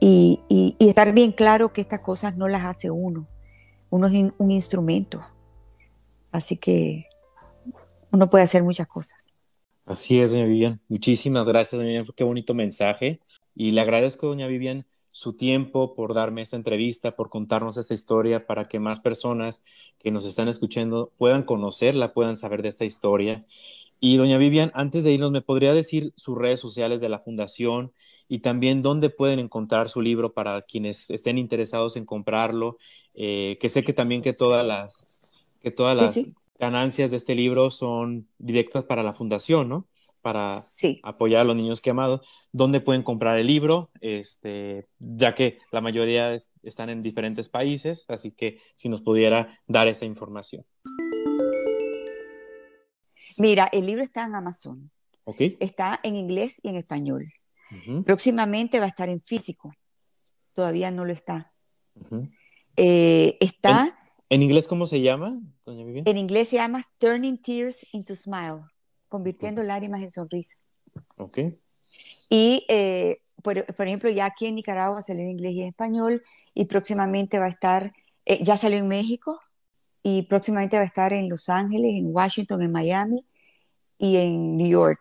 Y, 0.00 0.40
estar 0.78 1.12
bien 1.12 1.32
claro 1.32 1.72
que 1.72 1.80
estas 1.80 2.00
cosas 2.00 2.36
no 2.36 2.48
las 2.48 2.64
hace 2.64 2.90
uno. 2.90 3.26
Uno 3.90 4.06
es 4.06 4.32
un 4.38 4.50
instrumento. 4.50 5.20
Así 6.32 6.56
que 6.56 7.06
uno 8.12 8.28
puede 8.28 8.44
hacer 8.44 8.62
muchas 8.62 8.86
cosas. 8.86 9.30
Así 9.84 10.20
es, 10.20 10.32
doña 10.32 10.44
Vivian. 10.44 10.80
Muchísimas 10.88 11.46
gracias, 11.46 11.78
doña 11.78 11.88
Vivian. 11.88 12.06
Qué 12.16 12.24
bonito 12.24 12.54
mensaje. 12.54 13.20
Y 13.54 13.72
le 13.72 13.80
agradezco, 13.80 14.28
doña 14.28 14.46
Vivian, 14.46 14.86
su 15.10 15.36
tiempo, 15.36 15.94
por 15.94 16.14
darme 16.14 16.42
esta 16.42 16.56
entrevista, 16.56 17.16
por 17.16 17.28
contarnos 17.28 17.76
esta 17.76 17.94
historia, 17.94 18.46
para 18.46 18.68
que 18.68 18.78
más 18.78 19.00
personas 19.00 19.64
que 19.98 20.10
nos 20.10 20.24
están 20.24 20.48
escuchando 20.48 21.12
puedan 21.16 21.42
conocerla, 21.42 22.12
puedan 22.12 22.36
saber 22.36 22.62
de 22.62 22.68
esta 22.68 22.84
historia. 22.84 23.44
Y 24.00 24.16
doña 24.16 24.38
Vivian, 24.38 24.72
antes 24.74 25.04
de 25.04 25.12
irnos, 25.12 25.30
¿me 25.30 25.42
podría 25.42 25.74
decir 25.74 26.12
sus 26.16 26.36
redes 26.36 26.58
sociales 26.58 27.02
de 27.02 27.10
la 27.10 27.18
fundación 27.18 27.92
y 28.28 28.38
también 28.38 28.80
dónde 28.80 29.10
pueden 29.10 29.38
encontrar 29.38 29.90
su 29.90 30.00
libro 30.00 30.32
para 30.32 30.62
quienes 30.62 31.10
estén 31.10 31.36
interesados 31.36 31.96
en 31.96 32.06
comprarlo? 32.06 32.78
Eh, 33.14 33.58
que 33.60 33.68
sé 33.68 33.84
que 33.84 33.92
también 33.92 34.22
que 34.22 34.32
todas 34.32 34.66
las, 34.66 35.34
que 35.60 35.70
todas 35.70 36.00
las 36.00 36.18
ganancias 36.58 37.10
de 37.10 37.18
este 37.18 37.34
libro 37.34 37.70
son 37.70 38.26
directas 38.38 38.84
para 38.84 39.02
la 39.02 39.12
fundación, 39.12 39.68
¿no? 39.68 39.86
para 40.22 40.52
apoyar 41.02 41.42
a 41.42 41.44
los 41.44 41.56
niños 41.56 41.80
quemados, 41.80 42.20
dónde 42.52 42.80
pueden 42.80 43.02
comprar 43.02 43.38
el 43.38 43.46
libro, 43.46 43.90
este, 44.00 44.86
ya 44.98 45.34
que 45.34 45.58
la 45.72 45.80
mayoría 45.80 46.34
están 46.62 46.90
en 46.90 47.00
diferentes 47.00 47.48
países, 47.48 48.04
así 48.08 48.30
que 48.30 48.58
si 48.74 48.88
nos 48.88 49.00
pudiera 49.00 49.60
dar 49.66 49.88
esa 49.88 50.04
información. 50.04 50.64
Mira, 53.38 53.68
el 53.72 53.86
libro 53.86 54.02
está 54.02 54.24
en 54.24 54.34
Amazon. 54.34 54.88
Okay. 55.24 55.56
Está 55.60 56.00
en 56.02 56.16
inglés 56.16 56.60
y 56.62 56.68
en 56.70 56.76
español. 56.76 57.32
Próximamente 58.04 58.80
va 58.80 58.86
a 58.86 58.88
estar 58.88 59.08
en 59.08 59.20
físico. 59.20 59.72
Todavía 60.54 60.90
no 60.90 61.04
lo 61.04 61.12
está. 61.12 61.52
Eh, 62.76 63.36
está. 63.40 63.94
¿En, 64.28 64.42
inglés 64.42 64.66
cómo 64.66 64.86
se 64.86 65.00
llama, 65.00 65.38
doña 65.64 65.84
Vivian? 65.84 66.08
En 66.08 66.18
inglés 66.18 66.48
se 66.48 66.56
llama 66.56 66.84
Turning 66.98 67.38
Tears 67.38 67.86
into 67.92 68.14
Smile 68.14 68.62
convirtiendo 69.10 69.62
lágrimas 69.62 70.00
en 70.00 70.10
sonrisa. 70.10 70.56
Ok. 71.18 71.38
Y, 72.30 72.64
eh, 72.68 73.20
por, 73.42 73.58
ejemplo, 73.58 74.08
ya 74.08 74.24
aquí 74.24 74.46
en 74.46 74.54
Nicaragua 74.54 75.02
salió 75.02 75.24
en 75.24 75.30
inglés 75.30 75.52
y 75.52 75.62
en 75.62 75.68
español, 75.68 76.22
y 76.54 76.64
próximamente 76.64 77.38
va 77.38 77.46
a 77.46 77.50
estar, 77.50 77.92
eh, 78.24 78.42
ya 78.42 78.56
salió 78.56 78.78
en 78.78 78.88
México, 78.88 79.40
y 80.02 80.22
próximamente 80.22 80.76
va 80.76 80.82
a 80.82 80.86
estar 80.86 81.12
en 81.12 81.28
Los 81.28 81.48
Ángeles, 81.48 81.96
en 81.96 82.14
Washington, 82.14 82.62
en 82.62 82.72
Miami 82.72 83.26
y 83.98 84.16
en 84.16 84.56
New 84.56 84.68
York. 84.68 85.00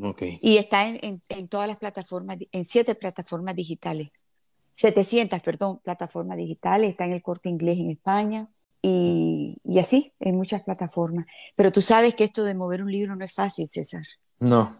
Okay. 0.00 0.38
Y 0.40 0.58
está 0.58 0.86
en, 0.86 1.22
en, 1.28 1.48
todas 1.48 1.66
las 1.66 1.78
plataformas, 1.78 2.38
en 2.52 2.64
siete 2.64 2.94
plataformas 2.94 3.56
digitales. 3.56 4.26
700, 4.72 5.40
perdón, 5.40 5.80
plataformas 5.82 6.36
digitales. 6.36 6.90
Está 6.90 7.04
en 7.06 7.12
el 7.12 7.22
corte 7.22 7.48
inglés 7.48 7.78
en 7.78 7.90
España, 7.90 8.48
y, 8.82 9.78
así, 9.78 10.12
en 10.20 10.36
muchas 10.36 10.62
plataformas. 10.62 11.26
Pero 11.56 11.72
tú 11.72 11.80
sabes 11.80 12.14
que 12.14 12.24
esto 12.24 12.44
de 12.44 12.54
mover 12.54 12.82
un 12.82 12.90
libro 12.90 13.14
no 13.16 13.24
es 13.24 13.32
fácil, 13.32 13.68
César. 13.68 14.04
No. 14.38 14.74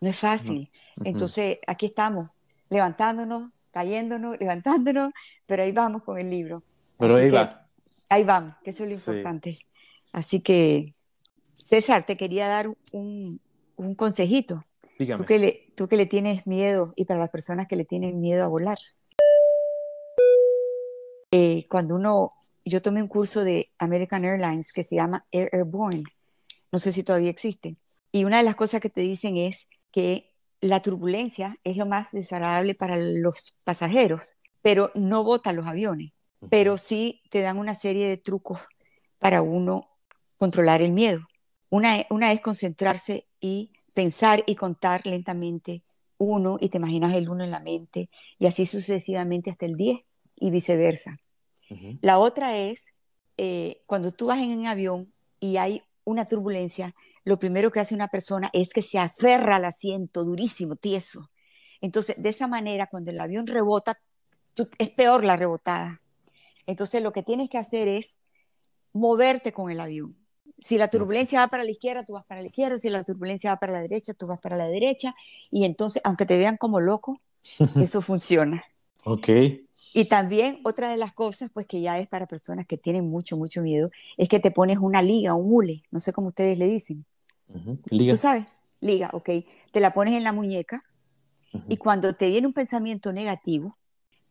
No 0.00 0.08
es 0.08 0.18
fácil. 0.18 0.68
Entonces, 1.04 1.58
aquí 1.66 1.86
estamos, 1.86 2.26
levantándonos, 2.70 3.50
cayéndonos, 3.72 4.38
levantándonos, 4.38 5.12
pero 5.46 5.62
ahí 5.62 5.72
vamos 5.72 6.02
con 6.02 6.18
el 6.18 6.30
libro. 6.30 6.62
Pero 6.98 7.16
ahí 7.16 7.30
va. 7.30 7.63
Ahí 8.14 8.22
vamos, 8.22 8.54
que 8.62 8.70
eso 8.70 8.84
es 8.84 8.90
lo 8.90 8.94
importante. 8.94 9.56
Así 10.12 10.40
que, 10.40 10.94
César, 11.42 12.06
te 12.06 12.16
quería 12.16 12.46
dar 12.46 12.68
un, 12.92 13.40
un 13.74 13.94
consejito. 13.96 14.62
Dígame. 15.00 15.24
Tú 15.24 15.26
que, 15.26 15.38
le, 15.40 15.72
tú 15.74 15.88
que 15.88 15.96
le 15.96 16.06
tienes 16.06 16.46
miedo 16.46 16.92
y 16.94 17.06
para 17.06 17.18
las 17.18 17.30
personas 17.30 17.66
que 17.66 17.74
le 17.74 17.84
tienen 17.84 18.20
miedo 18.20 18.44
a 18.44 18.46
volar. 18.46 18.78
Eh, 21.32 21.66
cuando 21.68 21.96
uno, 21.96 22.30
yo 22.64 22.80
tomé 22.80 23.02
un 23.02 23.08
curso 23.08 23.42
de 23.42 23.66
American 23.78 24.24
Airlines 24.24 24.72
que 24.72 24.84
se 24.84 24.94
llama 24.94 25.26
Air 25.32 25.50
Airborne, 25.52 26.04
no 26.70 26.78
sé 26.78 26.92
si 26.92 27.02
todavía 27.02 27.30
existe, 27.30 27.74
y 28.12 28.24
una 28.24 28.38
de 28.38 28.44
las 28.44 28.54
cosas 28.54 28.80
que 28.80 28.90
te 28.90 29.00
dicen 29.00 29.36
es 29.36 29.68
que 29.90 30.30
la 30.60 30.78
turbulencia 30.78 31.52
es 31.64 31.76
lo 31.76 31.86
más 31.86 32.12
desagradable 32.12 32.76
para 32.76 32.96
los 32.96 33.54
pasajeros, 33.64 34.36
pero 34.62 34.92
no 34.94 35.24
bota 35.24 35.52
los 35.52 35.66
aviones, 35.66 36.12
pero 36.50 36.78
sí 36.78 37.22
te 37.30 37.40
dan 37.40 37.58
una 37.58 37.74
serie 37.74 38.08
de 38.08 38.16
trucos 38.16 38.60
para 39.18 39.42
uno 39.42 39.88
controlar 40.38 40.82
el 40.82 40.92
miedo. 40.92 41.20
Una, 41.70 42.06
una 42.10 42.32
es 42.32 42.40
concentrarse 42.40 43.26
y 43.40 43.72
pensar 43.94 44.42
y 44.46 44.54
contar 44.54 45.06
lentamente 45.06 45.82
uno 46.18 46.58
y 46.60 46.68
te 46.68 46.78
imaginas 46.78 47.14
el 47.14 47.28
uno 47.28 47.44
en 47.44 47.50
la 47.50 47.60
mente 47.60 48.08
y 48.38 48.46
así 48.46 48.66
sucesivamente 48.66 49.50
hasta 49.50 49.66
el 49.66 49.76
10 49.76 50.00
y 50.36 50.50
viceversa. 50.50 51.18
La 52.02 52.18
otra 52.18 52.56
es 52.56 52.92
eh, 53.36 53.82
cuando 53.86 54.12
tú 54.12 54.26
vas 54.26 54.38
en 54.38 54.58
un 54.58 54.66
avión 54.66 55.12
y 55.40 55.56
hay 55.56 55.82
una 56.04 56.26
turbulencia, 56.26 56.94
lo 57.24 57.38
primero 57.38 57.70
que 57.70 57.80
hace 57.80 57.94
una 57.94 58.08
persona 58.08 58.50
es 58.52 58.68
que 58.68 58.82
se 58.82 58.98
aferra 58.98 59.56
al 59.56 59.64
asiento 59.64 60.24
durísimo, 60.24 60.76
tieso. 60.76 61.30
Entonces, 61.80 62.22
de 62.22 62.28
esa 62.28 62.46
manera, 62.46 62.88
cuando 62.88 63.10
el 63.10 63.20
avión 63.20 63.46
rebota, 63.46 63.98
es 64.78 64.90
peor 64.90 65.24
la 65.24 65.36
rebotada. 65.36 66.00
Entonces, 66.66 67.02
lo 67.02 67.12
que 67.12 67.22
tienes 67.22 67.50
que 67.50 67.58
hacer 67.58 67.88
es 67.88 68.16
moverte 68.92 69.52
con 69.52 69.70
el 69.70 69.80
avión. 69.80 70.16
Si 70.58 70.78
la 70.78 70.88
turbulencia 70.88 71.40
va 71.40 71.48
para 71.48 71.64
la 71.64 71.70
izquierda, 71.70 72.04
tú 72.04 72.14
vas 72.14 72.24
para 72.24 72.40
la 72.40 72.46
izquierda. 72.46 72.78
Si 72.78 72.88
la 72.88 73.04
turbulencia 73.04 73.50
va 73.50 73.58
para 73.58 73.72
la 73.72 73.82
derecha, 73.82 74.14
tú 74.14 74.26
vas 74.26 74.40
para 74.40 74.56
la 74.56 74.66
derecha. 74.66 75.14
Y 75.50 75.64
entonces, 75.64 76.00
aunque 76.04 76.26
te 76.26 76.38
vean 76.38 76.56
como 76.56 76.80
loco, 76.80 77.20
eso 77.80 78.02
funciona. 78.02 78.64
Ok. 79.04 79.28
Y 79.92 80.06
también 80.06 80.60
otra 80.64 80.88
de 80.88 80.96
las 80.96 81.12
cosas, 81.12 81.50
pues 81.52 81.66
que 81.66 81.80
ya 81.80 81.98
es 81.98 82.08
para 82.08 82.26
personas 82.26 82.66
que 82.66 82.78
tienen 82.78 83.08
mucho, 83.08 83.36
mucho 83.36 83.60
miedo, 83.60 83.90
es 84.16 84.28
que 84.28 84.40
te 84.40 84.50
pones 84.50 84.78
una 84.78 85.02
liga, 85.02 85.34
un 85.34 85.52
hule, 85.52 85.82
no 85.90 86.00
sé 86.00 86.12
cómo 86.12 86.28
ustedes 86.28 86.56
le 86.56 86.66
dicen. 86.66 87.04
Liga. 87.90 88.14
¿Tú 88.14 88.16
sabes? 88.16 88.46
Liga, 88.80 89.10
ok. 89.12 89.30
Te 89.72 89.80
la 89.80 89.92
pones 89.92 90.14
en 90.14 90.24
la 90.24 90.32
muñeca 90.32 90.84
y 91.68 91.76
cuando 91.76 92.14
te 92.14 92.30
viene 92.30 92.46
un 92.46 92.52
pensamiento 92.52 93.12
negativo, 93.12 93.76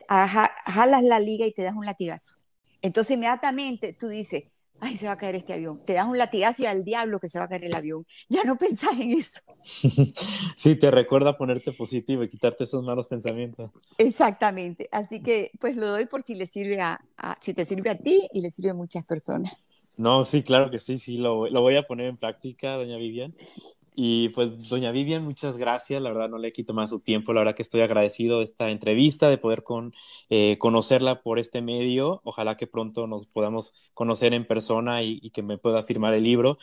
jalas 0.07 1.03
la 1.03 1.19
liga 1.19 1.45
y 1.45 1.53
te 1.53 1.63
das 1.63 1.75
un 1.75 1.85
latigazo. 1.85 2.33
Entonces 2.81 3.15
inmediatamente 3.15 3.93
tú 3.93 4.07
dices, 4.07 4.43
ay, 4.79 4.97
se 4.97 5.05
va 5.05 5.13
a 5.13 5.17
caer 5.17 5.35
este 5.35 5.53
avión. 5.53 5.79
Te 5.79 5.93
das 5.93 6.05
un 6.07 6.17
latigazo 6.17 6.63
y 6.63 6.65
al 6.65 6.83
diablo 6.83 7.19
que 7.19 7.29
se 7.29 7.39
va 7.39 7.45
a 7.45 7.47
caer 7.47 7.65
el 7.65 7.75
avión. 7.75 8.05
Ya 8.29 8.43
no 8.43 8.55
pensás 8.57 8.93
en 8.99 9.11
eso. 9.11 9.39
Sí, 10.55 10.75
te 10.75 10.91
recuerda 10.91 11.37
ponerte 11.37 11.71
positivo 11.71 12.23
y 12.23 12.29
quitarte 12.29 12.65
esos 12.65 12.83
malos 12.83 13.07
pensamientos. 13.07 13.71
Exactamente. 13.97 14.87
Así 14.91 15.21
que 15.21 15.51
pues 15.59 15.77
lo 15.77 15.87
doy 15.87 16.05
por 16.05 16.23
si 16.23 16.35
le 16.35 16.47
sirve 16.47 16.79
a, 16.81 16.99
si 17.41 17.53
te 17.53 17.65
sirve 17.65 17.89
a 17.89 17.97
ti 17.97 18.27
y 18.33 18.41
le 18.41 18.49
sirve 18.51 18.71
a 18.71 18.73
muchas 18.73 19.05
personas. 19.05 19.53
No, 19.97 20.25
sí, 20.25 20.43
claro 20.43 20.71
que 20.71 20.79
sí, 20.79 20.97
sí, 20.97 21.17
lo, 21.17 21.47
lo 21.47 21.61
voy 21.61 21.75
a 21.75 21.83
poner 21.83 22.07
en 22.07 22.17
práctica, 22.17 22.73
doña 22.75 22.97
Vivian. 22.97 23.35
Y 23.95 24.29
pues, 24.29 24.69
doña 24.69 24.91
Vivian, 24.91 25.23
muchas 25.23 25.57
gracias. 25.57 26.01
La 26.01 26.09
verdad, 26.09 26.29
no 26.29 26.37
le 26.37 26.51
quito 26.51 26.73
más 26.73 26.89
su 26.89 26.99
tiempo. 26.99 27.33
La 27.33 27.41
verdad 27.41 27.55
que 27.55 27.61
estoy 27.61 27.81
agradecido 27.81 28.39
de 28.39 28.43
esta 28.43 28.69
entrevista, 28.69 29.29
de 29.29 29.37
poder 29.37 29.63
con, 29.63 29.93
eh, 30.29 30.57
conocerla 30.59 31.21
por 31.21 31.39
este 31.39 31.61
medio. 31.61 32.21
Ojalá 32.23 32.57
que 32.57 32.67
pronto 32.67 33.07
nos 33.07 33.25
podamos 33.25 33.73
conocer 33.93 34.33
en 34.33 34.45
persona 34.47 35.03
y, 35.03 35.29
que 35.31 35.43
me 35.43 35.57
pueda 35.57 35.83
firmar 35.83 36.13
el 36.13 36.23
libro. 36.23 36.57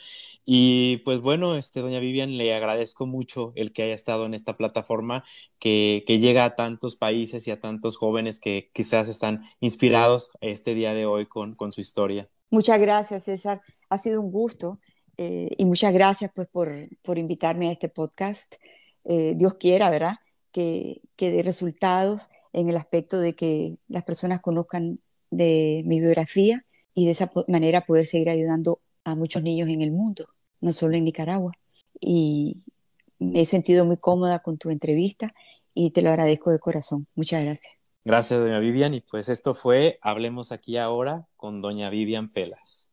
Y 0.45 0.99
pues 0.99 1.21
bueno, 1.21 1.57
este, 1.57 1.81
doña 1.81 2.01
Vivian, 2.01 2.37
le 2.37 2.55
agradezco 2.55 3.07
mucho 3.07 3.53
el 3.57 3.73
que 3.73 3.83
haya 3.83 3.95
estado 3.95 4.27
en 4.27 4.35
esta 4.35 4.57
plataforma 4.57 5.25
que, 5.59 6.05
que 6.07 6.19
llega 6.19 6.45
a 6.45 6.57
tantos 6.57 6.97
países 6.97 7.47
y 7.47 7.51
a 7.51 7.61
tantos 7.61 7.97
jóvenes 7.97 8.41
que 8.41 8.71
quizás 8.73 9.09
están 9.09 9.43
inspirados 9.61 10.31
este 10.41 10.75
día 10.75 10.95
de 10.95 11.07
hoy 11.07 11.27
con, 11.27 11.55
con 11.55 11.73
su 11.73 11.81
historia. 11.81 12.29
Muchas 12.51 12.81
gracias, 12.81 13.25
César. 13.25 13.61
Ha 13.89 13.99
sido 13.99 14.21
un 14.21 14.33
gusto 14.33 14.81
eh, 15.23 15.51
y 15.59 15.67
muchas 15.67 15.93
gracias 15.93 16.31
pues 16.35 16.49
por, 16.49 16.89
por, 17.03 17.19
invitarme 17.19 17.69
a 17.69 17.73
este 17.73 17.91
podcast. 17.91 18.55
Eh, 19.05 19.35
Dios 19.37 19.57
quiera, 19.57 19.91
¿verdad? 19.91 20.15
Que, 20.51 21.03
que 21.15 21.31
dé 21.31 21.43
resultados 21.43 22.23
en 22.55 22.71
el 22.71 22.77
aspecto 22.79 23.21
de 23.21 23.35
que 23.35 23.77
las 23.87 24.03
personas 24.05 24.41
conozcan 24.41 24.99
de 25.31 25.83
mi 25.85 26.01
biografía 26.01 26.65
y 26.95 27.05
de 27.05 27.11
esa 27.11 27.31
manera 27.49 27.83
poder 27.83 28.07
seguir 28.07 28.31
ayudando 28.31 28.81
a 29.05 29.15
muchos 29.15 29.43
niños 29.43 29.69
en 29.69 29.83
el 29.83 29.93
mundo, 29.93 30.27
no 30.63 30.73
solo 30.73 30.97
en 30.97 31.05
Nicaragua. 31.05 31.53
Y 32.01 32.63
me 33.19 33.43
he 33.43 33.47
sentido 33.47 33.85
muy 33.85 33.99
cómoda 33.99 34.39
con 34.39 34.57
tu 34.57 34.71
entrevista 34.71 35.35
y 35.75 35.91
te 35.91 36.01
lo 36.01 36.09
agradezco 36.09 36.51
de 36.51 36.61
corazón. 36.61 37.07
Muchas 37.15 37.45
gracias. 37.45 37.75
Gracias, 38.07 38.41
doña 38.41 38.59
Vivian. 38.59 38.95
Y 38.95 39.03
pues 39.03 39.29
esto 39.29 39.53
fue 39.53 39.99
Hablemos 40.01 40.51
aquí 40.51 40.79
ahora 40.79 41.29
con 41.37 41.61
doña 41.61 41.91
Vivian 41.91 42.31
Pelas. 42.31 42.90